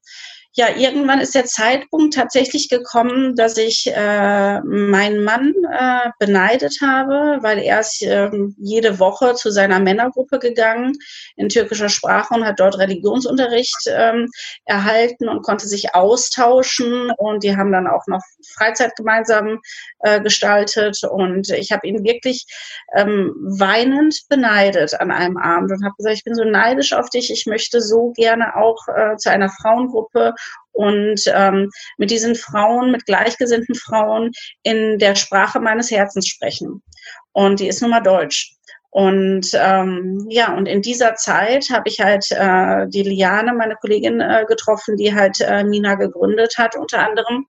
ja, 0.58 0.76
irgendwann 0.76 1.22
ist 1.22 1.36
der 1.36 1.46
Zeitpunkt 1.46 2.16
tatsächlich 2.16 2.68
gekommen, 2.68 3.36
dass 3.36 3.58
ich 3.58 3.86
äh, 3.94 4.60
meinen 4.62 5.24
Mann 5.24 5.54
äh, 5.72 6.10
beneidet 6.18 6.80
habe, 6.82 7.38
weil 7.44 7.60
er 7.60 7.82
ist 7.82 8.02
äh, 8.02 8.32
jede 8.58 8.98
Woche 8.98 9.36
zu 9.36 9.52
seiner 9.52 9.80
Männergruppe 9.80 10.40
gegangen 10.40 10.94
in 11.36 11.50
türkischer 11.50 11.90
Sprache 11.90 12.34
und 12.34 12.44
hat 12.44 12.60
dort 12.60 12.80
Religionsunterricht 12.80 13.78
ähm, 13.86 14.30
erhalten 14.66 15.30
und 15.30 15.44
konnte 15.44 15.68
sich 15.68 15.94
austauschen. 15.94 17.12
Und 17.18 17.44
die 17.44 17.56
haben 17.56 17.72
dann 17.72 17.86
auch 17.86 18.08
noch 18.08 18.24
Freizeit 18.58 18.96
gemeinsam 18.96 19.60
äh, 20.00 20.20
gestaltet. 20.22 21.04
Und 21.04 21.52
ich 21.52 21.72
habe 21.72 21.86
ihn 21.86 22.04
wirklich 22.04 22.48
ähm, 22.96 23.32
weinend 23.60 24.24
beneidet 24.28 25.00
an 25.00 25.12
einem 25.12 25.38
Abend 25.38 25.72
und 25.72 25.86
habe 25.86 25.94
gesagt, 25.98 26.16
ich 26.16 26.24
bin 26.24 26.34
so 26.34 26.46
neidisch 26.46 26.94
auf 26.94 27.12
dich. 27.12 27.32
Ich 27.32 27.46
möchte 27.46 27.80
so 27.80 28.12
gerne 28.14 28.56
auch 28.56 28.88
äh, 28.88 29.18
zu 29.18 29.30
einer 29.30 29.50
Frauengruppe 29.50 30.34
und 30.72 31.22
ähm, 31.28 31.70
mit 31.98 32.12
diesen 32.12 32.36
Frauen, 32.36 32.92
mit 32.92 33.06
gleichgesinnten 33.06 33.76
Frauen 33.76 34.32
in 34.64 35.00
der 35.00 35.16
Sprache 35.16 35.60
meines 35.60 35.90
Herzens 35.90 36.28
sprechen. 36.28 36.84
Und 37.32 37.60
die 37.60 37.68
ist 37.68 37.82
nun 37.82 37.92
mal 37.92 38.02
Deutsch. 38.02 38.54
Und 38.90 39.50
ähm, 39.54 40.26
ja, 40.30 40.56
und 40.56 40.66
in 40.66 40.82
dieser 40.82 41.16
Zeit 41.16 41.70
habe 41.72 41.90
ich 41.90 42.00
halt 42.00 42.26
äh, 42.32 42.88
die 42.88 43.04
Liane, 43.04 43.54
meine 43.54 43.76
Kollegin, 43.76 44.22
äh, 44.22 44.46
getroffen, 44.48 44.98
die 44.98 45.14
halt 45.14 45.40
äh, 45.42 45.64
Mina 45.64 45.96
gegründet 45.96 46.56
hat, 46.58 46.76
unter 46.76 47.00
anderem. 47.00 47.46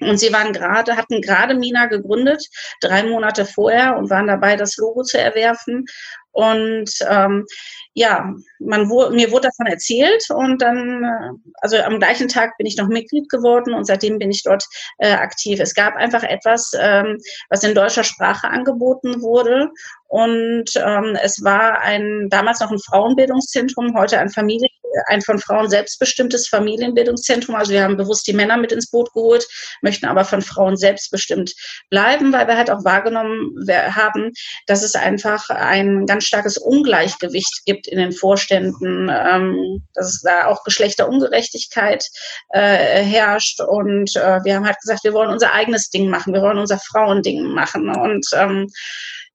Und 0.00 0.18
sie 0.18 0.32
waren 0.32 0.52
gerade, 0.52 0.96
hatten 0.96 1.20
gerade 1.20 1.54
Mina 1.54 1.86
gegründet, 1.86 2.46
drei 2.80 3.02
Monate 3.04 3.44
vorher 3.44 3.96
und 3.96 4.10
waren 4.10 4.26
dabei, 4.26 4.56
das 4.56 4.76
Logo 4.76 5.02
zu 5.02 5.18
erwerfen. 5.18 5.86
Und 6.32 6.90
ähm, 7.08 7.46
ja, 7.92 8.34
man, 8.58 8.88
mir 8.88 9.30
wurde 9.30 9.48
davon 9.48 9.66
erzählt 9.66 10.24
und 10.30 10.60
dann, 10.60 11.04
äh, 11.04 11.50
also 11.60 11.76
am 11.78 12.00
gleichen 12.00 12.26
Tag 12.26 12.56
bin 12.58 12.66
ich 12.66 12.76
noch 12.76 12.88
Mitglied 12.88 13.28
geworden 13.28 13.72
und 13.72 13.84
seitdem 13.84 14.18
bin 14.18 14.32
ich 14.32 14.42
dort 14.42 14.64
äh, 14.98 15.12
aktiv. 15.12 15.60
Es 15.60 15.74
gab 15.74 15.94
einfach 15.94 16.24
etwas, 16.24 16.72
ähm, 16.76 17.18
was 17.50 17.62
in 17.62 17.76
deutscher 17.76 18.02
Sprache 18.02 18.48
angeboten 18.48 19.22
wurde 19.22 19.70
und 20.08 20.70
ähm, 20.76 21.16
es 21.22 21.44
war 21.44 21.80
ein 21.82 22.28
damals 22.30 22.58
noch 22.58 22.72
ein 22.72 22.80
Frauenbildungszentrum, 22.80 23.96
heute 23.96 24.18
ein 24.18 24.30
Familienzentrum 24.30 24.73
ein 25.06 25.22
von 25.22 25.38
Frauen 25.38 25.68
selbstbestimmtes 25.68 26.48
Familienbildungszentrum. 26.48 27.54
Also 27.54 27.72
wir 27.72 27.82
haben 27.82 27.96
bewusst 27.96 28.26
die 28.26 28.32
Männer 28.32 28.56
mit 28.56 28.72
ins 28.72 28.90
Boot 28.90 29.12
geholt, 29.12 29.46
möchten 29.82 30.06
aber 30.06 30.24
von 30.24 30.42
Frauen 30.42 30.76
selbstbestimmt 30.76 31.54
bleiben, 31.90 32.32
weil 32.32 32.46
wir 32.46 32.56
halt 32.56 32.70
auch 32.70 32.84
wahrgenommen 32.84 33.52
haben, 33.68 34.32
dass 34.66 34.82
es 34.82 34.94
einfach 34.94 35.50
ein 35.50 36.06
ganz 36.06 36.24
starkes 36.24 36.58
Ungleichgewicht 36.58 37.62
gibt 37.64 37.86
in 37.86 37.98
den 37.98 38.12
Vorständen, 38.12 39.10
ähm, 39.10 39.86
dass 39.94 40.08
es 40.08 40.22
da 40.22 40.46
auch 40.46 40.64
Geschlechterungerechtigkeit 40.64 42.06
äh, 42.50 43.02
herrscht. 43.02 43.60
Und 43.60 44.14
äh, 44.16 44.40
wir 44.44 44.56
haben 44.56 44.66
halt 44.66 44.80
gesagt, 44.80 45.04
wir 45.04 45.12
wollen 45.12 45.30
unser 45.30 45.52
eigenes 45.52 45.90
Ding 45.90 46.08
machen, 46.08 46.34
wir 46.34 46.42
wollen 46.42 46.58
unser 46.58 46.78
Frauending 46.78 47.52
machen. 47.52 47.88
Und 47.88 48.26
ähm, 48.34 48.68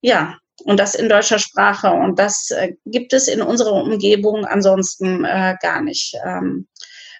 ja, 0.01 0.37
und 0.61 0.79
das 0.79 0.95
in 0.95 1.09
deutscher 1.09 1.39
Sprache. 1.39 1.91
Und 1.91 2.19
das 2.19 2.51
äh, 2.51 2.73
gibt 2.85 3.13
es 3.13 3.27
in 3.27 3.41
unserer 3.41 3.73
Umgebung 3.73 4.45
ansonsten 4.45 5.25
äh, 5.25 5.55
gar 5.61 5.81
nicht. 5.81 6.15
Ähm, 6.25 6.67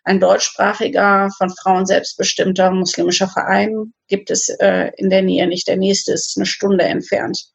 ein 0.04 0.20
deutschsprachiger, 0.20 1.30
von 1.38 1.50
Frauen 1.62 1.86
selbstbestimmter 1.86 2.72
muslimischer 2.72 3.28
Verein 3.28 3.94
gibt 4.08 4.32
es 4.32 4.50
äh, 4.60 4.92
in 4.98 5.10
der 5.10 5.22
Nähe 5.22 5.48
nicht. 5.48 5.68
Der 5.68 5.78
nächste 5.78 6.14
ist 6.14 6.38
eine 6.38 6.46
Stunde 6.46 6.86
entfernt. 6.86 7.52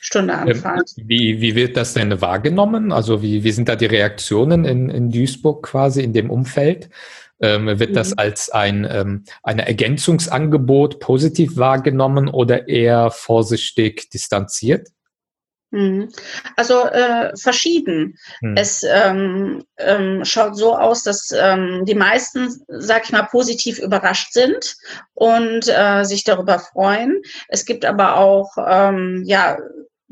Stunde 0.00 0.34
Anfahrt. 0.34 0.90
Wie, 0.96 1.40
wie 1.40 1.54
wird 1.54 1.76
das 1.76 1.94
denn 1.94 2.20
wahrgenommen? 2.20 2.92
Also 2.92 3.22
wie, 3.22 3.44
wie 3.44 3.52
sind 3.52 3.68
da 3.68 3.76
die 3.76 3.86
Reaktionen 3.86 4.64
in, 4.64 4.90
in 4.90 5.10
Duisburg 5.10 5.64
quasi 5.64 6.02
in 6.02 6.12
dem 6.12 6.28
Umfeld? 6.28 6.90
Ähm, 7.40 7.66
wird 7.78 7.90
mhm. 7.90 7.94
das 7.94 8.16
als 8.16 8.50
ein 8.50 8.86
ähm, 8.88 9.24
ein 9.42 9.58
Ergänzungsangebot 9.58 10.98
positiv 11.00 11.56
wahrgenommen 11.56 12.28
oder 12.28 12.68
eher 12.68 13.10
vorsichtig 13.10 14.10
distanziert? 14.10 14.88
Mhm. 15.72 16.10
Also 16.54 16.84
äh, 16.84 17.34
verschieden. 17.36 18.18
Hm. 18.40 18.54
Es 18.56 18.82
ähm, 18.82 19.64
ähm, 19.78 20.24
schaut 20.24 20.56
so 20.56 20.76
aus, 20.76 21.02
dass 21.02 21.30
ähm, 21.34 21.84
die 21.86 21.94
meisten, 21.94 22.54
sag 22.68 23.04
ich 23.04 23.12
mal, 23.12 23.22
positiv 23.22 23.78
überrascht 23.78 24.32
sind 24.34 24.76
und 25.14 25.66
äh, 25.68 26.04
sich 26.04 26.24
darüber 26.24 26.58
freuen. 26.58 27.22
Es 27.48 27.64
gibt 27.64 27.86
aber 27.86 28.18
auch 28.18 28.52
ähm, 28.58 29.22
ja 29.24 29.56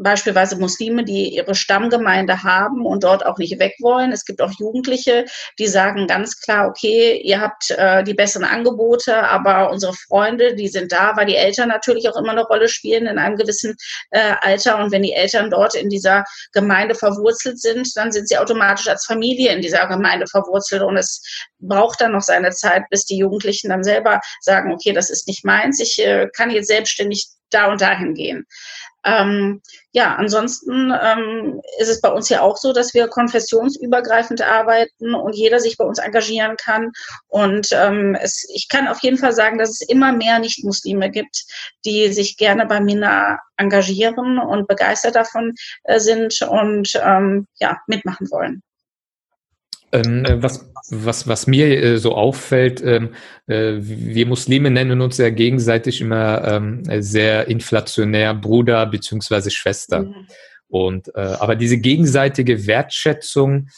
beispielsweise 0.03 0.57
Muslime, 0.57 1.05
die 1.05 1.34
ihre 1.34 1.55
Stammgemeinde 1.55 2.42
haben 2.42 2.86
und 2.86 3.05
dort 3.05 3.24
auch 3.24 3.38
nicht 3.38 3.59
weg 3.59 3.74
wollen. 3.80 4.12
Es 4.12 4.24
gibt 4.24 4.40
auch 4.40 4.51
Jugendliche, 4.59 5.26
die 5.59 5.66
sagen 5.66 6.07
ganz 6.07 6.40
klar, 6.40 6.68
okay, 6.68 7.20
ihr 7.22 7.40
habt 7.40 7.70
äh, 7.70 8.03
die 8.03 8.14
besseren 8.14 8.46
Angebote, 8.46 9.16
aber 9.22 9.70
unsere 9.70 9.92
Freunde, 9.92 10.55
die 10.55 10.68
sind 10.68 10.92
da, 10.92 11.16
weil 11.16 11.26
die 11.26 11.36
Eltern 11.36 11.68
natürlich 11.68 12.09
auch 12.09 12.16
immer 12.16 12.32
eine 12.32 12.44
Rolle 12.44 12.68
spielen 12.68 13.07
in 13.07 13.18
einem 13.18 13.36
gewissen 13.36 13.76
äh, 14.11 14.34
Alter. 14.40 14.78
Und 14.78 14.90
wenn 14.90 15.03
die 15.03 15.12
Eltern 15.12 15.51
dort 15.51 15.74
in 15.74 15.90
dieser 15.90 16.24
Gemeinde 16.53 16.94
verwurzelt 16.94 17.61
sind, 17.61 17.94
dann 17.96 18.11
sind 18.11 18.28
sie 18.28 18.38
automatisch 18.38 18.88
als 18.88 19.05
Familie 19.05 19.53
in 19.53 19.61
dieser 19.61 19.86
Gemeinde 19.86 20.26
verwurzelt. 20.26 20.82
Und 20.82 20.96
es 20.96 21.22
braucht 21.59 22.01
dann 22.01 22.12
noch 22.12 22.22
seine 22.22 22.51
Zeit, 22.51 22.84
bis 22.90 23.05
die 23.05 23.18
Jugendlichen 23.18 23.68
dann 23.68 23.84
selber 23.84 24.20
sagen, 24.40 24.72
okay, 24.72 24.92
das 24.92 25.11
ist 25.11 25.28
nicht 25.28 25.44
meins, 25.44 25.78
ich 25.80 25.98
äh, 25.98 26.28
kann 26.34 26.51
jetzt 26.51 26.68
selbstständig 26.68 27.26
da 27.51 27.70
und 27.70 27.80
dahin 27.80 28.14
gehen. 28.14 28.46
Ähm, 29.05 29.62
ja, 29.92 30.14
ansonsten 30.16 30.92
ähm, 31.03 31.61
ist 31.78 31.88
es 31.88 32.01
bei 32.01 32.11
uns 32.11 32.28
ja 32.28 32.42
auch 32.42 32.57
so, 32.57 32.72
dass 32.72 32.92
wir 32.92 33.09
konfessionsübergreifend 33.09 34.42
arbeiten 34.42 35.14
und 35.14 35.34
jeder 35.34 35.59
sich 35.59 35.78
bei 35.78 35.84
uns 35.84 35.98
engagieren 35.98 36.57
kann. 36.57 36.92
Und 37.28 37.68
ähm, 37.72 38.14
es, 38.20 38.46
ich 38.55 38.68
kann 38.68 38.88
auf 38.88 39.01
jeden 39.03 39.16
Fall 39.16 39.32
sagen, 39.32 39.59
dass 39.59 39.70
es 39.70 39.80
immer 39.80 40.12
mehr 40.12 40.38
Nicht-Muslime 40.38 41.11
gibt, 41.11 41.44
die 41.84 42.12
sich 42.12 42.36
gerne 42.36 42.66
bei 42.66 42.80
Mina 42.80 43.40
engagieren 43.57 44.38
und 44.38 44.68
begeistert 44.68 45.16
davon 45.16 45.55
äh, 45.84 45.98
sind 45.98 46.42
und 46.42 46.92
ähm, 47.03 47.46
ja, 47.59 47.80
mitmachen 47.86 48.30
wollen. 48.30 48.62
Ähm, 49.93 50.24
äh, 50.24 50.43
was, 50.43 50.72
was, 50.91 51.26
was 51.26 51.47
mir 51.47 51.82
äh, 51.82 51.99
so 51.99 52.14
auffällt, 52.14 52.82
ähm, 52.84 53.14
äh, 53.47 53.74
wir 53.78 54.26
Muslime 54.26 54.70
nennen 54.70 55.01
uns 55.01 55.18
ja 55.18 55.30
gegenseitig 55.30 56.01
immer 56.01 56.45
ähm, 56.47 56.82
sehr 57.03 57.49
inflationär 57.49 58.34
Bruder 58.34 58.86
beziehungsweise 58.86 59.51
Schwester. 59.51 60.03
Mhm. 60.03 60.26
Und 60.68 61.14
äh, 61.16 61.20
aber 61.20 61.57
diese 61.57 61.78
gegenseitige 61.78 62.66
Wertschätzung 62.66 63.68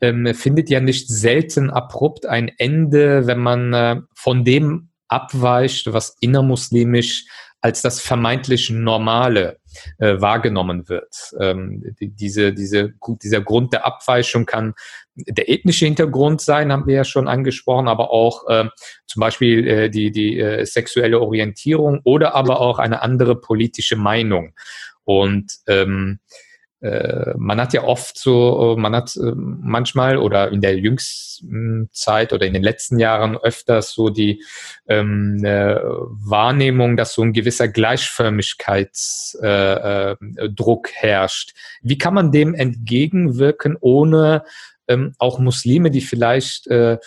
ähm, 0.00 0.34
findet 0.34 0.70
ja 0.70 0.80
nicht 0.80 1.08
selten 1.08 1.70
abrupt 1.70 2.24
ein 2.26 2.50
Ende, 2.56 3.26
wenn 3.26 3.38
man 3.38 3.74
äh, 3.74 3.96
von 4.14 4.44
dem 4.44 4.87
abweicht, 5.08 5.92
was 5.92 6.16
innermuslimisch 6.20 7.26
als 7.60 7.82
das 7.82 8.00
vermeintlich 8.00 8.70
Normale 8.70 9.58
äh, 9.98 10.20
wahrgenommen 10.20 10.88
wird. 10.88 11.34
Ähm, 11.40 11.96
die, 11.98 12.08
diese, 12.08 12.52
diese, 12.52 12.94
dieser 13.22 13.40
Grund 13.40 13.72
der 13.72 13.84
Abweichung 13.84 14.46
kann 14.46 14.74
der 15.16 15.48
ethnische 15.48 15.84
Hintergrund 15.84 16.40
sein, 16.40 16.70
haben 16.70 16.86
wir 16.86 16.94
ja 16.94 17.04
schon 17.04 17.26
angesprochen, 17.26 17.88
aber 17.88 18.10
auch 18.10 18.46
äh, 18.48 18.68
zum 19.06 19.20
Beispiel 19.20 19.66
äh, 19.66 19.90
die, 19.90 20.12
die 20.12 20.38
äh, 20.38 20.64
sexuelle 20.64 21.20
Orientierung 21.20 22.00
oder 22.04 22.36
aber 22.36 22.60
auch 22.60 22.78
eine 22.78 23.02
andere 23.02 23.34
politische 23.40 23.96
Meinung. 23.96 24.54
Und 25.02 25.54
ähm, 25.66 26.20
äh, 26.30 26.47
man 26.80 27.60
hat 27.60 27.72
ja 27.72 27.82
oft 27.82 28.16
so, 28.18 28.76
man 28.78 28.94
hat 28.94 29.16
äh, 29.16 29.32
manchmal 29.34 30.16
oder 30.16 30.52
in 30.52 30.60
der 30.60 30.78
jüngsten 30.78 31.88
Zeit 31.92 32.32
oder 32.32 32.46
in 32.46 32.52
den 32.52 32.62
letzten 32.62 33.00
Jahren 33.00 33.36
öfters 33.36 33.92
so 33.92 34.10
die 34.10 34.44
ähm, 34.86 35.44
äh, 35.44 35.74
Wahrnehmung, 35.74 36.96
dass 36.96 37.14
so 37.14 37.22
ein 37.22 37.32
gewisser 37.32 37.66
Gleichförmigkeitsdruck 37.66 39.42
äh, 39.42 40.90
äh, 40.90 40.94
herrscht. 40.94 41.54
Wie 41.82 41.98
kann 41.98 42.14
man 42.14 42.30
dem 42.30 42.54
entgegenwirken, 42.54 43.76
ohne 43.80 44.44
ähm, 44.86 45.14
auch 45.18 45.40
Muslime, 45.40 45.90
die 45.90 46.00
vielleicht 46.00 46.68
äh, 46.68 46.98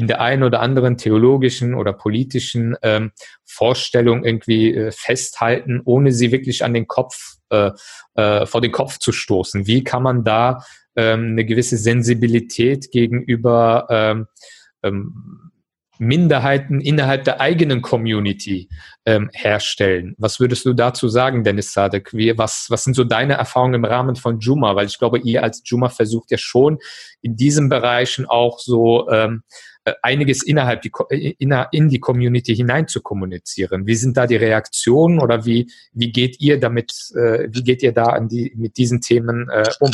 in 0.00 0.06
der 0.06 0.22
einen 0.22 0.44
oder 0.44 0.60
anderen 0.60 0.96
theologischen 0.96 1.74
oder 1.74 1.92
politischen 1.92 2.74
ähm, 2.80 3.10
Vorstellung 3.44 4.24
irgendwie 4.24 4.74
äh, 4.74 4.92
festhalten, 4.92 5.82
ohne 5.84 6.10
sie 6.12 6.32
wirklich 6.32 6.64
an 6.64 6.72
den 6.72 6.86
Kopf, 6.86 7.34
äh, 7.50 7.70
äh, 8.14 8.46
vor 8.46 8.62
den 8.62 8.72
Kopf 8.72 8.98
zu 8.98 9.12
stoßen. 9.12 9.66
Wie 9.66 9.84
kann 9.84 10.02
man 10.02 10.24
da 10.24 10.64
ähm, 10.96 11.32
eine 11.32 11.44
gewisse 11.44 11.76
Sensibilität 11.76 12.90
gegenüber 12.90 13.88
ähm, 13.90 14.26
ähm, 14.82 15.50
Minderheiten 15.98 16.80
innerhalb 16.80 17.24
der 17.24 17.42
eigenen 17.42 17.82
Community 17.82 18.70
ähm, 19.04 19.28
herstellen. 19.34 20.14
Was 20.16 20.40
würdest 20.40 20.64
du 20.64 20.72
dazu 20.72 21.08
sagen, 21.08 21.44
Dennis 21.44 21.74
Sadek? 21.74 22.14
Wie, 22.14 22.38
was, 22.38 22.68
was 22.70 22.84
sind 22.84 22.94
so 22.94 23.04
deine 23.04 23.34
Erfahrungen 23.34 23.74
im 23.74 23.84
Rahmen 23.84 24.16
von 24.16 24.40
Juma? 24.40 24.74
Weil 24.76 24.86
ich 24.86 24.98
glaube, 24.98 25.18
ihr 25.18 25.42
als 25.42 25.60
Juma 25.62 25.90
versucht 25.90 26.30
ja 26.30 26.38
schon 26.38 26.78
in 27.20 27.36
diesen 27.36 27.68
Bereichen 27.68 28.24
auch 28.24 28.60
so 28.60 29.10
ähm, 29.10 29.42
äh, 29.50 29.60
einiges 30.02 30.42
innerhalb 30.42 30.82
die, 30.82 30.92
äh, 31.10 31.34
in 31.38 31.88
die 31.88 32.00
Community 32.00 32.54
hinein 32.54 32.88
zu 32.88 33.00
kommunizieren. 33.00 33.86
Wie 33.86 33.94
sind 33.94 34.16
da 34.16 34.26
die 34.26 34.36
Reaktionen 34.36 35.20
oder 35.20 35.44
wie, 35.46 35.70
wie 35.92 36.12
geht 36.12 36.40
ihr 36.40 36.60
damit, 36.60 36.92
äh, 37.14 37.48
wie 37.50 37.62
geht 37.62 37.82
ihr 37.82 37.92
da 37.92 38.04
an 38.04 38.28
die, 38.28 38.52
mit 38.56 38.76
diesen 38.76 39.00
Themen 39.00 39.48
äh, 39.48 39.64
um? 39.80 39.90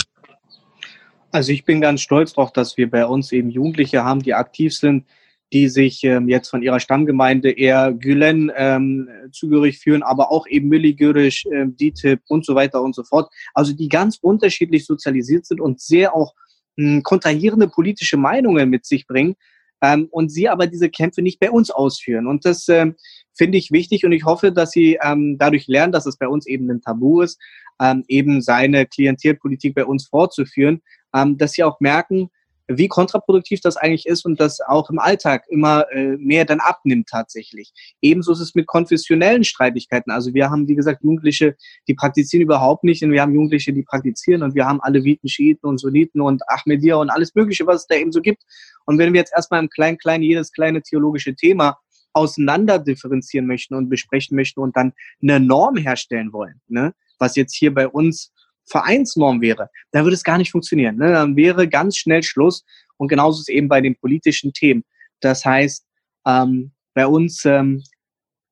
Also 1.31 1.53
ich 1.53 1.65
bin 1.65 1.81
ganz 1.81 2.01
stolz 2.01 2.33
darauf, 2.33 2.53
dass 2.53 2.77
wir 2.77 2.91
bei 2.91 3.07
uns 3.07 3.31
eben 3.33 3.51
Jugendliche 3.51 4.05
haben, 4.05 4.23
die 4.23 4.35
aktiv 4.35 4.75
sind, 4.75 5.07
die 5.53 5.69
sich 5.69 6.03
ähm, 6.03 6.29
jetzt 6.29 6.49
von 6.49 6.63
ihrer 6.63 6.81
Stammgemeinde 6.81 7.51
eher 7.51 7.93
Gülen 7.93 8.51
ähm, 8.57 9.09
zugehörig 9.31 9.79
fühlen, 9.79 10.03
aber 10.03 10.33
auch 10.33 10.47
eben 10.49 10.69
Milligürisch, 10.69 11.45
ähm, 11.53 11.77
DITIB 11.77 12.21
und 12.27 12.45
so 12.45 12.55
weiter 12.57 12.83
und 12.83 12.95
so 12.95 13.05
fort. 13.05 13.31
Also 13.55 13.73
die 13.73 13.89
ganz 13.89 14.19
unterschiedlich 14.21 14.87
sozialisiert 14.87 15.47
sind 15.47 15.61
und 15.61 15.81
sehr 15.81 16.15
auch 16.15 16.35
mh, 16.77 16.95
hm, 16.95 17.03
kontrahierende 17.05 17.69
politische 17.69 18.17
Meinungen 18.17 18.69
mit 18.69 18.87
sich 18.87 19.07
bringen 19.07 19.37
ähm, 19.83 20.09
und 20.11 20.31
sie 20.31 20.49
aber 20.49 20.67
diese 20.67 20.91
Kämpfe 20.91 21.23
nicht 21.23 21.39
bei 21.39 21.51
uns 21.51 21.71
ausführen. 21.71 22.27
Und 22.27 22.45
das 22.45 22.69
ähm, 22.69 22.97
finde 23.35 23.59
ich 23.59 23.73
wichtig 23.73 24.05
und 24.05 24.13
ich 24.13 24.25
hoffe, 24.25 24.53
dass 24.53 24.71
sie 24.71 24.99
ähm, 25.03 25.37
dadurch 25.39 25.67
lernen, 25.67 25.93
dass 25.93 26.07
es 26.07 26.17
bei 26.17 26.29
uns 26.29 26.47
eben 26.47 26.71
ein 26.71 26.81
Tabu 26.81 27.21
ist, 27.23 27.41
ähm, 27.81 28.05
eben 28.09 28.41
seine 28.41 28.87
Klientelpolitik 28.87 29.75
bei 29.75 29.85
uns 29.85 30.07
fortzuführen, 30.07 30.83
ähm, 31.15 31.37
dass 31.37 31.53
sie 31.53 31.65
auch 31.65 31.81
merken, 31.81 32.31
wie 32.69 32.89
kontraproduktiv 32.89 33.61
das 33.61 33.77
eigentlich 33.77 34.07
ist 34.07 34.25
und 34.25 34.41
das 34.41 34.61
auch 34.61 34.91
im 34.91 34.99
Alltag 34.99 35.45
immer 35.49 35.87
äh, 35.93 36.17
mehr 36.17 36.45
dann 36.45 36.61
abnimmt 36.61 37.09
tatsächlich. 37.09 37.73
Ebenso 38.01 38.33
ist 38.33 38.41
es 38.41 38.55
mit 38.55 38.67
konfessionellen 38.67 39.45
Streitigkeiten. 39.45 40.11
Also 40.11 40.35
wir 40.35 40.51
haben, 40.51 40.67
wie 40.69 40.75
gesagt, 40.75 41.03
Jugendliche, 41.05 41.57
die 41.87 41.95
praktizieren 41.95 42.43
überhaupt 42.43 42.85
nicht 42.85 43.03
und 43.03 43.13
wir 43.13 43.23
haben 43.23 43.35
Jugendliche, 43.35 43.73
die 43.73 43.83
praktizieren 43.83 44.43
und 44.43 44.55
wir 44.55 44.67
haben 44.67 44.81
Aleviten, 44.81 45.29
Schiiten 45.29 45.67
und 45.67 45.79
Sunniten 45.79 46.21
und 46.21 46.43
Ahmadiyya 46.49 46.97
und 46.97 47.11
alles 47.11 47.35
Mögliche, 47.35 47.67
was 47.67 47.83
es 47.83 47.87
da 47.87 47.95
eben 47.95 48.13
so 48.13 48.21
gibt. 48.21 48.43
Und 48.85 48.99
wenn 48.99 49.13
wir 49.13 49.21
jetzt 49.21 49.33
erstmal 49.35 49.61
im 49.61 49.69
kleinen, 49.69 50.23
jedes 50.23 50.53
kleine 50.53 50.83
theologische 50.83 51.35
Thema 51.35 51.79
auseinander 52.13 52.79
differenzieren 52.79 53.47
möchten 53.47 53.75
und 53.75 53.91
besprechen 53.91 54.37
möchten 54.37 54.61
und 54.61 54.77
dann 54.77 54.93
eine 55.23 55.39
Norm 55.39 55.77
herstellen 55.77 56.33
wollen, 56.33 56.61
ne? 56.67 56.95
was 57.19 57.37
jetzt 57.37 57.55
hier 57.55 57.75
bei 57.75 57.87
uns 57.89 58.33
Vereinsnorm 58.67 59.41
wäre, 59.41 59.71
dann 59.93 60.05
würde 60.05 60.15
es 60.15 60.25
gar 60.25 60.39
nicht 60.39 60.51
funktionieren. 60.51 60.97
Ne? 60.97 61.13
Dann 61.13 61.37
wäre 61.37 61.69
ganz 61.69 61.97
schnell 61.97 62.23
Schluss. 62.23 62.65
Und 62.97 63.09
genauso 63.09 63.41
ist 63.41 63.49
eben 63.49 63.69
bei 63.69 63.81
den 63.81 63.97
politischen 63.97 64.53
Themen. 64.53 64.85
Das 65.21 65.45
heißt, 65.45 65.87
ähm, 66.27 66.73
bei 66.95 67.07
uns 67.07 67.45
ähm, 67.45 67.83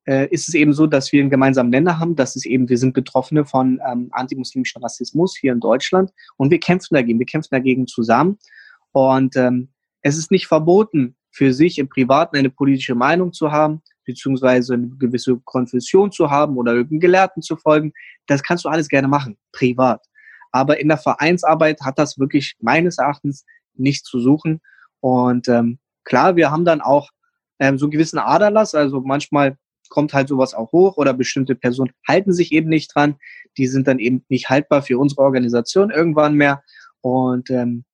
äh, 0.07 0.27
ist 0.29 0.47
es 0.47 0.53
eben 0.53 0.73
so, 0.73 0.87
dass 0.87 1.11
wir 1.11 1.21
einen 1.21 1.29
gemeinsamen 1.29 1.71
Nenner 1.71 1.99
haben. 1.99 2.15
Das 2.15 2.35
ist 2.35 2.45
eben, 2.45 2.69
wir 2.69 2.77
sind 2.77 2.93
Betroffene 2.93 3.45
von 3.45 3.81
ähm, 3.87 4.09
antimuslimischen 4.11 4.81
Rassismus 4.81 5.35
hier 5.35 5.51
in 5.51 5.59
Deutschland 5.59 6.11
und 6.37 6.51
wir 6.51 6.59
kämpfen 6.59 6.93
dagegen. 6.93 7.19
Wir 7.19 7.25
kämpfen 7.25 7.49
dagegen 7.51 7.87
zusammen. 7.87 8.37
Und 8.91 9.35
ähm, 9.35 9.69
es 10.01 10.17
ist 10.17 10.31
nicht 10.31 10.47
verboten, 10.47 11.15
für 11.31 11.53
sich 11.53 11.79
im 11.79 11.89
Privaten 11.89 12.37
eine 12.37 12.49
politische 12.49 12.95
Meinung 12.95 13.33
zu 13.33 13.51
haben, 13.51 13.81
beziehungsweise 14.05 14.75
eine 14.75 14.89
gewisse 14.89 15.37
Konfession 15.45 16.11
zu 16.11 16.29
haben 16.29 16.57
oder 16.57 16.73
irgendeinen 16.73 16.99
Gelehrten 16.99 17.41
zu 17.41 17.55
folgen. 17.57 17.93
Das 18.27 18.43
kannst 18.43 18.65
du 18.65 18.69
alles 18.69 18.87
gerne 18.87 19.07
machen, 19.07 19.37
privat. 19.51 20.05
Aber 20.51 20.79
in 20.79 20.87
der 20.87 20.97
Vereinsarbeit 20.97 21.81
hat 21.81 21.99
das 21.99 22.17
wirklich 22.17 22.55
meines 22.59 22.97
Erachtens 22.97 23.45
nichts 23.73 24.09
zu 24.09 24.19
suchen. 24.19 24.61
Und 25.01 25.47
ähm, 25.49 25.79
klar, 26.03 26.35
wir 26.35 26.51
haben 26.51 26.65
dann 26.65 26.81
auch 26.81 27.09
ähm, 27.59 27.77
so 27.77 27.85
einen 27.85 27.91
gewissen 27.91 28.19
Aderlass. 28.19 28.73
Also 28.73 29.01
manchmal 29.01 29.57
kommt 29.89 30.13
halt 30.13 30.27
sowas 30.27 30.53
auch 30.53 30.71
hoch 30.71 30.97
oder 30.97 31.13
bestimmte 31.13 31.55
Personen 31.55 31.91
halten 32.07 32.33
sich 32.33 32.51
eben 32.51 32.69
nicht 32.69 32.95
dran. 32.95 33.15
Die 33.57 33.67
sind 33.67 33.87
dann 33.87 33.99
eben 33.99 34.23
nicht 34.29 34.49
haltbar 34.49 34.81
für 34.81 34.97
unsere 34.97 35.21
Organisation 35.21 35.91
irgendwann 35.91 36.35
mehr. 36.35 36.63
Und 37.01 37.49
ähm, 37.49 37.85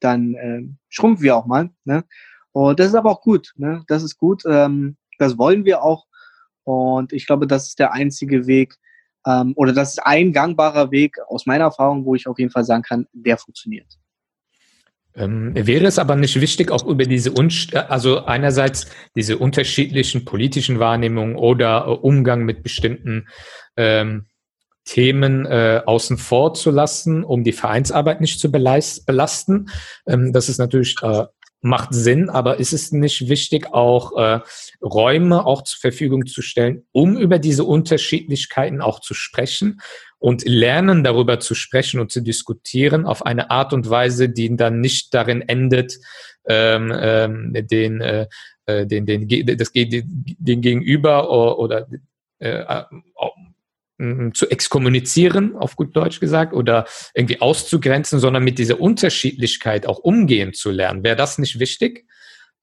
dann 0.00 0.34
ähm, 0.40 0.78
schrumpfen 0.88 1.22
wir 1.22 1.36
auch 1.36 1.46
mal. 1.46 1.70
Ne? 1.84 2.04
Und 2.52 2.80
das 2.80 2.88
ist 2.88 2.94
aber 2.94 3.10
auch 3.10 3.22
gut. 3.22 3.52
Ne? 3.56 3.84
Das 3.88 4.02
ist 4.02 4.18
gut. 4.18 4.42
Ähm, 4.46 4.96
das 5.18 5.38
wollen 5.38 5.64
wir 5.64 5.82
auch. 5.82 6.06
Und 6.64 7.12
ich 7.12 7.26
glaube, 7.26 7.46
das 7.46 7.68
ist 7.68 7.78
der 7.78 7.92
einzige 7.92 8.46
Weg, 8.46 8.76
ähm, 9.26 9.52
oder 9.56 9.72
das 9.72 9.90
ist 9.90 9.98
ein 10.00 10.32
gangbarer 10.32 10.90
Weg 10.90 11.16
aus 11.28 11.46
meiner 11.46 11.64
Erfahrung, 11.64 12.04
wo 12.04 12.14
ich 12.14 12.26
auf 12.26 12.38
jeden 12.38 12.50
Fall 12.50 12.64
sagen 12.64 12.82
kann, 12.82 13.06
der 13.12 13.36
funktioniert. 13.36 13.86
Ähm, 15.14 15.52
wäre 15.54 15.86
es 15.86 15.98
aber 15.98 16.14
nicht 16.16 16.40
wichtig, 16.40 16.70
auch 16.70 16.86
über 16.86 17.04
diese, 17.04 17.32
Unst 17.32 17.74
also 17.74 18.24
einerseits 18.24 18.86
diese 19.16 19.38
unterschiedlichen 19.38 20.24
politischen 20.24 20.78
Wahrnehmungen 20.78 21.36
oder 21.36 21.86
äh, 21.86 21.90
Umgang 21.90 22.44
mit 22.44 22.62
bestimmten 22.62 23.26
ähm, 23.76 24.26
Themen 24.84 25.44
äh, 25.44 25.82
außen 25.84 26.18
vor 26.18 26.54
zu 26.54 26.70
lassen, 26.70 27.24
um 27.24 27.44
die 27.44 27.52
Vereinsarbeit 27.52 28.20
nicht 28.20 28.40
zu 28.40 28.50
belasten. 28.50 29.70
Ähm, 30.06 30.32
das 30.32 30.48
ist 30.48 30.58
natürlich 30.58 30.96
äh, 31.02 31.24
macht 31.60 31.92
Sinn, 31.92 32.30
aber 32.30 32.58
ist 32.58 32.72
es 32.72 32.92
nicht 32.92 33.28
wichtig, 33.28 33.72
auch 33.72 34.16
äh, 34.16 34.40
Räume 34.82 35.44
auch 35.44 35.62
zur 35.62 35.80
Verfügung 35.80 36.26
zu 36.26 36.42
stellen, 36.42 36.86
um 36.92 37.16
über 37.16 37.38
diese 37.38 37.64
Unterschiedlichkeiten 37.64 38.80
auch 38.80 39.00
zu 39.00 39.14
sprechen 39.14 39.80
und 40.18 40.44
lernen, 40.46 41.04
darüber 41.04 41.40
zu 41.40 41.54
sprechen 41.54 42.00
und 42.00 42.12
zu 42.12 42.20
diskutieren 42.20 43.06
auf 43.06 43.24
eine 43.24 43.50
Art 43.50 43.72
und 43.72 43.88
Weise, 43.88 44.28
die 44.28 44.54
dann 44.56 44.80
nicht 44.80 45.14
darin 45.14 45.42
endet, 45.42 45.98
ähm, 46.46 46.92
ähm, 46.94 47.52
den, 47.54 48.00
äh, 48.00 48.26
äh 48.66 48.86
den, 48.86 49.06
den, 49.06 49.28
das, 49.56 49.72
den 49.72 50.60
Gegenüber 50.60 51.30
oder, 51.30 51.58
oder 51.58 51.88
äh, 52.38 52.84
zu 54.32 54.48
exkommunizieren, 54.48 55.56
auf 55.56 55.74
gut 55.74 55.96
Deutsch 55.96 56.20
gesagt, 56.20 56.52
oder 56.52 56.86
irgendwie 57.14 57.40
auszugrenzen, 57.40 58.20
sondern 58.20 58.44
mit 58.44 58.58
dieser 58.58 58.80
Unterschiedlichkeit 58.80 59.86
auch 59.86 59.98
umgehen 59.98 60.54
zu 60.54 60.70
lernen. 60.70 61.02
Wäre 61.02 61.16
das 61.16 61.38
nicht 61.38 61.58
wichtig, 61.58 62.06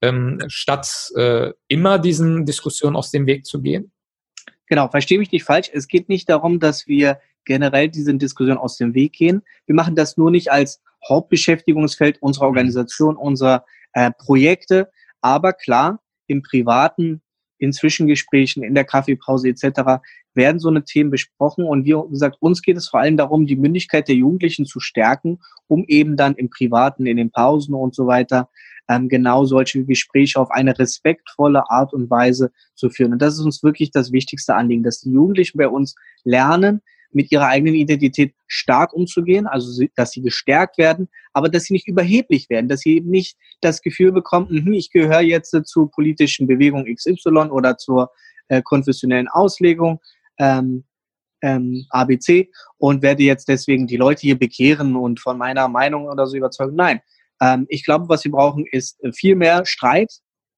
ähm, 0.00 0.38
statt 0.48 1.10
äh, 1.16 1.52
immer 1.68 1.98
diesen 1.98 2.46
Diskussionen 2.46 2.96
aus 2.96 3.10
dem 3.10 3.26
Weg 3.26 3.44
zu 3.44 3.60
gehen? 3.60 3.92
Genau, 4.66 4.88
verstehe 4.88 5.18
mich 5.18 5.30
nicht 5.30 5.44
falsch. 5.44 5.70
Es 5.72 5.88
geht 5.88 6.08
nicht 6.08 6.28
darum, 6.28 6.58
dass 6.58 6.86
wir 6.86 7.20
generell 7.44 7.88
diesen 7.88 8.18
Diskussionen 8.18 8.58
aus 8.58 8.76
dem 8.76 8.94
Weg 8.94 9.12
gehen. 9.12 9.42
Wir 9.66 9.74
machen 9.74 9.94
das 9.94 10.16
nur 10.16 10.30
nicht 10.30 10.50
als 10.50 10.80
Hauptbeschäftigungsfeld 11.08 12.20
unserer 12.20 12.46
Organisation, 12.46 13.16
unserer 13.16 13.64
äh, 13.92 14.10
Projekte. 14.10 14.90
Aber 15.20 15.52
klar, 15.52 16.00
im 16.26 16.42
Privaten 16.42 17.22
in 17.58 17.72
Zwischengesprächen, 17.72 18.62
in 18.62 18.74
der 18.74 18.84
Kaffeepause 18.84 19.48
etc. 19.48 20.02
werden 20.34 20.58
so 20.58 20.68
eine 20.68 20.84
Themen 20.84 21.10
besprochen. 21.10 21.64
Und 21.64 21.84
wie 21.84 21.94
gesagt, 22.10 22.36
uns 22.40 22.62
geht 22.62 22.76
es 22.76 22.88
vor 22.88 23.00
allem 23.00 23.16
darum, 23.16 23.46
die 23.46 23.56
Mündigkeit 23.56 24.08
der 24.08 24.16
Jugendlichen 24.16 24.66
zu 24.66 24.80
stärken, 24.80 25.38
um 25.66 25.84
eben 25.88 26.16
dann 26.16 26.34
im 26.34 26.50
Privaten, 26.50 27.06
in 27.06 27.16
den 27.16 27.30
Pausen 27.30 27.74
und 27.74 27.94
so 27.94 28.06
weiter 28.06 28.48
ähm, 28.88 29.08
genau 29.08 29.44
solche 29.44 29.84
Gespräche 29.84 30.40
auf 30.40 30.50
eine 30.50 30.78
respektvolle 30.78 31.70
Art 31.70 31.92
und 31.92 32.10
Weise 32.10 32.52
zu 32.74 32.90
führen. 32.90 33.12
Und 33.12 33.22
das 33.22 33.34
ist 33.34 33.40
uns 33.40 33.62
wirklich 33.62 33.90
das 33.90 34.12
wichtigste 34.12 34.54
Anliegen, 34.54 34.82
dass 34.82 35.00
die 35.00 35.12
Jugendlichen 35.12 35.58
bei 35.58 35.68
uns 35.68 35.94
lernen, 36.24 36.82
mit 37.12 37.32
ihrer 37.32 37.46
eigenen 37.46 37.74
Identität 37.74 38.34
stark 38.46 38.92
umzugehen, 38.92 39.46
also 39.46 39.84
dass 39.96 40.10
sie 40.10 40.22
gestärkt 40.22 40.78
werden, 40.78 41.08
aber 41.32 41.48
dass 41.48 41.64
sie 41.64 41.74
nicht 41.74 41.88
überheblich 41.88 42.50
werden, 42.50 42.68
dass 42.68 42.80
sie 42.80 42.96
eben 42.96 43.10
nicht 43.10 43.36
das 43.60 43.82
Gefühl 43.82 44.12
bekommen, 44.12 44.48
mh, 44.50 44.76
ich 44.76 44.90
gehöre 44.90 45.20
jetzt 45.20 45.56
zur 45.66 45.90
politischen 45.90 46.46
Bewegung 46.46 46.84
XY 46.84 47.48
oder 47.50 47.76
zur 47.76 48.10
äh, 48.48 48.62
konfessionellen 48.62 49.28
Auslegung 49.28 50.00
ähm, 50.38 50.84
ähm, 51.42 51.84
ABC 51.90 52.50
und 52.78 53.02
werde 53.02 53.22
jetzt 53.22 53.48
deswegen 53.48 53.86
die 53.86 53.96
Leute 53.96 54.22
hier 54.22 54.38
bekehren 54.38 54.96
und 54.96 55.20
von 55.20 55.38
meiner 55.38 55.68
Meinung 55.68 56.06
oder 56.06 56.26
so 56.26 56.36
überzeugen. 56.36 56.76
Nein, 56.76 57.00
ähm, 57.40 57.66
ich 57.68 57.84
glaube, 57.84 58.08
was 58.08 58.24
wir 58.24 58.32
brauchen, 58.32 58.64
ist 58.70 58.98
viel 59.14 59.36
mehr 59.36 59.64
Streit, 59.66 60.12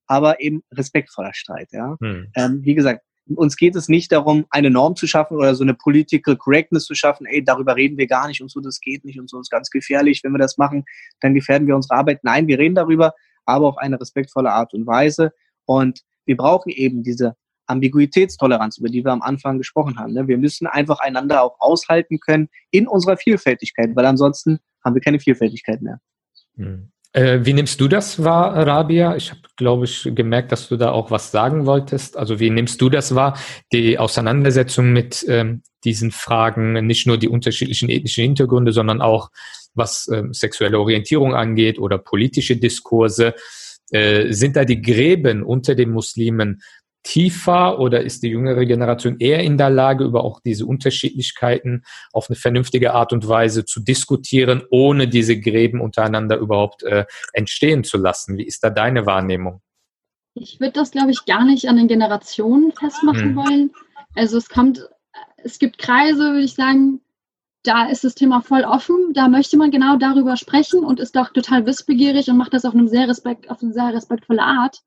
aber 0.07 0.40
eben 0.40 0.62
respektvoller 0.72 1.34
Streit. 1.34 1.68
Ja? 1.72 1.96
Hm. 2.01 2.28
Ähm, 2.34 2.61
wie 2.62 2.74
gesagt, 2.74 3.03
uns 3.37 3.57
geht 3.57 3.76
es 3.76 3.89
nicht 3.89 4.12
darum, 4.12 4.47
eine 4.51 4.70
Norm 4.70 4.97
zu 4.97 5.07
schaffen 5.07 5.37
oder 5.37 5.55
so 5.55 5.62
eine 5.62 5.74
Political 5.74 6.37
Correctness 6.37 6.85
zu 6.85 6.95
schaffen, 6.95 7.26
ey, 7.26 7.45
darüber 7.45 7.76
reden 7.76 7.99
wir 7.99 8.07
gar 8.07 8.29
nicht 8.29 8.41
und 8.41 8.51
so, 8.51 8.61
das 8.61 8.81
geht 8.81 9.05
nicht 9.05 9.20
und 9.20 9.29
so, 9.29 9.39
das 9.39 9.47
ist 9.47 9.51
ganz 9.51 9.70
gefährlich. 9.70 10.22
Wenn 10.24 10.33
wir 10.33 10.39
das 10.39 10.59
machen, 10.59 10.85
dann 11.20 11.35
gefährden 11.35 11.66
wir 11.66 11.76
unsere 11.76 11.95
Arbeit. 11.95 12.24
Nein, 12.24 12.47
wir 12.47 12.59
reden 12.59 12.74
darüber, 12.74 13.14
aber 13.45 13.66
auf 13.66 13.79
eine 13.79 14.01
respektvolle 14.01 14.53
Art 14.53 14.74
und 14.74 14.87
Weise. 14.87 15.33
Und 15.64 16.03
wir 16.24 16.37
brauchen 16.37 16.70
eben 16.70 17.03
diese 17.03 17.37
Ambiguitätstoleranz, 17.66 18.79
über 18.79 18.89
die 18.89 19.05
wir 19.05 19.12
am 19.12 19.22
Anfang 19.22 19.59
gesprochen 19.59 19.99
haben. 19.99 20.14
Ne? 20.14 20.26
Wir 20.26 20.39
müssen 20.39 20.66
einfach 20.66 21.01
einander 21.01 21.43
auch 21.43 21.57
aushalten 21.61 22.18
können 22.20 22.49
in 22.70 22.89
unserer 22.89 23.16
Vielfältigkeit, 23.16 23.95
weil 23.95 24.07
ansonsten 24.07 24.59
haben 24.85 24.95
wir 24.95 25.03
keine 25.03 25.20
Vielfältigkeit 25.20 25.83
mehr. 25.83 26.01
Hm. 26.57 26.91
Äh, 27.13 27.41
wie 27.43 27.55
nimmst 27.55 27.81
du 27.81 27.89
das 27.89 28.23
wahr, 28.23 28.67
Rabia? 28.67 29.17
Ich 29.17 29.31
habe, 29.31 29.41
glaube 29.57 29.87
ich, 29.87 30.09
gemerkt, 30.15 30.53
dass 30.53 30.69
du 30.69 30.77
da 30.77 30.91
auch 30.93 31.11
was 31.11 31.31
sagen 31.31 31.65
wolltest. 31.65 32.17
Also 32.17 32.39
wie 32.39 32.51
nimmst 32.51 32.81
du 32.81 32.91
das 32.91 33.15
wahr, 33.15 33.39
die 33.73 33.99
Auseinandersetzung 33.99 34.93
mit 34.93 35.25
ähm, 35.29 35.63
diesen 35.85 36.11
Fragen, 36.11 36.87
nicht 36.87 37.07
nur 37.07 37.17
die 37.17 37.29
unterschiedlichen 37.29 37.89
ethnischen 37.89 38.23
Hintergründe, 38.23 38.73
sondern 38.73 39.01
auch 39.01 39.31
was 39.75 40.09
ähm, 40.13 40.35
sexuelle 40.35 40.79
Orientierung 40.79 41.35
angeht 41.35 41.79
oder 41.79 41.99
politische 41.99 42.57
Diskurse? 42.57 43.35
Äh, 43.91 44.33
sind 44.33 44.57
da 44.57 44.67
die 44.67 44.83
Gräben 44.83 45.43
unter 45.43 45.75
den 45.75 45.91
Muslimen 45.91 46.61
tiefer 47.03 47.78
oder 47.78 48.03
ist 48.03 48.22
die 48.22 48.28
jüngere 48.28 48.64
Generation 48.66 49.16
eher 49.18 49.40
in 49.40 49.57
der 49.57 49.70
Lage, 49.70 50.05
über 50.05 50.24
auch 50.24 50.40
diese 50.40 50.66
Unterschiedlichkeiten 50.66 51.84
auf 52.12 52.28
eine 52.28 52.36
vernünftige 52.36 52.94
Art 52.94 53.12
und 53.12 53.28
Weise 53.28 53.64
zu 53.64 53.80
diskutieren, 53.80 54.62
ohne 54.70 55.09
diese 55.09 55.38
Gräben 55.40 55.80
untereinander 55.80 56.36
überhaupt 56.36 56.82
äh, 56.82 57.05
entstehen 57.32 57.84
zu 57.84 57.96
lassen? 57.99 58.36
Wie 58.36 58.46
ist 58.46 58.62
da 58.62 58.70
deine 58.70 59.07
Wahrnehmung? 59.07 59.62
Ich 60.34 60.61
würde 60.61 60.72
das, 60.72 60.90
glaube 60.90 61.11
ich, 61.11 61.24
gar 61.24 61.44
nicht 61.44 61.68
an 61.68 61.76
den 61.76 61.88
Generationen 61.88 62.72
festmachen 62.72 63.30
hm. 63.30 63.36
wollen. 63.36 63.70
Also 64.14 64.36
es 64.36 64.49
kommt, 64.49 64.88
es 65.38 65.59
gibt 65.59 65.78
Kreise, 65.78 66.32
würde 66.32 66.44
ich 66.44 66.55
sagen, 66.55 67.01
da 67.64 67.88
ist 67.88 68.05
das 68.05 68.14
Thema 68.14 68.40
voll 68.40 68.62
offen, 68.62 69.12
da 69.14 69.28
möchte 69.28 69.57
man 69.57 69.70
genau 69.70 69.96
darüber 69.96 70.36
sprechen 70.36 70.84
und 70.84 71.01
ist 71.01 71.16
auch 71.18 71.30
total 71.30 71.66
wissbegierig 71.66 72.28
und 72.28 72.36
macht 72.36 72.55
das 72.55 72.64
auf, 72.64 72.74
einem 72.74 72.88
sehr 72.88 73.09
Respekt, 73.09 73.51
auf 73.51 73.62
eine 73.62 73.72
sehr 73.72 73.92
respektvolle 73.92 74.42
Art. 74.42 74.82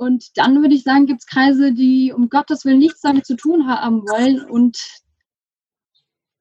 Und 0.00 0.38
dann 0.38 0.62
würde 0.62 0.74
ich 0.74 0.82
sagen, 0.82 1.04
gibt 1.04 1.20
es 1.20 1.26
Kreise, 1.26 1.74
die 1.74 2.10
um 2.10 2.30
Gottes 2.30 2.64
Willen 2.64 2.78
nichts 2.78 3.02
damit 3.02 3.26
zu 3.26 3.36
tun 3.36 3.68
haben 3.68 4.00
wollen. 4.08 4.40
Und, 4.48 4.78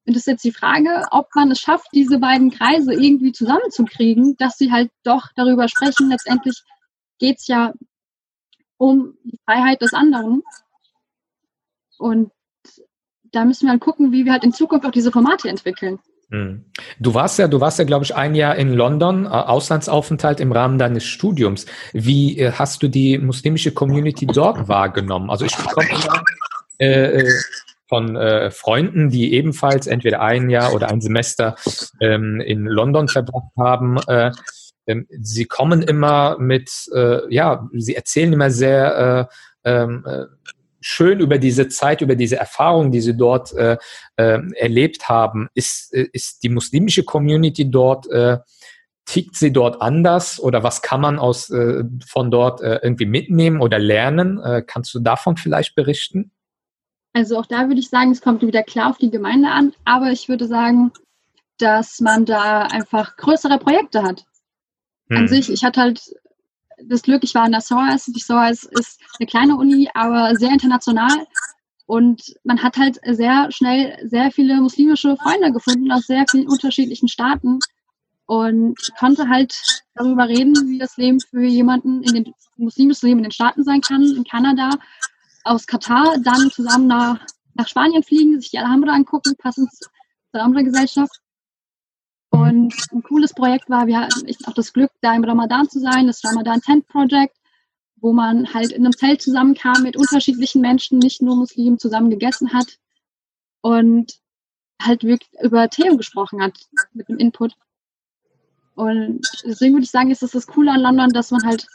und 0.06 0.16
das 0.16 0.22
ist 0.22 0.28
jetzt 0.28 0.46
die 0.46 0.54
Frage, 0.54 1.04
ob 1.12 1.28
man 1.36 1.52
es 1.52 1.60
schafft, 1.60 1.88
diese 1.92 2.20
beiden 2.20 2.52
Kreise 2.52 2.94
irgendwie 2.94 3.34
zusammenzukriegen, 3.34 4.38
dass 4.38 4.58
sie 4.58 4.72
halt 4.72 4.92
doch 5.04 5.28
darüber 5.36 5.68
sprechen. 5.68 6.08
Letztendlich 6.08 6.64
geht 7.18 7.40
es 7.40 7.48
ja 7.48 7.74
um 8.78 9.18
die 9.26 9.38
Freiheit 9.44 9.82
des 9.82 9.94
anderen. 9.94 10.42
Und 11.98 12.32
da 13.24 13.44
müssen 13.44 13.66
wir 13.66 13.72
halt 13.72 13.82
gucken, 13.82 14.14
wie 14.14 14.24
wir 14.24 14.32
halt 14.32 14.46
in 14.46 14.54
Zukunft 14.54 14.86
auch 14.86 14.92
diese 14.92 15.12
Formate 15.12 15.50
entwickeln. 15.50 16.00
Hm. 16.32 16.66
Du 17.00 17.16
warst 17.16 17.40
ja, 17.40 17.48
du 17.48 17.60
warst 17.60 17.80
ja, 17.80 17.86
glaube 17.86 18.06
ich, 18.06 18.16
ein 18.16 18.36
Jahr 18.36 18.56
in 18.56 18.74
London, 18.74 19.26
äh, 19.26 19.30
Auslandsaufenthalt 19.30 20.40
im 20.40 20.52
Rahmen 20.52 20.78
deines 20.78 21.04
Studiums. 21.04 21.66
Wie 21.92 22.38
äh, 22.38 22.52
hast 22.52 22.84
du 22.84 22.88
die 22.88 23.18
muslimische 23.18 23.72
Community 23.72 24.28
dort 24.28 24.68
wahrgenommen? 24.68 25.32
Also 25.32 25.46
ich 25.46 25.56
bekomme 25.56 25.88
immer 25.90 26.24
äh, 26.80 27.22
äh, 27.22 27.32
von 27.88 28.16
äh, 28.16 28.52
Freunden, 28.52 29.10
die 29.10 29.34
ebenfalls 29.34 29.88
entweder 29.88 30.22
ein 30.22 30.52
Jahr 30.52 30.74
oder 30.74 30.90
ein 30.90 31.02
Semester 31.02 31.56
ähm, 32.00 32.40
in 32.40 32.66
London 32.66 33.08
verbracht 33.08 33.52
haben. 33.58 33.98
Äh, 34.08 34.32
ähm, 34.86 35.08
sie 35.10 35.46
kommen 35.46 35.82
immer 35.82 36.38
mit, 36.40 36.72
ja, 37.30 37.68
sie 37.74 37.96
erzählen 37.96 38.34
immer 38.34 38.50
sehr 38.50 39.30
ähm, 39.64 40.04
schön 40.82 41.20
über 41.20 41.38
diese 41.38 41.68
Zeit, 41.68 42.02
über 42.02 42.16
diese 42.16 42.38
Erfahrung, 42.38 42.92
die 42.92 43.02
sie 43.02 43.16
dort 43.16 43.54
äh, 43.54 43.78
äh, 44.16 44.40
erlebt 44.56 45.10
haben. 45.10 45.50
Ist, 45.54 45.94
äh, 45.94 46.08
ist 46.14 46.44
die 46.44 46.50
muslimische 46.50 47.04
Community 47.04 47.70
dort, 47.70 48.08
äh, 48.10 48.38
tickt 49.06 49.36
sie 49.36 49.52
dort 49.52 49.82
anders 49.82 50.40
oder 50.40 50.64
was 50.64 50.82
kann 50.82 51.02
man 51.02 51.18
aus, 51.18 51.50
äh, 51.50 51.84
von 52.08 52.30
dort 52.30 52.62
äh, 52.62 52.80
irgendwie 52.84 53.08
mitnehmen 53.08 53.60
oder 53.62 53.80
lernen? 53.80 54.40
Äh, 54.40 54.64
kannst 54.66 54.94
du 54.94 55.00
davon 55.00 55.36
vielleicht 55.36 55.76
berichten? 55.76 56.32
Also 57.14 57.38
auch 57.38 57.48
da 57.48 57.68
würde 57.68 57.80
ich 57.80 57.90
sagen, 57.90 58.12
es 58.12 58.22
kommt 58.22 58.44
wieder 58.44 58.64
klar 58.64 58.90
auf 58.90 58.98
die 58.98 59.10
Gemeinde 59.10 59.50
an, 59.50 59.74
aber 59.84 60.12
ich 60.12 60.30
würde 60.30 60.48
sagen, 60.48 60.92
dass 61.58 62.00
man 62.00 62.26
da 62.26 62.64
einfach 62.64 63.18
größere 63.18 63.58
Projekte 63.58 64.04
hat. 64.04 64.26
Hm. 65.10 65.18
An 65.18 65.28
sich, 65.28 65.52
ich 65.52 65.64
hatte 65.64 65.82
halt 65.82 66.02
das 66.86 67.02
Glück, 67.02 67.24
ich 67.24 67.36
war 67.36 67.46
in 67.46 67.52
der 67.52 67.62
SOAS. 67.62 68.06
Die 68.06 68.20
SOAS 68.20 68.64
ist 68.64 69.02
eine 69.20 69.28
kleine 69.28 69.56
Uni, 69.56 69.90
aber 69.94 70.36
sehr 70.36 70.52
international. 70.52 71.28
Und 71.86 72.36
man 72.44 72.62
hat 72.62 72.78
halt 72.78 73.00
sehr 73.04 73.52
schnell 73.52 73.98
sehr 74.08 74.32
viele 74.32 74.62
muslimische 74.62 75.18
Freunde 75.18 75.52
gefunden 75.52 75.92
aus 75.92 76.06
sehr 76.06 76.26
vielen 76.30 76.48
unterschiedlichen 76.48 77.08
Staaten 77.08 77.60
und 78.28 78.78
konnte 79.00 79.28
halt 79.28 79.56
darüber 79.96 80.28
reden, 80.28 80.54
wie 80.68 80.78
das 80.78 80.98
Leben 80.98 81.20
für 81.20 81.44
jemanden 81.44 82.04
in 82.04 82.14
den 82.14 82.34
muslimisches 82.58 83.02
Leben 83.02 83.20
in 83.20 83.24
den 83.24 83.32
Staaten 83.32 83.64
sein 83.64 83.82
kann, 83.82 84.04
in 84.04 84.24
Kanada, 84.24 84.70
aus 85.44 85.66
Katar, 85.66 86.18
dann 86.20 86.52
zusammen 86.52 86.86
nach, 86.86 87.26
nach 87.56 87.68
Spanien 87.68 88.04
fliegen, 88.04 88.40
sich 88.40 88.52
die 88.52 88.60
Alhambra 88.60 88.92
angucken, 88.92 89.36
passend 89.36 89.72
zur 89.72 89.90
Alhambra-Gesellschaft. 90.34 91.20
Und 92.32 92.74
ein 92.92 93.04
cooles 93.04 93.34
Projekt 93.34 93.70
war, 93.70 93.88
wir 93.88 94.02
hatten 94.02 94.28
auch 94.46 94.54
das 94.54 94.74
Glück, 94.74 94.92
da 95.02 95.16
im 95.16 95.24
Ramadan 95.24 95.68
zu 95.68 95.80
sein, 95.80 96.08
das 96.08 96.24
Ramadan 96.24 96.62
Tent 96.62 96.88
Project, 96.88 97.36
wo 97.98 98.14
man 98.14 98.54
halt 98.54 98.72
in 98.72 98.86
einem 98.86 98.96
Zelt 98.96 99.22
zusammenkam 99.22 99.84
mit 99.84 99.98
unterschiedlichen 99.98 100.62
Menschen, 100.62 101.00
nicht 101.00 101.22
nur 101.22 101.36
Muslimen, 101.36 101.80
zusammen 101.80 102.10
gegessen 102.10 102.54
hat 102.54 102.78
und 103.62 104.20
halt 104.82 105.04
wirklich 105.04 105.30
über 105.42 105.70
Theo 105.70 105.98
gesprochen 105.98 106.42
hat 106.42 106.58
mit 106.94 107.10
dem 107.10 107.18
Input. 107.18 107.56
Und 108.76 109.22
deswegen 109.44 109.74
würde 109.74 109.84
ich 109.84 109.92
sagen, 109.92 110.12
ist 110.12 110.24
es 110.24 110.32
das 110.32 110.48
Coole 110.48 110.72
an 110.72 110.82
London, 110.82 111.10
dass 111.10 111.32
man 111.32 111.44
halt 111.44 111.68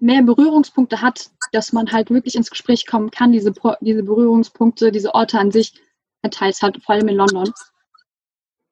mehr 0.00 0.22
Berührungspunkte 0.22 1.02
hat, 1.02 1.30
dass 1.52 1.72
man 1.72 1.92
halt 1.92 2.10
wirklich 2.10 2.34
ins 2.34 2.50
Gespräch 2.50 2.86
kommen 2.86 3.10
kann, 3.10 3.32
diese, 3.32 3.52
diese 3.80 4.02
Berührungspunkte, 4.02 4.90
diese 4.90 5.14
Orte 5.14 5.38
an 5.38 5.50
sich 5.50 5.74
teils 6.30 6.62
hat, 6.62 6.82
vor 6.82 6.94
allem 6.94 7.08
in 7.08 7.16
London. 7.16 7.52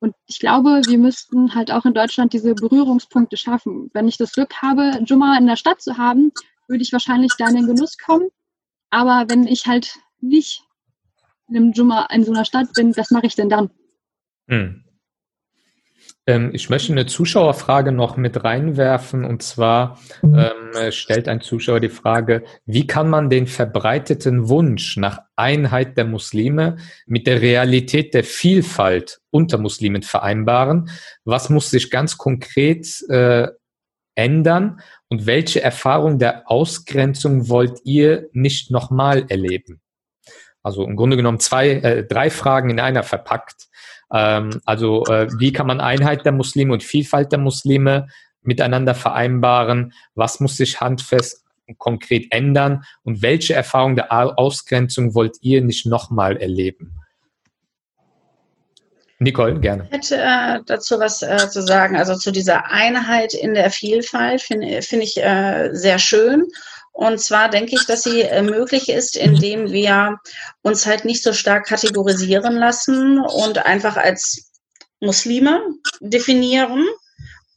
Und 0.06 0.14
ich 0.26 0.38
glaube, 0.38 0.82
wir 0.86 0.98
müssten 0.98 1.56
halt 1.56 1.72
auch 1.72 1.84
in 1.84 1.92
Deutschland 1.92 2.32
diese 2.32 2.54
Berührungspunkte 2.54 3.36
schaffen. 3.36 3.90
Wenn 3.92 4.06
ich 4.06 4.16
das 4.16 4.30
Glück 4.30 4.62
habe, 4.62 5.00
Jumma 5.04 5.36
in 5.36 5.48
der 5.48 5.56
Stadt 5.56 5.82
zu 5.82 5.98
haben, 5.98 6.30
würde 6.68 6.82
ich 6.82 6.92
wahrscheinlich 6.92 7.32
da 7.36 7.48
in 7.48 7.56
den 7.56 7.66
Genuss 7.66 7.98
kommen. 7.98 8.28
Aber 8.90 9.24
wenn 9.28 9.48
ich 9.48 9.66
halt 9.66 9.98
nicht 10.20 10.62
in 11.48 11.56
einem 11.56 11.72
Jumma 11.72 12.06
in 12.12 12.22
so 12.22 12.32
einer 12.32 12.44
Stadt 12.44 12.72
bin, 12.74 12.96
was 12.96 13.10
mache 13.10 13.26
ich 13.26 13.34
denn 13.34 13.48
dann? 13.48 13.70
Hm. 14.46 14.84
Ähm, 16.26 16.50
ich 16.52 16.68
möchte 16.70 16.92
eine 16.92 17.06
Zuschauerfrage 17.06 17.92
noch 17.92 18.16
mit 18.16 18.42
reinwerfen 18.42 19.24
und 19.24 19.42
zwar 19.42 20.00
ähm, 20.22 20.90
stellt 20.90 21.28
ein 21.28 21.40
Zuschauer 21.40 21.80
die 21.80 21.88
Frage, 21.88 22.44
wie 22.64 22.86
kann 22.86 23.08
man 23.08 23.30
den 23.30 23.46
verbreiteten 23.46 24.48
Wunsch 24.48 24.96
nach 24.96 25.20
Einheit 25.36 25.96
der 25.96 26.04
Muslime 26.04 26.76
mit 27.06 27.26
der 27.26 27.40
Realität 27.40 28.12
der 28.12 28.24
Vielfalt 28.24 29.20
unter 29.30 29.58
Muslimen 29.58 30.02
vereinbaren? 30.02 30.90
Was 31.24 31.48
muss 31.48 31.70
sich 31.70 31.90
ganz 31.90 32.18
konkret 32.18 32.86
äh, 33.08 33.48
ändern 34.16 34.80
und 35.08 35.26
welche 35.26 35.62
Erfahrung 35.62 36.18
der 36.18 36.50
Ausgrenzung 36.50 37.48
wollt 37.48 37.80
ihr 37.84 38.28
nicht 38.32 38.72
nochmal 38.72 39.26
erleben? 39.28 39.80
Also 40.66 40.84
im 40.84 40.96
Grunde 40.96 41.16
genommen 41.16 41.38
zwei, 41.38 41.70
äh, 41.74 42.04
drei 42.04 42.28
Fragen 42.28 42.70
in 42.70 42.80
einer 42.80 43.04
verpackt. 43.04 43.68
Ähm, 44.12 44.60
also 44.64 45.04
äh, 45.06 45.28
wie 45.38 45.52
kann 45.52 45.66
man 45.66 45.80
Einheit 45.80 46.24
der 46.24 46.32
Muslime 46.32 46.72
und 46.72 46.82
Vielfalt 46.82 47.32
der 47.32 47.38
Muslime 47.38 48.08
miteinander 48.42 48.94
vereinbaren? 48.94 49.92
Was 50.14 50.40
muss 50.40 50.56
sich 50.56 50.80
handfest 50.80 51.44
konkret 51.78 52.26
ändern? 52.30 52.84
Und 53.02 53.22
welche 53.22 53.54
Erfahrung 53.54 53.96
der 53.96 54.12
Ausgrenzung 54.38 55.14
wollt 55.14 55.36
ihr 55.40 55.62
nicht 55.62 55.86
nochmal 55.86 56.36
erleben? 56.36 56.92
Nicole, 59.18 59.58
gerne. 59.60 59.88
Ich 59.90 59.96
hätte 59.96 60.16
äh, 60.18 60.60
dazu 60.66 60.98
was 60.98 61.22
äh, 61.22 61.48
zu 61.48 61.62
sagen. 61.62 61.96
Also 61.96 62.14
zu 62.16 62.30
dieser 62.30 62.70
Einheit 62.70 63.32
in 63.32 63.54
der 63.54 63.70
Vielfalt 63.70 64.42
finde 64.42 64.82
find 64.82 65.02
ich 65.02 65.16
äh, 65.16 65.70
sehr 65.72 65.98
schön. 65.98 66.44
Und 66.96 67.20
zwar 67.20 67.50
denke 67.50 67.74
ich, 67.74 67.84
dass 67.84 68.04
sie 68.04 68.22
äh, 68.22 68.42
möglich 68.42 68.88
ist, 68.88 69.16
indem 69.16 69.70
wir 69.70 70.16
uns 70.62 70.86
halt 70.86 71.04
nicht 71.04 71.22
so 71.22 71.34
stark 71.34 71.66
kategorisieren 71.66 72.56
lassen 72.56 73.20
und 73.20 73.58
einfach 73.66 73.98
als 73.98 74.50
Muslime 75.00 75.60
definieren 76.00 76.86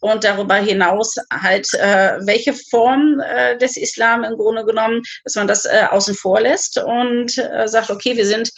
und 0.02 0.26
darüber 0.26 0.56
hinaus 0.56 1.16
halt, 1.32 1.74
äh, 1.74 2.18
welche 2.26 2.54
Form 2.54 3.22
äh, 3.22 3.58
des 3.58 3.78
Islam 3.78 4.26
im 4.26 4.36
Grunde 4.36 4.66
genommen, 4.66 5.04
dass 5.24 5.36
man 5.36 5.48
das 5.48 5.64
äh, 5.64 5.86
außen 5.90 6.16
vor 6.16 6.42
lässt 6.42 6.78
und 6.78 7.38
äh, 7.38 7.66
sagt, 7.70 7.90
okay, 7.92 8.18
wir 8.18 8.26
sind 8.26 8.50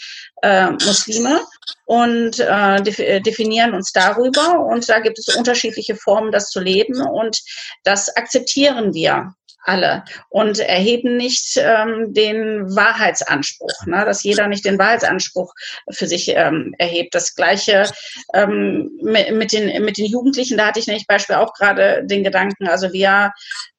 äh, 0.41 0.71
Muslime 0.71 1.41
und 1.85 2.39
äh, 2.39 3.21
definieren 3.21 3.75
uns 3.75 3.91
darüber. 3.91 4.65
Und 4.65 4.89
da 4.89 4.99
gibt 4.99 5.19
es 5.19 5.35
unterschiedliche 5.35 5.95
Formen, 5.95 6.31
das 6.31 6.49
zu 6.49 6.59
leben. 6.59 7.01
Und 7.01 7.39
das 7.83 8.15
akzeptieren 8.15 8.95
wir 8.95 9.35
alle 9.63 10.03
und 10.29 10.59
erheben 10.59 11.17
nicht 11.17 11.57
ähm, 11.57 12.13
den 12.13 12.75
Wahrheitsanspruch, 12.75 13.85
ne? 13.85 14.03
dass 14.05 14.23
jeder 14.23 14.47
nicht 14.47 14.65
den 14.65 14.79
Wahrheitsanspruch 14.79 15.53
für 15.91 16.07
sich 16.07 16.29
ähm, 16.29 16.73
erhebt. 16.77 17.13
Das 17.15 17.35
gleiche 17.35 17.89
ähm, 18.33 18.91
mit, 19.01 19.31
mit, 19.33 19.51
den, 19.51 19.83
mit 19.83 19.97
den 19.97 20.05
Jugendlichen, 20.05 20.57
da 20.57 20.67
hatte 20.67 20.79
ich 20.79 20.87
nämlich 20.87 21.07
Beispiel 21.07 21.35
auch 21.35 21.53
gerade 21.53 22.03
den 22.05 22.23
Gedanken, 22.23 22.67
also 22.67 22.91
wir 22.93 23.31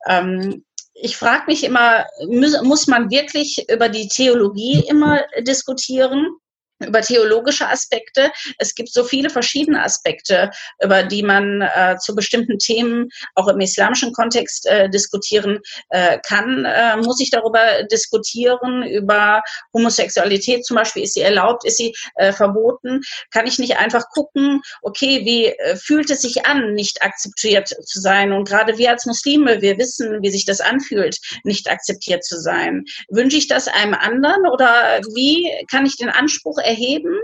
ähm, 0.08 0.64
ich 0.94 1.16
frage 1.16 1.44
mich 1.46 1.64
immer, 1.64 2.06
muss 2.28 2.86
man 2.86 3.10
wirklich 3.10 3.64
über 3.68 3.88
die 3.88 4.08
Theologie 4.08 4.84
immer 4.88 5.22
diskutieren? 5.40 6.36
Über 6.84 7.00
theologische 7.00 7.68
Aspekte. 7.68 8.30
Es 8.58 8.74
gibt 8.74 8.92
so 8.92 9.04
viele 9.04 9.30
verschiedene 9.30 9.82
Aspekte, 9.82 10.50
über 10.82 11.02
die 11.02 11.22
man 11.22 11.62
äh, 11.62 11.96
zu 11.98 12.14
bestimmten 12.14 12.58
Themen 12.58 13.08
auch 13.34 13.48
im 13.48 13.60
islamischen 13.60 14.12
Kontext 14.12 14.66
äh, 14.66 14.88
diskutieren 14.88 15.60
äh, 15.90 16.18
kann. 16.26 16.64
Äh, 16.64 16.96
muss 16.96 17.20
ich 17.20 17.30
darüber 17.30 17.84
diskutieren, 17.90 18.82
über 18.82 19.42
Homosexualität 19.72 20.64
zum 20.64 20.76
Beispiel, 20.76 21.04
ist 21.04 21.14
sie 21.14 21.20
erlaubt, 21.20 21.64
ist 21.64 21.76
sie 21.76 21.94
äh, 22.16 22.32
verboten? 22.32 23.00
Kann 23.30 23.46
ich 23.46 23.58
nicht 23.58 23.76
einfach 23.76 24.08
gucken, 24.10 24.60
okay, 24.82 25.24
wie 25.24 25.46
äh, 25.46 25.76
fühlt 25.76 26.10
es 26.10 26.22
sich 26.22 26.46
an, 26.46 26.74
nicht 26.74 27.02
akzeptiert 27.02 27.68
zu 27.68 28.00
sein? 28.00 28.32
Und 28.32 28.48
gerade 28.48 28.78
wir 28.78 28.90
als 28.90 29.06
Muslime, 29.06 29.60
wir 29.60 29.78
wissen, 29.78 30.22
wie 30.22 30.30
sich 30.30 30.44
das 30.44 30.60
anfühlt, 30.60 31.18
nicht 31.44 31.70
akzeptiert 31.70 32.24
zu 32.24 32.40
sein. 32.40 32.84
Wünsche 33.08 33.36
ich 33.36 33.48
das 33.48 33.68
einem 33.68 33.94
anderen 33.94 34.46
oder 34.46 35.00
wie 35.14 35.50
kann 35.70 35.86
ich 35.86 35.96
den 35.96 36.08
Anspruch 36.08 36.58
erheben, 36.58 36.71
erheben, 36.72 37.14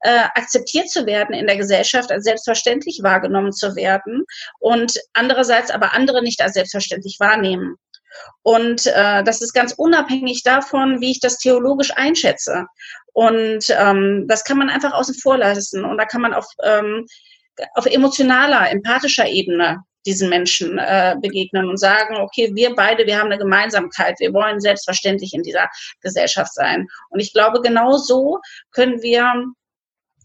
äh, 0.00 0.24
akzeptiert 0.34 0.88
zu 0.88 1.06
werden 1.06 1.34
in 1.34 1.46
der 1.46 1.56
Gesellschaft, 1.56 2.10
als 2.10 2.24
selbstverständlich 2.24 3.00
wahrgenommen 3.02 3.52
zu 3.52 3.74
werden 3.74 4.24
und 4.60 4.94
andererseits 5.12 5.70
aber 5.70 5.94
andere 5.94 6.22
nicht 6.22 6.40
als 6.40 6.54
selbstverständlich 6.54 7.16
wahrnehmen. 7.18 7.76
Und 8.42 8.86
äh, 8.86 9.24
das 9.24 9.40
ist 9.40 9.54
ganz 9.54 9.72
unabhängig 9.72 10.42
davon, 10.42 11.00
wie 11.00 11.10
ich 11.10 11.20
das 11.20 11.38
theologisch 11.38 11.92
einschätze. 11.96 12.66
Und 13.12 13.64
ähm, 13.70 14.26
das 14.28 14.44
kann 14.44 14.58
man 14.58 14.70
einfach 14.70 14.92
außen 14.92 15.14
vor 15.14 15.38
lassen. 15.38 15.84
Und 15.84 15.98
da 15.98 16.04
kann 16.04 16.20
man 16.20 16.34
auf, 16.34 16.46
ähm, 16.62 17.06
auf 17.74 17.86
emotionaler, 17.86 18.70
empathischer 18.70 19.26
Ebene 19.26 19.82
diesen 20.06 20.28
Menschen 20.28 20.78
äh, 20.78 21.16
begegnen 21.20 21.68
und 21.68 21.78
sagen, 21.78 22.16
okay, 22.16 22.50
wir 22.54 22.74
beide, 22.74 23.06
wir 23.06 23.18
haben 23.18 23.30
eine 23.30 23.38
Gemeinsamkeit, 23.38 24.18
wir 24.20 24.32
wollen 24.32 24.60
selbstverständlich 24.60 25.34
in 25.34 25.42
dieser 25.42 25.68
Gesellschaft 26.00 26.54
sein. 26.54 26.88
Und 27.10 27.20
ich 27.20 27.32
glaube, 27.32 27.60
genau 27.60 27.96
so 27.96 28.40
können 28.72 29.02
wir 29.02 29.44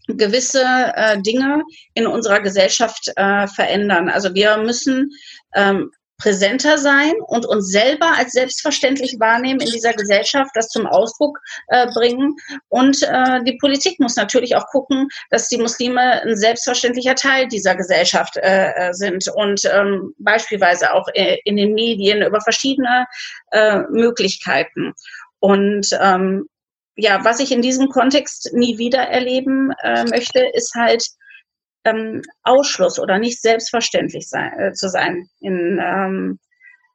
gewisse 0.08 0.64
äh, 0.94 1.20
Dinge 1.20 1.62
in 1.94 2.06
unserer 2.06 2.40
Gesellschaft 2.40 3.12
äh, 3.16 3.46
verändern. 3.46 4.08
Also 4.08 4.34
wir 4.34 4.56
müssen 4.56 5.10
ähm, 5.54 5.90
präsenter 6.18 6.78
sein 6.78 7.14
und 7.28 7.46
uns 7.46 7.70
selber 7.70 8.12
als 8.16 8.32
selbstverständlich 8.32 9.18
wahrnehmen 9.20 9.60
in 9.60 9.70
dieser 9.70 9.92
Gesellschaft, 9.92 10.50
das 10.54 10.68
zum 10.68 10.86
Ausdruck 10.86 11.38
äh, 11.68 11.86
bringen. 11.92 12.34
Und 12.68 13.02
äh, 13.02 13.42
die 13.44 13.56
Politik 13.58 14.00
muss 14.00 14.16
natürlich 14.16 14.56
auch 14.56 14.66
gucken, 14.66 15.08
dass 15.30 15.48
die 15.48 15.58
Muslime 15.58 16.22
ein 16.22 16.36
selbstverständlicher 16.36 17.14
Teil 17.14 17.46
dieser 17.46 17.76
Gesellschaft 17.76 18.36
äh, 18.36 18.88
äh 18.88 18.92
sind 18.92 19.28
und 19.28 19.64
ähm, 19.64 20.12
beispielsweise 20.18 20.92
auch 20.92 21.06
äh, 21.14 21.38
in 21.44 21.56
den 21.56 21.72
Medien 21.74 22.22
über 22.22 22.40
verschiedene 22.40 23.06
äh, 23.52 23.78
Möglichkeiten. 23.90 24.94
Und 25.38 25.88
ähm, 26.00 26.48
ja, 26.96 27.24
was 27.24 27.38
ich 27.38 27.52
in 27.52 27.62
diesem 27.62 27.90
Kontext 27.90 28.50
nie 28.54 28.76
wieder 28.76 29.02
erleben 29.02 29.72
möchte, 30.10 30.40
ist 30.52 30.74
halt 30.74 31.04
ähm, 31.84 32.22
Ausschluss 32.42 32.98
oder 32.98 33.18
nicht 33.18 33.40
selbstverständlich 33.40 34.28
sein, 34.28 34.52
äh, 34.58 34.72
zu 34.72 34.88
sein 34.88 35.28
in, 35.40 35.80
ähm, 35.82 36.38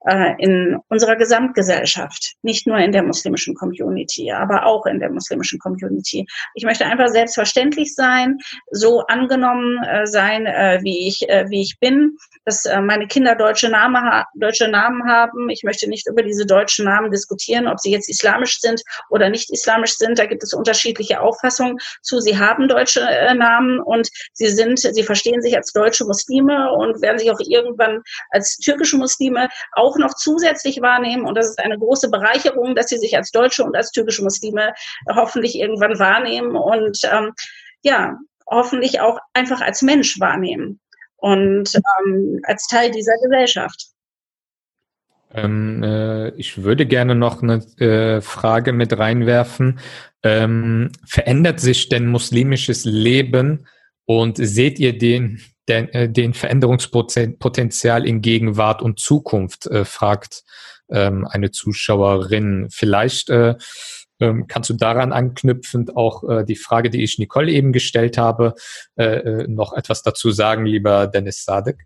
äh, 0.06 0.34
in 0.38 0.78
unserer 0.90 1.16
Gesamtgesellschaft, 1.16 2.34
nicht 2.42 2.68
nur 2.68 2.78
in 2.78 2.92
der 2.92 3.04
muslimischen 3.04 3.56
Community, 3.56 4.32
aber 4.32 4.66
auch 4.66 4.86
in 4.86 5.00
der 5.00 5.10
muslimischen 5.10 5.60
Community. 5.60 6.26
Ich 6.56 6.66
möchte 6.66 6.86
einfach 6.86 7.08
selbstverständlich 7.08 7.96
sein, 7.96 8.38
so 8.72 9.02
angenommen 9.08 9.82
äh, 9.84 10.06
sein, 10.06 10.46
äh, 10.46 10.80
wie 10.82 11.08
ich 11.08 11.22
wie 11.24 11.62
ich 11.62 11.80
bin, 11.80 12.18
dass 12.46 12.68
meine 12.82 13.08
Kinder 13.08 13.36
deutsche 13.36 13.70
Namen 13.70 14.24
deutsche 14.36 14.68
Namen 14.68 15.08
haben. 15.08 15.50
Ich 15.50 15.64
möchte 15.64 15.90
nicht 15.90 16.08
über 16.08 16.22
diese 16.22 16.46
deutschen 16.46 16.86
Namen 16.86 17.12
diskutieren, 17.12 17.68
ob 17.68 17.80
sie 17.80 17.92
jetzt 17.92 18.10
islamisch 18.10 18.60
sind 18.60 18.82
oder 19.10 19.30
nicht 19.30 19.52
islamisch 19.52 19.96
sind. 19.96 20.20
Da 20.20 20.26
gibt 20.26 20.44
es 20.44 20.54
unterschiedliche 20.54 21.22
Auffassungen 21.22 21.78
zu. 22.02 22.20
Sie 22.20 22.38
haben 22.38 22.68
deutsche 22.68 23.02
Namen 23.36 23.80
und 23.80 24.10
sie 24.34 24.48
sind, 24.48 24.80
sie 24.80 25.04
verstehen 25.04 25.42
sich 25.42 25.56
als 25.56 25.72
deutsche 25.72 26.06
Muslime 26.06 26.72
und 26.74 27.02
werden 27.02 27.20
sich 27.20 27.32
auch 27.32 27.40
irgendwann 27.40 28.02
als 28.32 28.58
türkische 28.58 28.98
Muslime 28.98 29.48
auch 29.94 29.98
noch 29.98 30.14
zusätzlich 30.16 30.82
wahrnehmen. 30.82 31.26
Und 31.26 31.36
das 31.36 31.50
ist 31.50 31.60
eine 31.60 31.78
große 31.78 32.10
Bereicherung, 32.10 32.76
dass 32.76 32.88
sie 32.88 32.98
sich 32.98 33.16
als 33.16 33.32
deutsche 33.32 33.64
und 33.64 33.76
als 33.76 33.92
türkische 33.92 34.24
Muslime 34.24 34.74
hoffentlich 35.14 35.58
irgendwann 35.58 36.00
wahrnehmen 36.00 36.56
und 36.56 37.00
ähm, 37.12 37.34
ja, 37.84 38.18
hoffentlich 38.50 39.00
auch 39.00 39.20
einfach 39.34 39.62
als 39.62 39.82
Mensch 39.82 40.20
wahrnehmen 40.20 40.80
und 41.18 41.70
ähm, 41.76 42.40
als 42.44 42.68
Teil 42.68 42.92
dieser 42.92 43.14
Gesellschaft. 43.24 43.88
Ähm, 45.34 45.82
äh, 45.84 46.30
ich 46.36 46.64
würde 46.64 46.86
gerne 46.86 47.16
noch 47.16 47.42
eine 47.42 47.64
äh, 47.80 48.22
Frage 48.22 48.72
mit 48.72 48.98
reinwerfen. 48.98 49.80
Ähm, 50.22 50.92
verändert 51.06 51.60
sich 51.60 51.90
denn 51.90 52.08
muslimisches 52.08 52.86
Leben 52.86 53.68
und 54.06 54.38
seht 54.38 54.80
ihr 54.80 54.98
den, 54.98 55.42
den, 55.68 55.90
äh, 55.90 56.10
den 56.10 56.34
Veränderungspotenzial 56.34 58.06
in 58.06 58.22
Gegenwart 58.22 58.82
und 58.82 59.00
Zukunft, 59.00 59.68
äh, 59.68 59.86
fragt 59.86 60.44
ähm, 60.90 61.26
eine 61.30 61.52
Zuschauerin. 61.52 62.68
Vielleicht 62.70 63.30
äh, 63.30 63.56
ähm, 64.20 64.46
kannst 64.48 64.70
du 64.70 64.74
daran 64.74 65.12
anknüpfend 65.12 65.96
auch 65.96 66.24
äh, 66.30 66.46
die 66.46 66.56
Frage, 66.56 66.90
die 66.90 67.04
ich 67.04 67.18
Nicole 67.18 67.52
eben 67.52 67.74
gestellt 67.74 68.18
habe, 68.18 68.56
äh, 68.96 69.04
äh 69.04 69.48
noch 69.48 69.74
etwas 69.74 70.04
dazu 70.04 70.32
sagen, 70.32 70.66
lieber 70.66 71.08
Dennis 71.08 71.44
Sadek? 71.44 71.86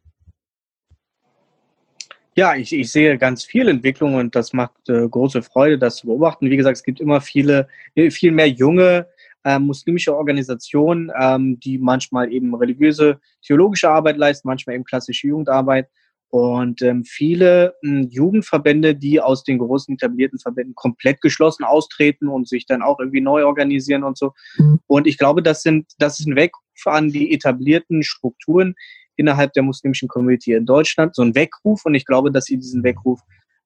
Ja, 2.36 2.55
ich, 2.55 2.71
ich 2.71 2.91
sehe 2.91 3.17
ganz 3.17 3.43
viel 3.43 3.67
Entwicklung 3.67 4.13
und 4.13 4.36
das 4.36 4.53
macht 4.53 4.89
äh, 4.89 5.07
große 5.07 5.41
Freude, 5.41 5.80
das 5.80 5.95
zu 5.95 6.05
beobachten. 6.05 6.51
Wie 6.51 6.57
gesagt, 6.57 6.78
es 6.78 6.84
gibt 6.84 6.99
immer 6.99 7.19
viele, 7.19 7.67
äh, 7.95 8.11
viel 8.11 8.32
mehr 8.32 8.47
junge 8.47 9.07
äh, 9.43 9.59
muslimische 9.59 10.15
Organisationen, 10.15 11.11
ähm, 11.19 11.59
die 11.59 11.77
manchmal 11.77 12.31
eben 12.31 12.53
religiöse, 12.55 13.19
theologische 13.45 13.89
Arbeit 13.89 14.17
leisten, 14.17 14.47
manchmal 14.47 14.75
eben 14.75 14.85
klassische 14.85 15.27
Jugendarbeit. 15.27 15.88
Und 16.29 16.81
ähm, 16.81 17.05
viele 17.05 17.75
ähm, 17.83 18.09
Jugendverbände, 18.09 18.95
die 18.95 19.21
aus 19.21 19.43
den 19.43 19.59
großen 19.59 19.95
etablierten 19.95 20.39
Verbänden 20.39 20.75
komplett 20.75 21.21
geschlossen 21.21 21.63
austreten 21.63 22.27
und 22.27 22.49
sich 22.49 22.65
dann 22.65 22.81
auch 22.81 22.99
irgendwie 22.99 23.21
neu 23.21 23.45
organisieren 23.45 24.03
und 24.03 24.17
so. 24.17 24.33
Mhm. 24.57 24.79
Und 24.88 25.07
ich 25.07 25.17
glaube, 25.17 25.41
das 25.41 25.61
sind, 25.61 25.93
das 25.99 26.19
ist 26.19 26.27
ein 26.27 26.35
Weckruf 26.35 26.63
an 26.85 27.09
die 27.09 27.33
etablierten 27.33 28.03
Strukturen, 28.03 28.75
innerhalb 29.15 29.53
der 29.53 29.63
muslimischen 29.63 30.07
Community 30.07 30.53
in 30.53 30.65
Deutschland, 30.65 31.15
so 31.15 31.21
ein 31.21 31.35
Weckruf. 31.35 31.85
Und 31.85 31.95
ich 31.95 32.05
glaube, 32.05 32.31
dass 32.31 32.45
sie 32.45 32.57
diesen 32.57 32.83
Weckruf 32.83 33.21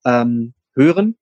ähm, 0.05 0.53
hören 0.75 1.17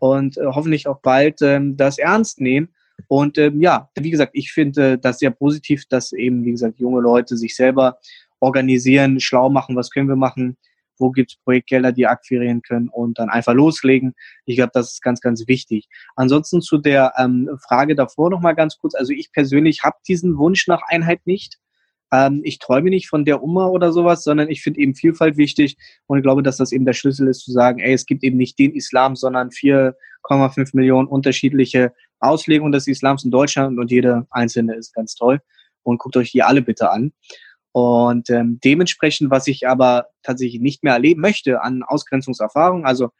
und 0.00 0.36
äh, 0.38 0.46
hoffentlich 0.46 0.86
auch 0.86 1.00
bald 1.00 1.40
ähm, 1.42 1.76
das 1.76 1.98
ernst 1.98 2.40
nehmen. 2.40 2.73
Und 3.08 3.38
ähm, 3.38 3.60
ja, 3.60 3.90
wie 3.96 4.10
gesagt, 4.10 4.32
ich 4.34 4.52
finde 4.52 4.98
das 4.98 5.18
sehr 5.18 5.30
positiv, 5.30 5.86
dass 5.86 6.12
eben, 6.12 6.44
wie 6.44 6.52
gesagt, 6.52 6.78
junge 6.78 7.00
Leute 7.00 7.36
sich 7.36 7.56
selber 7.56 7.98
organisieren, 8.40 9.20
schlau 9.20 9.48
machen, 9.48 9.76
was 9.76 9.90
können 9.90 10.08
wir 10.08 10.16
machen, 10.16 10.56
wo 10.98 11.10
gibt 11.10 11.32
es 11.32 11.36
Projektgelder, 11.38 11.92
die 11.92 12.06
akquirieren 12.06 12.62
können 12.62 12.88
und 12.88 13.18
dann 13.18 13.28
einfach 13.28 13.54
loslegen. 13.54 14.14
Ich 14.44 14.56
glaube, 14.56 14.70
das 14.74 14.92
ist 14.92 15.02
ganz, 15.02 15.20
ganz 15.20 15.46
wichtig. 15.48 15.88
Ansonsten 16.16 16.60
zu 16.60 16.78
der 16.78 17.12
ähm, 17.18 17.50
Frage 17.66 17.94
davor 17.94 18.30
nochmal 18.30 18.54
ganz 18.54 18.78
kurz. 18.78 18.94
Also 18.94 19.12
ich 19.12 19.32
persönlich 19.32 19.82
habe 19.82 19.96
diesen 20.06 20.36
Wunsch 20.38 20.66
nach 20.68 20.82
Einheit 20.88 21.26
nicht. 21.26 21.58
Ähm, 22.12 22.40
ich 22.44 22.58
träume 22.58 22.90
nicht 22.90 23.08
von 23.08 23.24
der 23.24 23.42
Umma 23.42 23.66
oder 23.66 23.92
sowas, 23.92 24.24
sondern 24.24 24.48
ich 24.50 24.62
finde 24.62 24.80
eben 24.80 24.94
Vielfalt 24.94 25.36
wichtig 25.36 25.76
und 26.06 26.18
ich 26.18 26.22
glaube, 26.22 26.42
dass 26.42 26.56
das 26.56 26.72
eben 26.72 26.84
der 26.84 26.92
Schlüssel 26.92 27.28
ist 27.28 27.40
zu 27.40 27.52
sagen, 27.52 27.80
ey, 27.80 27.92
es 27.92 28.06
gibt 28.06 28.22
eben 28.24 28.36
nicht 28.36 28.58
den 28.58 28.74
Islam, 28.74 29.16
sondern 29.16 29.50
4,5 29.50 30.70
Millionen 30.74 31.08
unterschiedliche 31.08 31.92
Auslegungen 32.20 32.72
des 32.72 32.86
Islams 32.86 33.24
in 33.24 33.30
Deutschland 33.30 33.78
und 33.78 33.90
jede 33.90 34.26
einzelne 34.30 34.74
ist 34.74 34.94
ganz 34.94 35.14
toll. 35.14 35.40
Und 35.82 35.98
guckt 35.98 36.16
euch 36.16 36.32
die 36.32 36.42
alle 36.42 36.62
bitte 36.62 36.90
an. 36.90 37.12
Und 37.72 38.30
ähm, 38.30 38.58
dementsprechend, 38.64 39.30
was 39.30 39.46
ich 39.48 39.68
aber 39.68 40.06
tatsächlich 40.22 40.62
nicht 40.62 40.82
mehr 40.82 40.94
erleben 40.94 41.20
möchte 41.20 41.60
an 41.60 41.82
Ausgrenzungserfahrungen, 41.82 42.86
also 42.86 43.10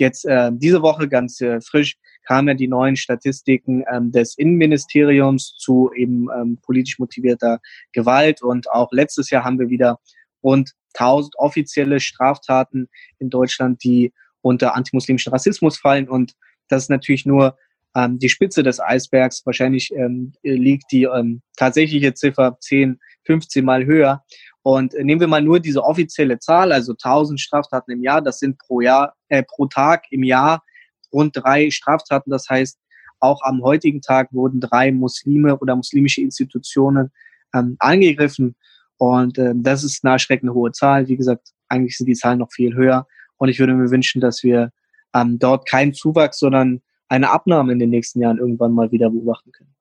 jetzt 0.00 0.24
äh, 0.24 0.50
diese 0.52 0.82
Woche 0.82 1.08
ganz 1.08 1.40
äh, 1.40 1.60
frisch 1.60 1.96
kamen 2.26 2.48
ja 2.48 2.54
die 2.54 2.68
neuen 2.68 2.96
Statistiken 2.96 3.84
ähm, 3.92 4.10
des 4.10 4.36
Innenministeriums 4.38 5.56
zu 5.58 5.90
eben 5.94 6.28
ähm, 6.34 6.58
politisch 6.62 6.98
motivierter 6.98 7.60
Gewalt 7.92 8.42
und 8.42 8.70
auch 8.70 8.90
letztes 8.92 9.30
Jahr 9.30 9.44
haben 9.44 9.58
wir 9.58 9.68
wieder 9.68 9.98
rund 10.42 10.72
1000 10.94 11.34
offizielle 11.36 12.00
Straftaten 12.00 12.88
in 13.18 13.30
Deutschland, 13.30 13.82
die 13.84 14.12
unter 14.42 14.74
antimuslimischen 14.74 15.32
Rassismus 15.32 15.78
fallen 15.78 16.08
und 16.08 16.34
das 16.68 16.84
ist 16.84 16.90
natürlich 16.90 17.26
nur 17.26 17.56
ähm, 17.94 18.18
die 18.18 18.28
Spitze 18.28 18.62
des 18.62 18.80
Eisbergs. 18.80 19.44
Wahrscheinlich 19.44 19.92
ähm, 19.94 20.32
liegt 20.42 20.90
die 20.92 21.04
ähm, 21.04 21.42
tatsächliche 21.56 22.14
Ziffer 22.14 22.56
10, 22.60 22.98
15 23.24 23.64
Mal 23.64 23.84
höher. 23.86 24.24
Und 24.64 24.94
nehmen 24.94 25.20
wir 25.20 25.28
mal 25.28 25.42
nur 25.42 25.60
diese 25.60 25.84
offizielle 25.84 26.38
Zahl, 26.38 26.72
also 26.72 26.92
1000 26.92 27.38
Straftaten 27.38 27.92
im 27.92 28.02
Jahr, 28.02 28.22
das 28.22 28.38
sind 28.38 28.56
pro 28.56 28.80
Jahr, 28.80 29.14
äh, 29.28 29.42
pro 29.42 29.66
Tag 29.66 30.04
im 30.10 30.22
Jahr 30.22 30.64
rund 31.12 31.36
drei 31.36 31.70
Straftaten. 31.70 32.30
Das 32.30 32.48
heißt, 32.48 32.78
auch 33.20 33.42
am 33.42 33.62
heutigen 33.62 34.00
Tag 34.00 34.32
wurden 34.32 34.60
drei 34.60 34.90
Muslime 34.90 35.58
oder 35.58 35.76
muslimische 35.76 36.22
Institutionen 36.22 37.12
ähm, 37.52 37.76
angegriffen. 37.78 38.56
Und 38.96 39.36
äh, 39.36 39.52
das 39.54 39.84
ist 39.84 40.02
eine 40.02 40.14
erschreckende 40.14 40.54
hohe 40.54 40.72
Zahl. 40.72 41.08
Wie 41.08 41.18
gesagt, 41.18 41.50
eigentlich 41.68 41.98
sind 41.98 42.06
die 42.06 42.14
Zahlen 42.14 42.38
noch 42.38 42.50
viel 42.50 42.74
höher. 42.74 43.06
Und 43.36 43.50
ich 43.50 43.58
würde 43.58 43.74
mir 43.74 43.90
wünschen, 43.90 44.22
dass 44.22 44.42
wir 44.42 44.70
ähm, 45.14 45.38
dort 45.38 45.68
keinen 45.68 45.92
Zuwachs, 45.92 46.38
sondern 46.38 46.80
eine 47.08 47.30
Abnahme 47.30 47.74
in 47.74 47.80
den 47.80 47.90
nächsten 47.90 48.22
Jahren 48.22 48.38
irgendwann 48.38 48.72
mal 48.72 48.90
wieder 48.92 49.10
beobachten 49.10 49.52
können. 49.52 49.74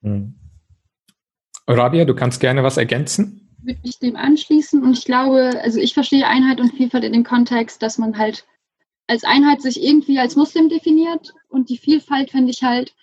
Mhm. 0.00 0.34
Rabia, 1.68 2.04
du 2.04 2.14
kannst 2.16 2.40
gerne 2.40 2.64
was 2.64 2.76
ergänzen 2.76 3.45
würde 3.66 3.80
mich 3.82 3.98
dem 3.98 4.16
anschließen 4.16 4.82
und 4.82 4.96
ich 4.96 5.04
glaube, 5.04 5.60
also 5.62 5.80
ich 5.80 5.94
verstehe 5.94 6.26
Einheit 6.26 6.60
und 6.60 6.74
Vielfalt 6.74 7.04
in 7.04 7.12
dem 7.12 7.24
Kontext, 7.24 7.82
dass 7.82 7.98
man 7.98 8.16
halt 8.16 8.46
als 9.08 9.24
Einheit 9.24 9.62
sich 9.62 9.82
irgendwie 9.82 10.18
als 10.18 10.36
Muslim 10.36 10.68
definiert 10.68 11.34
und 11.48 11.68
die 11.68 11.78
Vielfalt 11.78 12.30
finde 12.30 12.50
ich 12.50 12.62
halt, 12.62 12.94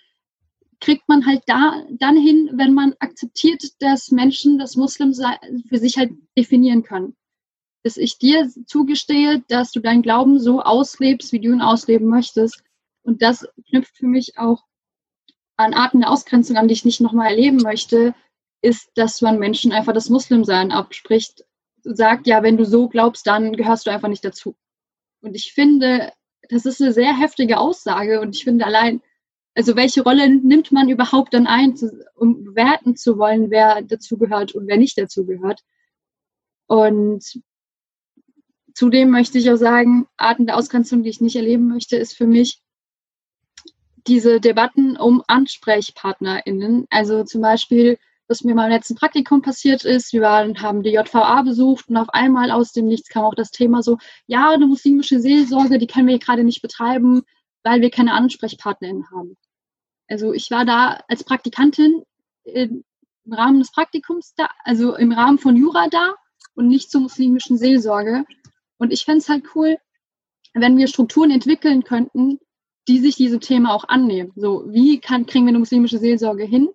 kriegt 0.80 1.08
man 1.08 1.24
halt 1.24 1.42
da 1.46 1.82
dann 1.90 2.16
hin, 2.16 2.50
wenn 2.54 2.74
man 2.74 2.94
akzeptiert, 2.98 3.62
dass 3.80 4.10
Menschen 4.10 4.58
das 4.58 4.76
Muslim 4.76 5.14
für 5.68 5.78
sich 5.78 5.96
halt 5.96 6.12
definieren 6.36 6.82
können. 6.82 7.16
Dass 7.82 7.96
ich 7.96 8.18
dir 8.18 8.50
zugestehe, 8.66 9.42
dass 9.48 9.70
du 9.72 9.80
deinen 9.80 10.02
Glauben 10.02 10.38
so 10.40 10.60
auslebst, 10.60 11.32
wie 11.32 11.40
du 11.40 11.52
ihn 11.52 11.62
ausleben 11.62 12.08
möchtest. 12.08 12.62
Und 13.02 13.22
das 13.22 13.46
knüpft 13.68 13.96
für 13.96 14.06
mich 14.06 14.38
auch 14.38 14.62
an 15.56 15.74
Arten 15.74 16.00
der 16.00 16.10
Ausgrenzung 16.10 16.56
an, 16.56 16.68
die 16.68 16.74
ich 16.74 16.84
nicht 16.84 17.00
nochmal 17.00 17.30
erleben 17.30 17.58
möchte, 17.58 18.14
ist, 18.64 18.90
dass 18.94 19.20
man 19.20 19.38
Menschen 19.38 19.72
einfach 19.72 19.92
das 19.92 20.08
Muslimsein 20.08 20.72
abspricht, 20.72 21.44
sagt, 21.82 22.26
ja, 22.26 22.42
wenn 22.42 22.56
du 22.56 22.64
so 22.64 22.88
glaubst, 22.88 23.26
dann 23.26 23.52
gehörst 23.52 23.86
du 23.86 23.90
einfach 23.90 24.08
nicht 24.08 24.24
dazu. 24.24 24.56
Und 25.20 25.34
ich 25.34 25.52
finde, 25.52 26.12
das 26.48 26.64
ist 26.64 26.80
eine 26.80 26.92
sehr 26.92 27.16
heftige 27.16 27.58
Aussage 27.58 28.20
und 28.20 28.34
ich 28.34 28.44
finde 28.44 28.64
allein, 28.64 29.02
also 29.54 29.76
welche 29.76 30.02
Rolle 30.02 30.28
nimmt 30.28 30.72
man 30.72 30.88
überhaupt 30.88 31.34
dann 31.34 31.46
ein, 31.46 31.74
um 32.14 32.42
bewerten 32.42 32.96
zu 32.96 33.18
wollen, 33.18 33.50
wer 33.50 33.82
dazugehört 33.82 34.54
und 34.54 34.66
wer 34.66 34.78
nicht 34.78 34.98
dazugehört? 34.98 35.60
Und 36.66 37.22
zudem 38.74 39.10
möchte 39.10 39.38
ich 39.38 39.50
auch 39.50 39.56
sagen, 39.56 40.06
Arten 40.16 40.46
der 40.46 40.56
Ausgrenzung, 40.56 41.02
die 41.02 41.10
ich 41.10 41.20
nicht 41.20 41.36
erleben 41.36 41.68
möchte, 41.68 41.96
ist 41.96 42.16
für 42.16 42.26
mich 42.26 42.60
diese 44.06 44.40
Debatten 44.40 44.96
um 44.96 45.22
AnsprechpartnerInnen. 45.28 46.86
Also 46.90 47.24
zum 47.24 47.42
Beispiel, 47.42 47.98
was 48.28 48.42
mir 48.42 48.54
beim 48.54 48.70
letzten 48.70 48.94
Praktikum 48.94 49.42
passiert 49.42 49.84
ist. 49.84 50.12
Wir 50.12 50.22
waren, 50.22 50.60
haben 50.62 50.82
die 50.82 50.90
JVA 50.90 51.42
besucht 51.42 51.88
und 51.88 51.96
auf 51.96 52.08
einmal 52.10 52.50
aus 52.50 52.72
dem 52.72 52.86
Nichts 52.86 53.08
kam 53.08 53.24
auch 53.24 53.34
das 53.34 53.50
Thema 53.50 53.82
so, 53.82 53.98
ja, 54.26 54.50
eine 54.50 54.66
muslimische 54.66 55.20
Seelsorge, 55.20 55.78
die 55.78 55.86
können 55.86 56.08
wir 56.08 56.18
gerade 56.18 56.44
nicht 56.44 56.62
betreiben, 56.62 57.22
weil 57.62 57.80
wir 57.80 57.90
keine 57.90 58.12
Ansprechpartnerin 58.12 59.04
haben. 59.10 59.36
Also 60.08 60.32
ich 60.32 60.50
war 60.50 60.64
da 60.64 61.00
als 61.08 61.24
Praktikantin 61.24 62.02
im 62.44 62.84
Rahmen 63.30 63.58
des 63.58 63.72
Praktikums 63.72 64.34
da, 64.36 64.48
also 64.64 64.96
im 64.96 65.12
Rahmen 65.12 65.38
von 65.38 65.56
Jura 65.56 65.88
da 65.88 66.14
und 66.54 66.68
nicht 66.68 66.90
zur 66.90 67.00
muslimischen 67.00 67.56
Seelsorge. 67.58 68.24
Und 68.78 68.92
ich 68.92 69.04
fände 69.04 69.18
es 69.18 69.28
halt 69.28 69.44
cool, 69.54 69.76
wenn 70.52 70.76
wir 70.76 70.88
Strukturen 70.88 71.30
entwickeln 71.30 71.84
könnten, 71.84 72.38
die 72.86 72.98
sich 72.98 73.16
diesem 73.16 73.40
Thema 73.40 73.74
auch 73.74 73.88
annehmen. 73.88 74.32
So, 74.36 74.64
wie 74.68 75.00
kann, 75.00 75.26
kriegen 75.26 75.46
wir 75.46 75.50
eine 75.50 75.58
muslimische 75.58 75.98
Seelsorge 75.98 76.44
hin? 76.44 76.68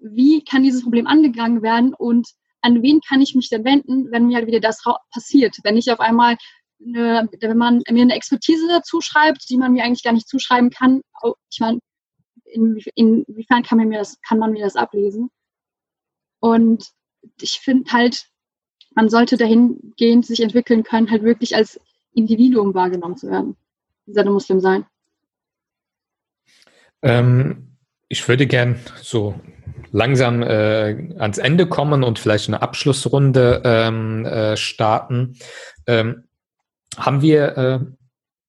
Wie 0.00 0.42
kann 0.44 0.62
dieses 0.62 0.82
Problem 0.82 1.06
angegangen 1.06 1.62
werden 1.62 1.94
und 1.94 2.28
an 2.62 2.82
wen 2.82 3.00
kann 3.00 3.20
ich 3.20 3.34
mich 3.34 3.48
denn 3.48 3.64
wenden, 3.64 4.10
wenn 4.10 4.26
mir 4.26 4.46
wieder 4.46 4.60
das 4.60 4.82
passiert, 5.12 5.56
wenn 5.62 5.76
ich 5.76 5.90
auf 5.90 6.00
einmal 6.00 6.36
eine, 6.82 7.28
wenn 7.40 7.56
man 7.56 7.82
mir 7.90 8.02
eine 8.02 8.14
Expertise 8.14 8.80
zuschreibt, 8.84 9.48
die 9.48 9.56
man 9.56 9.72
mir 9.72 9.84
eigentlich 9.84 10.02
gar 10.02 10.12
nicht 10.12 10.28
zuschreiben 10.28 10.70
kann, 10.70 11.02
ich 11.50 11.60
meine, 11.60 11.78
in, 12.44 12.78
inwiefern 12.94 13.62
kann 13.62 13.78
man 13.78 13.88
mir 13.88 13.98
das, 13.98 14.20
kann 14.22 14.38
man 14.38 14.52
mir 14.52 14.64
das 14.64 14.76
ablesen? 14.76 15.30
Und 16.40 16.86
ich 17.40 17.60
finde 17.60 17.92
halt, 17.92 18.26
man 18.94 19.08
sollte 19.08 19.36
dahingehend 19.36 20.26
sich 20.26 20.40
entwickeln 20.40 20.82
können, 20.82 21.10
halt 21.10 21.22
wirklich 21.22 21.54
als 21.54 21.80
Individuum 22.12 22.74
wahrgenommen 22.74 23.16
zu 23.16 23.28
werden. 23.28 23.56
Seine 24.06 24.30
Muslim 24.30 24.60
sein. 24.60 24.86
Ähm, 27.02 27.69
ich 28.10 28.28
würde 28.28 28.46
gern 28.46 28.78
so 29.00 29.40
langsam 29.92 30.42
äh, 30.42 31.14
ans 31.18 31.38
Ende 31.38 31.66
kommen 31.66 32.02
und 32.02 32.18
vielleicht 32.18 32.48
eine 32.48 32.60
Abschlussrunde 32.60 33.62
ähm, 33.64 34.26
äh, 34.26 34.56
starten. 34.56 35.38
Ähm, 35.86 36.24
haben 36.96 37.22
wir 37.22 37.56
äh, 37.56 37.78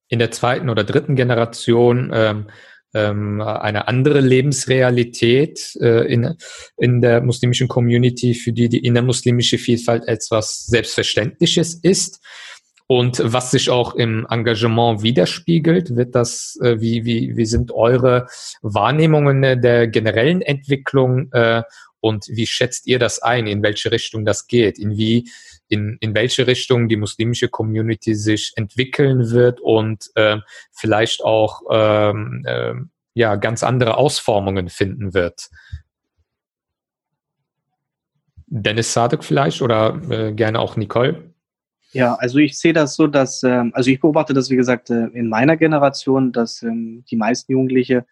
in 0.10 0.20
der 0.20 0.32
zweiten 0.32 0.70
oder 0.70 0.84
dritten 0.84 1.16
Generation 1.16 2.12
ähm, 2.12 2.48
ähm, 2.96 3.40
eine 3.40 3.88
andere 3.88 4.20
Lebensrealität 4.20 5.78
äh, 5.80 6.12
in, 6.12 6.36
in 6.78 7.00
der 7.00 7.22
muslimischen 7.22 7.68
Community, 7.68 8.34
für 8.34 8.52
die 8.52 8.68
die 8.68 8.84
innermuslimische 8.84 9.60
Vielfalt 9.60 10.08
etwas 10.08 10.66
Selbstverständliches 10.66 11.76
ist 11.76 12.20
und 12.88 13.22
was 13.24 13.52
sich 13.52 13.70
auch 13.70 13.96
im 13.96 14.28
Engagement 14.30 15.02
widerspiegelt. 15.04 15.96
Wird 15.96 16.16
das, 16.16 16.60
äh, 16.62 16.80
wie, 16.82 17.06
wie, 17.06 17.38
wie 17.38 17.46
sind 17.46 17.72
eure 17.72 18.28
Wahrnehmungen 18.62 19.62
der 19.62 19.88
generellen 19.88 20.42
Entwicklung 20.42 21.32
äh, 21.32 21.64
und 22.00 22.28
wie 22.28 22.48
schätzt 22.48 22.88
ihr 22.88 23.00
das 23.00 23.22
ein, 23.22 23.48
in 23.48 23.64
welche 23.64 23.92
Richtung 23.92 24.26
das 24.26 24.48
geht, 24.48 24.80
in 24.80 24.98
wie 24.98 25.30
in, 25.72 25.98
in 26.02 26.14
welche 26.14 26.48
Richtung 26.48 26.90
die 26.90 26.98
muslimische 26.98 27.48
Community 27.48 28.14
sich 28.14 28.52
entwickeln 28.56 29.32
wird 29.32 29.62
und 29.62 30.12
äh, 30.16 30.38
vielleicht 30.74 31.24
auch 31.24 31.62
ähm, 31.72 32.44
äh, 32.46 32.74
ja, 33.14 33.36
ganz 33.38 33.64
andere 33.64 33.98
Ausformungen 33.98 34.70
finden 34.70 35.14
wird. 35.14 35.50
Dennis 38.48 38.92
Sadek 38.92 39.24
vielleicht 39.24 39.62
oder 39.62 40.00
äh, 40.10 40.34
gerne 40.34 40.60
auch 40.60 40.76
Nicole? 40.76 41.31
Ja, 41.94 42.16
also 42.16 42.38
ich 42.38 42.58
sehe 42.58 42.74
das 42.74 42.96
so, 42.96 43.08
dass, 43.08 43.44
ähm, 43.44 43.72
also 43.76 43.92
ich 43.92 44.00
beobachte 44.00 44.34
das, 44.34 44.50
wie 44.50 44.56
gesagt, 44.56 44.90
äh, 44.90 45.08
in 45.08 45.28
meiner 45.28 45.58
Generation, 45.58 46.32
dass 46.32 46.64
ähm, 46.64 47.04
die 47.12 47.18
meisten 47.18 47.52
Jugendliche 47.52 48.06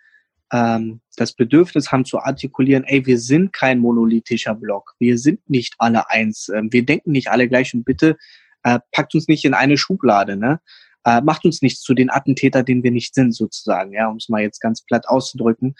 ähm, 0.51 0.99
das 1.15 1.33
Bedürfnis 1.33 1.91
haben 1.91 2.03
zu 2.03 2.19
artikulieren, 2.19 2.83
ey, 2.83 3.05
wir 3.05 3.19
sind 3.19 3.53
kein 3.53 3.79
monolithischer 3.79 4.55
Block, 4.55 4.95
wir 4.99 5.17
sind 5.17 5.49
nicht 5.49 5.75
alle 5.77 6.09
eins, 6.09 6.49
äh, 6.49 6.61
wir 6.69 6.85
denken 6.85 7.11
nicht 7.11 7.29
alle 7.29 7.47
gleich 7.47 7.73
und 7.73 7.85
bitte 7.85 8.17
äh, 8.63 8.79
packt 8.91 9.15
uns 9.15 9.27
nicht 9.29 9.45
in 9.45 9.53
eine 9.53 9.77
Schublade, 9.77 10.35
ne? 10.35 10.59
Äh, 11.05 11.21
macht 11.21 11.45
uns 11.45 11.61
nicht 11.61 11.79
zu 11.79 11.93
den 11.93 12.09
Attentäter, 12.09 12.63
den 12.63 12.83
wir 12.83 12.91
nicht 12.91 13.15
sind, 13.15 13.33
sozusagen, 13.33 13.93
ja, 13.93 14.09
um 14.09 14.17
es 14.17 14.27
mal 14.27 14.41
jetzt 14.41 14.59
ganz 14.59 14.81
platt 14.81 15.07
auszudrücken. 15.07 15.75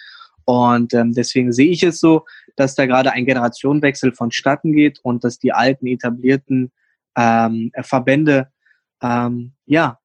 Und 0.46 0.94
ähm, 0.94 1.12
deswegen 1.12 1.52
sehe 1.52 1.70
ich 1.70 1.82
es 1.82 2.00
so, 2.00 2.24
dass 2.56 2.74
da 2.74 2.86
gerade 2.86 3.12
ein 3.12 3.26
Generationenwechsel 3.26 4.12
vonstatten 4.12 4.72
geht 4.72 4.98
und 5.02 5.22
dass 5.22 5.38
die 5.38 5.52
alten 5.52 5.86
etablierten 5.86 6.72
ähm, 7.20 7.72
Verbände 7.82 8.48
ähm, 9.02 9.52
ja 9.66 9.98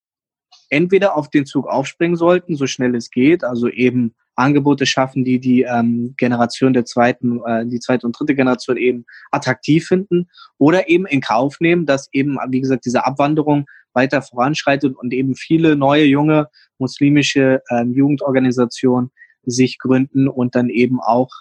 entweder 0.69 1.15
auf 1.15 1.29
den 1.29 1.45
Zug 1.45 1.67
aufspringen 1.67 2.17
sollten, 2.17 2.55
so 2.55 2.67
schnell 2.67 2.95
es 2.95 3.09
geht, 3.11 3.43
also 3.43 3.67
eben 3.69 4.15
Angebote 4.35 4.85
schaffen, 4.85 5.23
die 5.23 5.39
die 5.39 5.61
ähm, 5.61 6.13
Generation 6.17 6.73
der 6.73 6.85
zweiten, 6.85 7.41
äh, 7.45 7.65
die 7.65 7.79
zweite 7.79 8.05
und 8.05 8.19
dritte 8.19 8.35
Generation 8.35 8.77
eben 8.77 9.05
attraktiv 9.31 9.87
finden 9.87 10.29
oder 10.57 10.89
eben 10.89 11.05
in 11.05 11.21
Kauf 11.21 11.59
nehmen, 11.61 11.85
dass 11.85 12.09
eben, 12.11 12.37
wie 12.49 12.61
gesagt, 12.61 12.85
diese 12.85 13.05
Abwanderung 13.05 13.65
weiter 13.93 14.21
voranschreitet 14.21 14.95
und 14.97 15.13
eben 15.13 15.35
viele 15.35 15.77
neue 15.77 16.03
junge 16.03 16.49
muslimische 16.77 17.61
ähm, 17.69 17.93
Jugendorganisationen 17.93 19.11
sich 19.43 19.79
gründen 19.79 20.27
und 20.27 20.55
dann 20.55 20.69
eben 20.69 20.99
auch 20.99 21.31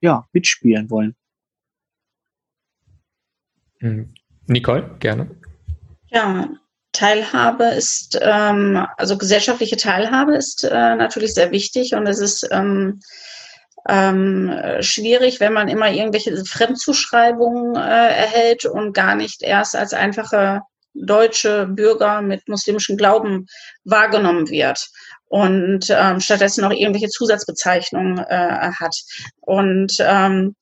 ja 0.00 0.26
mitspielen 0.32 0.90
wollen. 0.90 1.14
Nicole, 4.46 4.96
gerne. 5.00 5.30
Ja, 6.10 6.48
Teilhabe 6.92 7.64
ist, 7.64 8.18
ähm, 8.22 8.86
also 8.96 9.18
gesellschaftliche 9.18 9.76
Teilhabe 9.76 10.34
ist 10.34 10.64
äh, 10.64 10.96
natürlich 10.96 11.34
sehr 11.34 11.50
wichtig 11.50 11.94
und 11.94 12.06
es 12.06 12.18
ist 12.18 12.48
ähm, 12.50 13.00
ähm, 13.88 14.52
schwierig, 14.80 15.40
wenn 15.40 15.52
man 15.52 15.68
immer 15.68 15.90
irgendwelche 15.90 16.44
Fremdzuschreibungen 16.44 17.76
äh, 17.76 17.78
erhält 17.80 18.64
und 18.64 18.94
gar 18.94 19.14
nicht 19.14 19.42
erst 19.42 19.76
als 19.76 19.92
einfache 19.92 20.62
deutsche 20.94 21.66
Bürger 21.66 22.22
mit 22.22 22.48
muslimischem 22.48 22.96
Glauben 22.96 23.46
wahrgenommen 23.84 24.48
wird 24.48 24.88
und 25.28 25.86
ähm, 25.90 26.20
stattdessen 26.20 26.62
noch 26.62 26.72
irgendwelche 26.72 27.08
Zusatzbezeichnungen 27.08 28.18
äh, 28.18 28.70
hat. 28.72 28.96
Und 29.40 29.96
ähm, 30.00 30.54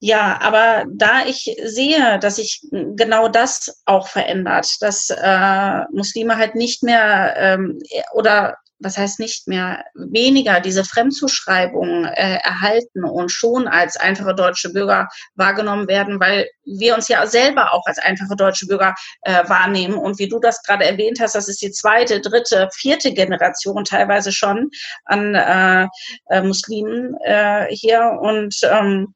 ja, 0.00 0.38
aber 0.40 0.84
da 0.92 1.26
ich 1.26 1.56
sehe, 1.64 2.18
dass 2.20 2.36
sich 2.36 2.60
genau 2.70 3.28
das 3.28 3.82
auch 3.84 4.08
verändert, 4.08 4.76
dass 4.80 5.10
äh, 5.10 5.80
Muslime 5.92 6.36
halt 6.36 6.54
nicht 6.54 6.82
mehr 6.82 7.34
ähm, 7.36 7.78
oder 8.12 8.58
was 8.80 8.96
heißt 8.96 9.18
nicht 9.18 9.48
mehr, 9.48 9.84
weniger 9.94 10.60
diese 10.60 10.84
Fremdzuschreibung 10.84 12.04
äh, 12.04 12.38
erhalten 12.42 13.04
und 13.04 13.30
schon 13.30 13.66
als 13.66 13.96
einfache 13.96 14.34
deutsche 14.34 14.72
Bürger 14.72 15.08
wahrgenommen 15.34 15.88
werden, 15.88 16.20
weil 16.20 16.48
wir 16.64 16.94
uns 16.94 17.08
ja 17.08 17.26
selber 17.26 17.72
auch 17.74 17.84
als 17.86 17.98
einfache 17.98 18.36
deutsche 18.36 18.66
Bürger 18.66 18.94
äh, 19.22 19.48
wahrnehmen. 19.48 19.94
Und 19.94 20.18
wie 20.18 20.28
du 20.28 20.38
das 20.38 20.62
gerade 20.62 20.84
erwähnt 20.84 21.18
hast, 21.20 21.34
das 21.34 21.48
ist 21.48 21.60
die 21.60 21.72
zweite, 21.72 22.20
dritte, 22.20 22.68
vierte 22.72 23.12
Generation 23.12 23.84
teilweise 23.84 24.32
schon 24.32 24.70
an 25.04 25.34
äh, 25.34 25.88
äh, 26.30 26.42
Muslimen 26.42 27.16
äh, 27.24 27.66
hier. 27.70 28.18
Und 28.20 28.54
ähm, 28.62 29.14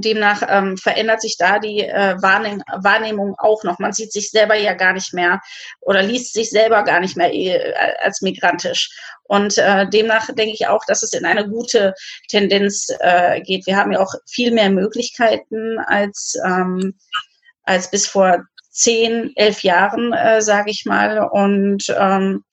Demnach 0.00 0.42
ähm, 0.48 0.76
verändert 0.76 1.20
sich 1.20 1.36
da 1.36 1.58
die 1.58 1.80
äh, 1.80 2.16
Wahrnehm 2.20 2.62
Wahrnehmung 2.74 3.34
auch 3.38 3.64
noch. 3.64 3.78
Man 3.78 3.92
sieht 3.92 4.12
sich 4.12 4.30
selber 4.30 4.56
ja 4.56 4.74
gar 4.74 4.92
nicht 4.92 5.12
mehr 5.12 5.40
oder 5.80 6.02
liest 6.02 6.34
sich 6.34 6.50
selber 6.50 6.82
gar 6.82 7.00
nicht 7.00 7.16
mehr 7.16 7.32
äh, 7.32 7.74
als 8.02 8.22
migrantisch. 8.22 8.90
Und 9.24 9.58
äh, 9.58 9.88
demnach 9.88 10.26
denke 10.26 10.54
ich 10.54 10.66
auch, 10.68 10.84
dass 10.86 11.02
es 11.02 11.12
in 11.12 11.24
eine 11.24 11.48
gute 11.48 11.94
Tendenz 12.28 12.88
äh, 13.00 13.40
geht. 13.40 13.66
Wir 13.66 13.76
haben 13.76 13.92
ja 13.92 14.00
auch 14.00 14.14
viel 14.28 14.52
mehr 14.52 14.70
Möglichkeiten 14.70 15.78
als, 15.78 16.38
ähm, 16.44 16.94
als 17.64 17.90
bis 17.90 18.06
vor 18.06 18.44
zehn, 18.70 19.32
elf 19.36 19.62
Jahren, 19.62 20.12
äh, 20.12 20.40
sage 20.42 20.70
ich 20.70 20.84
mal. 20.84 21.18
Und 21.18 21.84
ähm, 21.98 22.44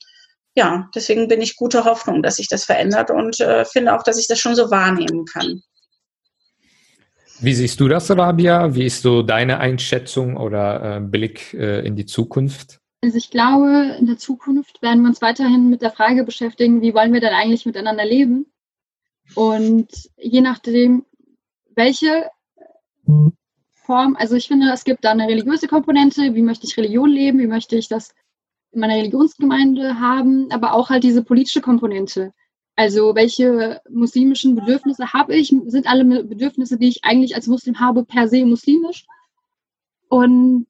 ja, 0.56 0.90
deswegen 0.96 1.28
bin 1.28 1.42
ich 1.42 1.56
guter 1.56 1.86
Hoffnung, 1.86 2.24
dass 2.24 2.38
sich 2.38 2.48
das 2.48 2.64
verändert 2.66 3.12
und 3.12 3.40
äh, 3.40 3.66
finde 3.66 3.94
auch, 3.94 4.04
dass 4.04 4.20
ich 4.20 4.28
das 4.28 4.40
schon 4.40 4.56
so 4.56 4.70
wahrnehmen 4.72 5.26
kann. 5.26 5.62
Wie 7.44 7.54
siehst 7.54 7.78
du 7.82 7.90
das, 7.90 8.10
Rabia? 8.10 8.74
Wie 8.74 8.86
ist 8.86 9.02
so 9.02 9.22
deine 9.22 9.60
Einschätzung 9.60 10.38
oder 10.38 10.96
äh, 10.96 11.00
Blick 11.02 11.54
äh, 11.54 11.86
in 11.86 11.98
die 11.98 12.06
Zukunft? 12.06 12.80
Also 13.02 13.18
ich 13.18 13.32
glaube, 13.32 13.98
in 14.00 14.06
der 14.06 14.18
Zukunft 14.18 14.82
werden 14.82 15.02
wir 15.02 15.10
uns 15.10 15.22
weiterhin 15.22 15.70
mit 15.70 15.82
der 15.82 15.92
Frage 15.92 16.24
beschäftigen, 16.24 16.82
wie 16.82 16.94
wollen 16.94 17.12
wir 17.12 17.20
denn 17.20 17.34
eigentlich 17.34 17.66
miteinander 17.66 18.06
leben? 18.06 18.46
Und 19.36 19.90
je 20.16 20.40
nachdem, 20.40 21.06
welche 21.76 22.30
Form, 23.74 24.16
also 24.18 24.38
ich 24.38 24.48
finde, 24.48 24.72
es 24.72 24.86
gibt 24.86 25.04
da 25.04 25.12
eine 25.12 25.28
religiöse 25.28 25.68
Komponente, 25.68 26.36
wie 26.36 26.42
möchte 26.42 26.66
ich 26.66 26.78
Religion 26.78 27.10
leben, 27.10 27.40
wie 27.40 27.48
möchte 27.48 27.76
ich 27.76 27.90
das 27.90 28.16
in 28.72 28.80
meiner 28.80 28.96
Religionsgemeinde 28.96 30.00
haben, 30.00 30.50
aber 30.50 30.74
auch 30.74 30.90
halt 30.90 31.04
diese 31.04 31.26
politische 31.26 31.60
Komponente. 31.60 32.32
Also 32.76 33.14
welche 33.14 33.82
muslimischen 33.90 34.56
Bedürfnisse 34.56 35.14
habe 35.14 35.36
ich? 35.36 35.50
Sind 35.66 35.88
alle 35.88 36.24
Bedürfnisse, 36.24 36.78
die 36.78 36.90
ich 36.90 37.04
eigentlich 37.04 37.36
als 37.36 37.48
Muslim 37.48 37.80
habe, 37.80 38.04
per 38.04 38.28
se 38.28 38.46
muslimisch? 38.46 39.06
Und 40.10 40.68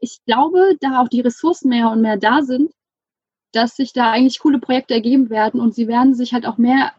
ich 0.00 0.24
glaube, 0.24 0.76
da 0.80 1.00
auch 1.02 1.08
die 1.08 1.20
Ressourcen 1.20 1.68
mehr 1.68 1.90
und 1.90 2.02
mehr 2.02 2.16
da 2.16 2.42
sind, 2.42 2.72
dass 3.52 3.76
sich 3.76 3.92
da 3.92 4.12
eigentlich 4.12 4.38
coole 4.38 4.60
Projekte 4.60 4.94
ergeben 4.94 5.28
werden 5.28 5.60
und 5.60 5.74
sie 5.74 5.88
werden 5.88 6.14
sich 6.14 6.32
halt 6.32 6.46
auch 6.46 6.56
mehr, 6.56 6.92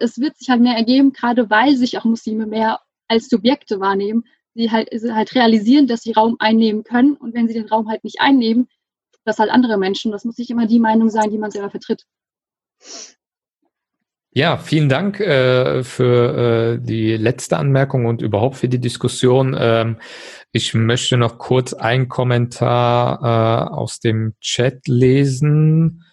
es 0.00 0.18
wird 0.18 0.36
sich 0.36 0.50
halt 0.50 0.60
mehr 0.60 0.76
ergeben, 0.76 1.12
gerade 1.12 1.48
weil 1.48 1.76
sich 1.76 1.96
auch 1.98 2.04
Muslime 2.04 2.46
mehr 2.46 2.80
als 3.08 3.28
Subjekte 3.28 3.78
wahrnehmen, 3.78 4.24
sie 4.54 4.70
halt, 4.70 4.90
halt 4.90 5.34
realisieren, 5.34 5.86
dass 5.86 6.02
sie 6.02 6.12
Raum 6.12 6.36
einnehmen 6.40 6.82
können 6.82 7.14
und 7.14 7.34
wenn 7.34 7.46
sie 7.46 7.54
den 7.54 7.68
Raum 7.68 7.88
halt 7.88 8.02
nicht 8.02 8.20
einnehmen, 8.20 8.68
das 9.24 9.38
halt 9.38 9.50
andere 9.50 9.76
Menschen. 9.78 10.12
Das 10.12 10.24
muss 10.24 10.38
nicht 10.38 10.50
immer 10.50 10.66
die 10.66 10.80
Meinung 10.80 11.10
sein, 11.10 11.30
die 11.30 11.38
man 11.38 11.50
selber 11.50 11.70
vertritt. 11.70 12.04
Ja, 14.36 14.58
vielen 14.58 14.90
Dank 14.90 15.18
äh, 15.18 15.82
für 15.82 16.74
äh, 16.74 16.78
die 16.78 17.16
letzte 17.16 17.56
Anmerkung 17.56 18.04
und 18.04 18.20
überhaupt 18.20 18.56
für 18.56 18.68
die 18.68 18.78
Diskussion. 18.78 19.56
Ähm, 19.58 19.96
ich 20.52 20.74
möchte 20.74 21.16
noch 21.16 21.38
kurz 21.38 21.72
einen 21.72 22.08
Kommentar 22.10 23.22
äh, 23.22 23.74
aus 23.74 23.98
dem 23.98 24.34
Chat 24.42 24.88
lesen. 24.88 26.04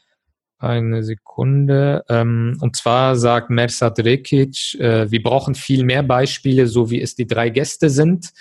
Eine 0.58 1.04
Sekunde. 1.04 2.06
Ähm, 2.08 2.58
und 2.62 2.78
zwar 2.78 3.18
sagt 3.18 3.50
Mersat 3.50 4.00
Rekic, 4.00 4.80
äh, 4.80 5.12
wir 5.12 5.22
brauchen 5.22 5.54
viel 5.54 5.84
mehr 5.84 6.04
Beispiele, 6.04 6.68
so 6.68 6.90
wie 6.90 7.02
es 7.02 7.16
die 7.16 7.28
drei 7.28 7.50
Gäste 7.50 7.90
sind. 7.90 8.32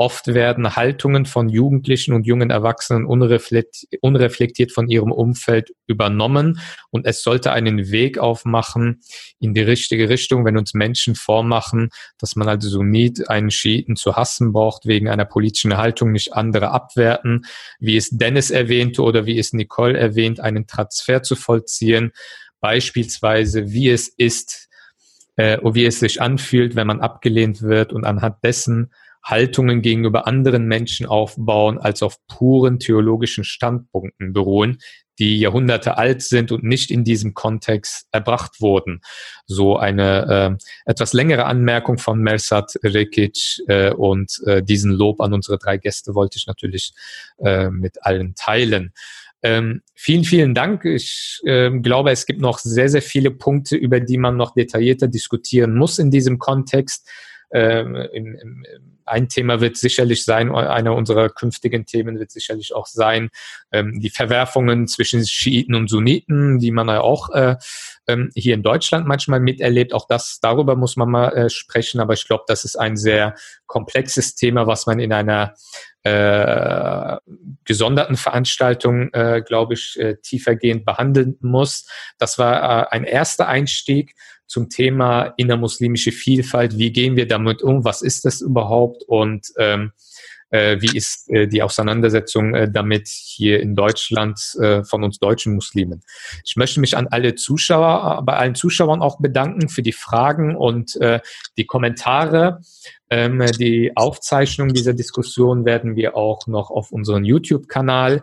Oft 0.00 0.28
werden 0.28 0.76
Haltungen 0.76 1.26
von 1.26 1.50
Jugendlichen 1.50 2.14
und 2.14 2.26
jungen 2.26 2.48
Erwachsenen 2.48 3.04
unreflektiert 3.04 4.72
von 4.72 4.88
ihrem 4.88 5.12
Umfeld 5.12 5.74
übernommen 5.86 6.58
und 6.88 7.04
es 7.04 7.22
sollte 7.22 7.52
einen 7.52 7.90
Weg 7.90 8.16
aufmachen 8.16 9.02
in 9.40 9.52
die 9.52 9.60
richtige 9.60 10.08
Richtung, 10.08 10.46
wenn 10.46 10.56
uns 10.56 10.72
Menschen 10.72 11.16
vormachen, 11.16 11.90
dass 12.16 12.34
man 12.34 12.48
also 12.48 12.70
Sunnit 12.70 13.28
einen 13.28 13.50
Schiiten 13.50 13.94
zu 13.94 14.16
hassen 14.16 14.54
braucht 14.54 14.86
wegen 14.86 15.06
einer 15.10 15.26
politischen 15.26 15.76
Haltung, 15.76 16.12
nicht 16.12 16.32
andere 16.32 16.70
abwerten, 16.70 17.44
wie 17.78 17.98
es 17.98 18.08
Dennis 18.08 18.50
erwähnte 18.50 19.02
oder 19.02 19.26
wie 19.26 19.38
es 19.38 19.52
Nicole 19.52 19.98
erwähnt, 19.98 20.40
einen 20.40 20.66
Transfer 20.66 21.22
zu 21.22 21.36
vollziehen, 21.36 22.12
beispielsweise 22.60 23.70
wie 23.70 23.90
es 23.90 24.08
ist, 24.08 24.70
äh, 25.36 25.58
wie 25.62 25.84
es 25.84 26.00
sich 26.00 26.22
anfühlt, 26.22 26.74
wenn 26.74 26.86
man 26.86 27.02
abgelehnt 27.02 27.60
wird 27.60 27.92
und 27.92 28.06
anhand 28.06 28.36
dessen 28.42 28.90
Haltungen 29.22 29.82
gegenüber 29.82 30.26
anderen 30.26 30.66
Menschen 30.66 31.06
aufbauen, 31.06 31.78
als 31.78 32.02
auf 32.02 32.16
puren 32.26 32.78
theologischen 32.78 33.44
Standpunkten 33.44 34.32
beruhen, 34.32 34.78
die 35.18 35.38
Jahrhunderte 35.38 35.98
alt 35.98 36.22
sind 36.22 36.50
und 36.50 36.64
nicht 36.64 36.90
in 36.90 37.04
diesem 37.04 37.34
Kontext 37.34 38.08
erbracht 38.10 38.60
wurden. 38.60 39.02
So 39.46 39.76
eine 39.76 40.58
äh, 40.58 40.90
etwas 40.90 41.12
längere 41.12 41.44
Anmerkung 41.44 41.98
von 41.98 42.20
Mersat 42.20 42.72
Rekic 42.82 43.60
äh, 43.68 43.92
und 43.92 44.40
äh, 44.46 44.62
diesen 44.62 44.90
Lob 44.92 45.20
an 45.20 45.34
unsere 45.34 45.58
drei 45.58 45.76
Gäste 45.76 46.14
wollte 46.14 46.38
ich 46.38 46.46
natürlich 46.46 46.94
äh, 47.38 47.68
mit 47.68 48.02
allen 48.04 48.34
teilen. 48.34 48.94
Ähm, 49.42 49.82
vielen, 49.94 50.24
vielen 50.24 50.54
Dank. 50.54 50.84
Ich 50.84 51.40
äh, 51.44 51.70
glaube, 51.70 52.10
es 52.10 52.26
gibt 52.26 52.40
noch 52.40 52.58
sehr, 52.58 52.88
sehr 52.88 53.02
viele 53.02 53.30
Punkte, 53.30 53.76
über 53.76 54.00
die 54.00 54.18
man 54.18 54.36
noch 54.36 54.54
detaillierter 54.54 55.08
diskutieren 55.08 55.74
muss 55.76 55.98
in 55.98 56.10
diesem 56.10 56.38
Kontext. 56.38 57.08
Ähm, 57.52 57.96
im, 58.12 58.34
im, 58.36 58.64
ein 59.10 59.28
Thema 59.28 59.60
wird 59.60 59.76
sicherlich 59.76 60.24
sein, 60.24 60.54
einer 60.54 60.94
unserer 60.94 61.28
künftigen 61.28 61.84
Themen 61.84 62.18
wird 62.20 62.30
sicherlich 62.30 62.74
auch 62.74 62.86
sein, 62.86 63.30
ähm, 63.72 63.98
die 64.00 64.10
Verwerfungen 64.10 64.86
zwischen 64.86 65.26
Schiiten 65.26 65.74
und 65.74 65.88
Sunniten, 65.88 66.60
die 66.60 66.70
man 66.70 66.88
ja 66.88 67.00
auch 67.00 67.30
äh, 67.30 67.56
ähm, 68.06 68.30
hier 68.34 68.54
in 68.54 68.62
Deutschland 68.62 69.08
manchmal 69.08 69.40
miterlebt. 69.40 69.92
Auch 69.92 70.06
das, 70.06 70.38
darüber 70.40 70.76
muss 70.76 70.96
man 70.96 71.10
mal 71.10 71.28
äh, 71.30 71.50
sprechen, 71.50 72.00
aber 72.00 72.14
ich 72.14 72.26
glaube, 72.26 72.44
das 72.46 72.64
ist 72.64 72.76
ein 72.76 72.96
sehr 72.96 73.34
komplexes 73.66 74.36
Thema, 74.36 74.66
was 74.68 74.86
man 74.86 75.00
in 75.00 75.12
einer 75.12 75.54
äh, 76.02 77.16
gesonderten 77.64 78.16
Veranstaltung, 78.16 79.12
äh, 79.12 79.42
glaube 79.44 79.74
ich, 79.74 79.98
äh, 79.98 80.16
tiefergehend 80.16 80.84
behandeln 80.84 81.36
muss. 81.40 81.86
Das 82.18 82.38
war 82.38 82.84
äh, 82.84 82.86
ein 82.90 83.04
erster 83.04 83.48
Einstieg 83.48 84.14
zum 84.50 84.68
Thema 84.68 85.32
innermuslimische 85.36 86.10
Vielfalt. 86.10 86.76
Wie 86.76 86.90
gehen 86.90 87.14
wir 87.14 87.28
damit 87.28 87.62
um? 87.62 87.84
Was 87.84 88.02
ist 88.02 88.24
das 88.24 88.40
überhaupt? 88.40 89.04
Und 89.04 89.46
ähm, 89.56 89.92
äh, 90.50 90.78
wie 90.80 90.96
ist 90.96 91.30
äh, 91.30 91.46
die 91.46 91.62
Auseinandersetzung 91.62 92.54
äh, 92.54 92.68
damit 92.68 93.06
hier 93.06 93.60
in 93.60 93.76
Deutschland 93.76 94.40
äh, 94.60 94.82
von 94.82 95.04
uns 95.04 95.20
deutschen 95.20 95.54
Muslimen. 95.54 96.02
Ich 96.44 96.56
möchte 96.56 96.80
mich 96.80 96.96
an 96.96 97.06
alle 97.06 97.36
Zuschauer, 97.36 98.24
bei 98.26 98.36
allen 98.36 98.56
Zuschauern 98.56 99.02
auch 99.02 99.20
bedanken 99.20 99.68
für 99.68 99.82
die 99.82 99.92
Fragen 99.92 100.56
und 100.56 100.96
äh, 100.96 101.20
die 101.56 101.66
Kommentare. 101.66 102.60
Ähm, 103.08 103.46
die 103.56 103.92
Aufzeichnung 103.94 104.74
dieser 104.74 104.94
Diskussion 104.94 105.64
werden 105.64 105.94
wir 105.94 106.16
auch 106.16 106.48
noch 106.48 106.70
auf 106.70 106.90
unseren 106.90 107.24
YouTube-Kanal 107.24 108.20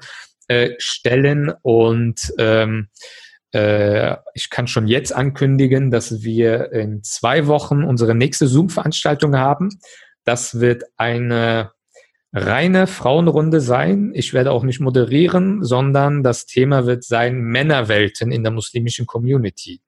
äh, 0.50 0.72
stellen 0.78 1.54
und 1.62 2.34
ähm, 2.38 2.90
äh, 2.90 3.27
ich 4.34 4.50
kann 4.50 4.68
schon 4.68 4.88
jetzt 4.88 5.14
ankündigen, 5.14 5.92
dass 5.92 6.22
wir 6.24 6.72
in 6.72 7.04
zwei 7.04 7.48
Wochen 7.48 7.84
unsere 7.84 8.16
nächste 8.16 8.48
Zoom-Veranstaltung 8.48 9.36
haben. 9.38 9.70
Das 10.24 10.60
wird 10.60 10.84
eine 10.98 11.72
reine 12.34 12.88
Frauenrunde 12.88 13.62
sein. 13.62 14.12
Ich 14.14 14.34
werde 14.34 14.52
auch 14.52 14.64
nicht 14.64 14.80
moderieren, 14.80 15.64
sondern 15.64 16.24
das 16.24 16.46
Thema 16.46 16.86
wird 16.86 17.04
sein 17.04 17.40
Männerwelten 17.40 18.32
in 18.32 18.44
der 18.44 18.52
muslimischen 18.52 19.06
Community. 19.06 19.82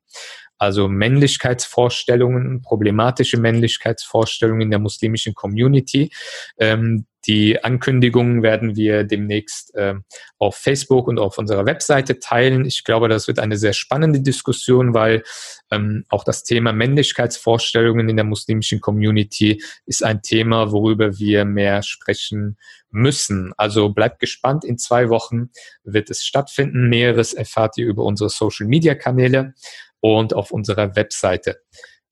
Also 0.57 0.89
Männlichkeitsvorstellungen, 0.89 2.61
problematische 2.61 3.37
Männlichkeitsvorstellungen 3.37 4.61
in 4.63 4.71
der 4.71 4.79
muslimischen 4.79 5.33
Community. 5.33 6.11
Ähm, 6.57 7.05
die 7.27 7.63
Ankündigungen 7.63 8.43
werden 8.43 8.75
wir 8.75 9.03
demnächst 9.03 9.75
äh, 9.75 9.95
auf 10.37 10.55
Facebook 10.55 11.07
und 11.07 11.19
auf 11.19 11.37
unserer 11.37 11.65
Webseite 11.65 12.19
teilen. 12.19 12.65
Ich 12.65 12.83
glaube, 12.83 13.09
das 13.09 13.27
wird 13.27 13.39
eine 13.39 13.57
sehr 13.57 13.73
spannende 13.73 14.21
Diskussion, 14.21 14.93
weil 14.93 15.23
ähm, 15.69 16.05
auch 16.09 16.23
das 16.23 16.43
Thema 16.43 16.71
Männlichkeitsvorstellungen 16.71 18.07
in 18.07 18.15
der 18.15 18.25
muslimischen 18.25 18.79
Community 18.79 19.61
ist 19.85 20.03
ein 20.03 20.21
Thema, 20.21 20.71
worüber 20.71 21.19
wir 21.19 21.45
mehr 21.45 21.83
sprechen 21.83 22.57
müssen. 22.89 23.53
Also 23.57 23.89
bleibt 23.89 24.19
gespannt. 24.19 24.63
In 24.63 24.77
zwei 24.77 25.09
Wochen 25.09 25.49
wird 25.83 26.09
es 26.09 26.23
stattfinden. 26.23 26.89
Näheres 26.89 27.33
erfahrt 27.33 27.77
ihr 27.77 27.85
über 27.85 28.03
unsere 28.03 28.29
Social-Media-Kanäle 28.29 29.53
und 29.99 30.33
auf 30.33 30.51
unserer 30.51 30.95
Webseite. 30.95 31.61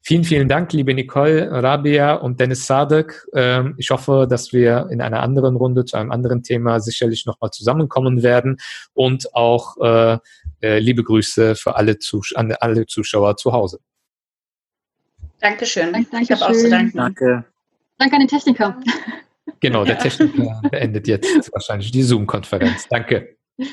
Vielen, 0.08 0.24
vielen 0.24 0.47
Dank, 0.47 0.72
liebe 0.72 0.93
Nicole, 0.93 1.51
Rabia 1.51 2.14
und 2.14 2.39
Dennis 2.39 2.66
Sadek. 2.66 3.28
Ähm, 3.34 3.76
ich 3.78 3.89
hoffe, 3.89 4.26
dass 4.30 4.53
wir 4.53 4.88
in 4.89 5.01
einer 5.01 5.22
anderen 5.22 5.58
Runde 5.58 5.84
zu 5.84 5.97
einem 5.97 6.14
anderen 6.14 6.43
Thema 6.43 6.80
sicherlich 6.80 7.26
nochmal 7.26 7.51
zusammenkommen 7.51 8.24
werden 8.24 8.55
und 8.93 9.36
auch 9.36 9.76
äh, 9.82 10.18
äh, 10.62 10.80
liebe 10.80 11.03
Grüße 11.03 11.55
für 11.55 11.76
alle, 11.76 11.99
Zus 11.99 12.34
an 12.34 12.55
alle 12.62 12.86
Zuschauer 12.86 13.36
zu 13.36 13.51
Hause. 13.51 13.80
Dankeschön. 15.41 15.91
Dank, 15.91 16.10
Dankeschön. 16.10 16.38
Ich 16.38 16.41
habe 16.41 16.53
auch 16.53 16.58
zu 16.58 16.70
danken. 16.70 16.97
Danke. 16.97 17.43
Danke 17.97 18.16
an 18.16 18.22
den 18.22 18.30
Techniker. 18.30 18.80
Genau, 19.60 19.84
der 19.84 19.97
Techniker 19.99 20.62
beendet 20.72 21.10
jetzt 21.10 21.51
wahrscheinlich 21.51 21.91
die 21.91 22.03
Zoom-Konferenz. 22.03 22.88
Danke. 22.88 23.36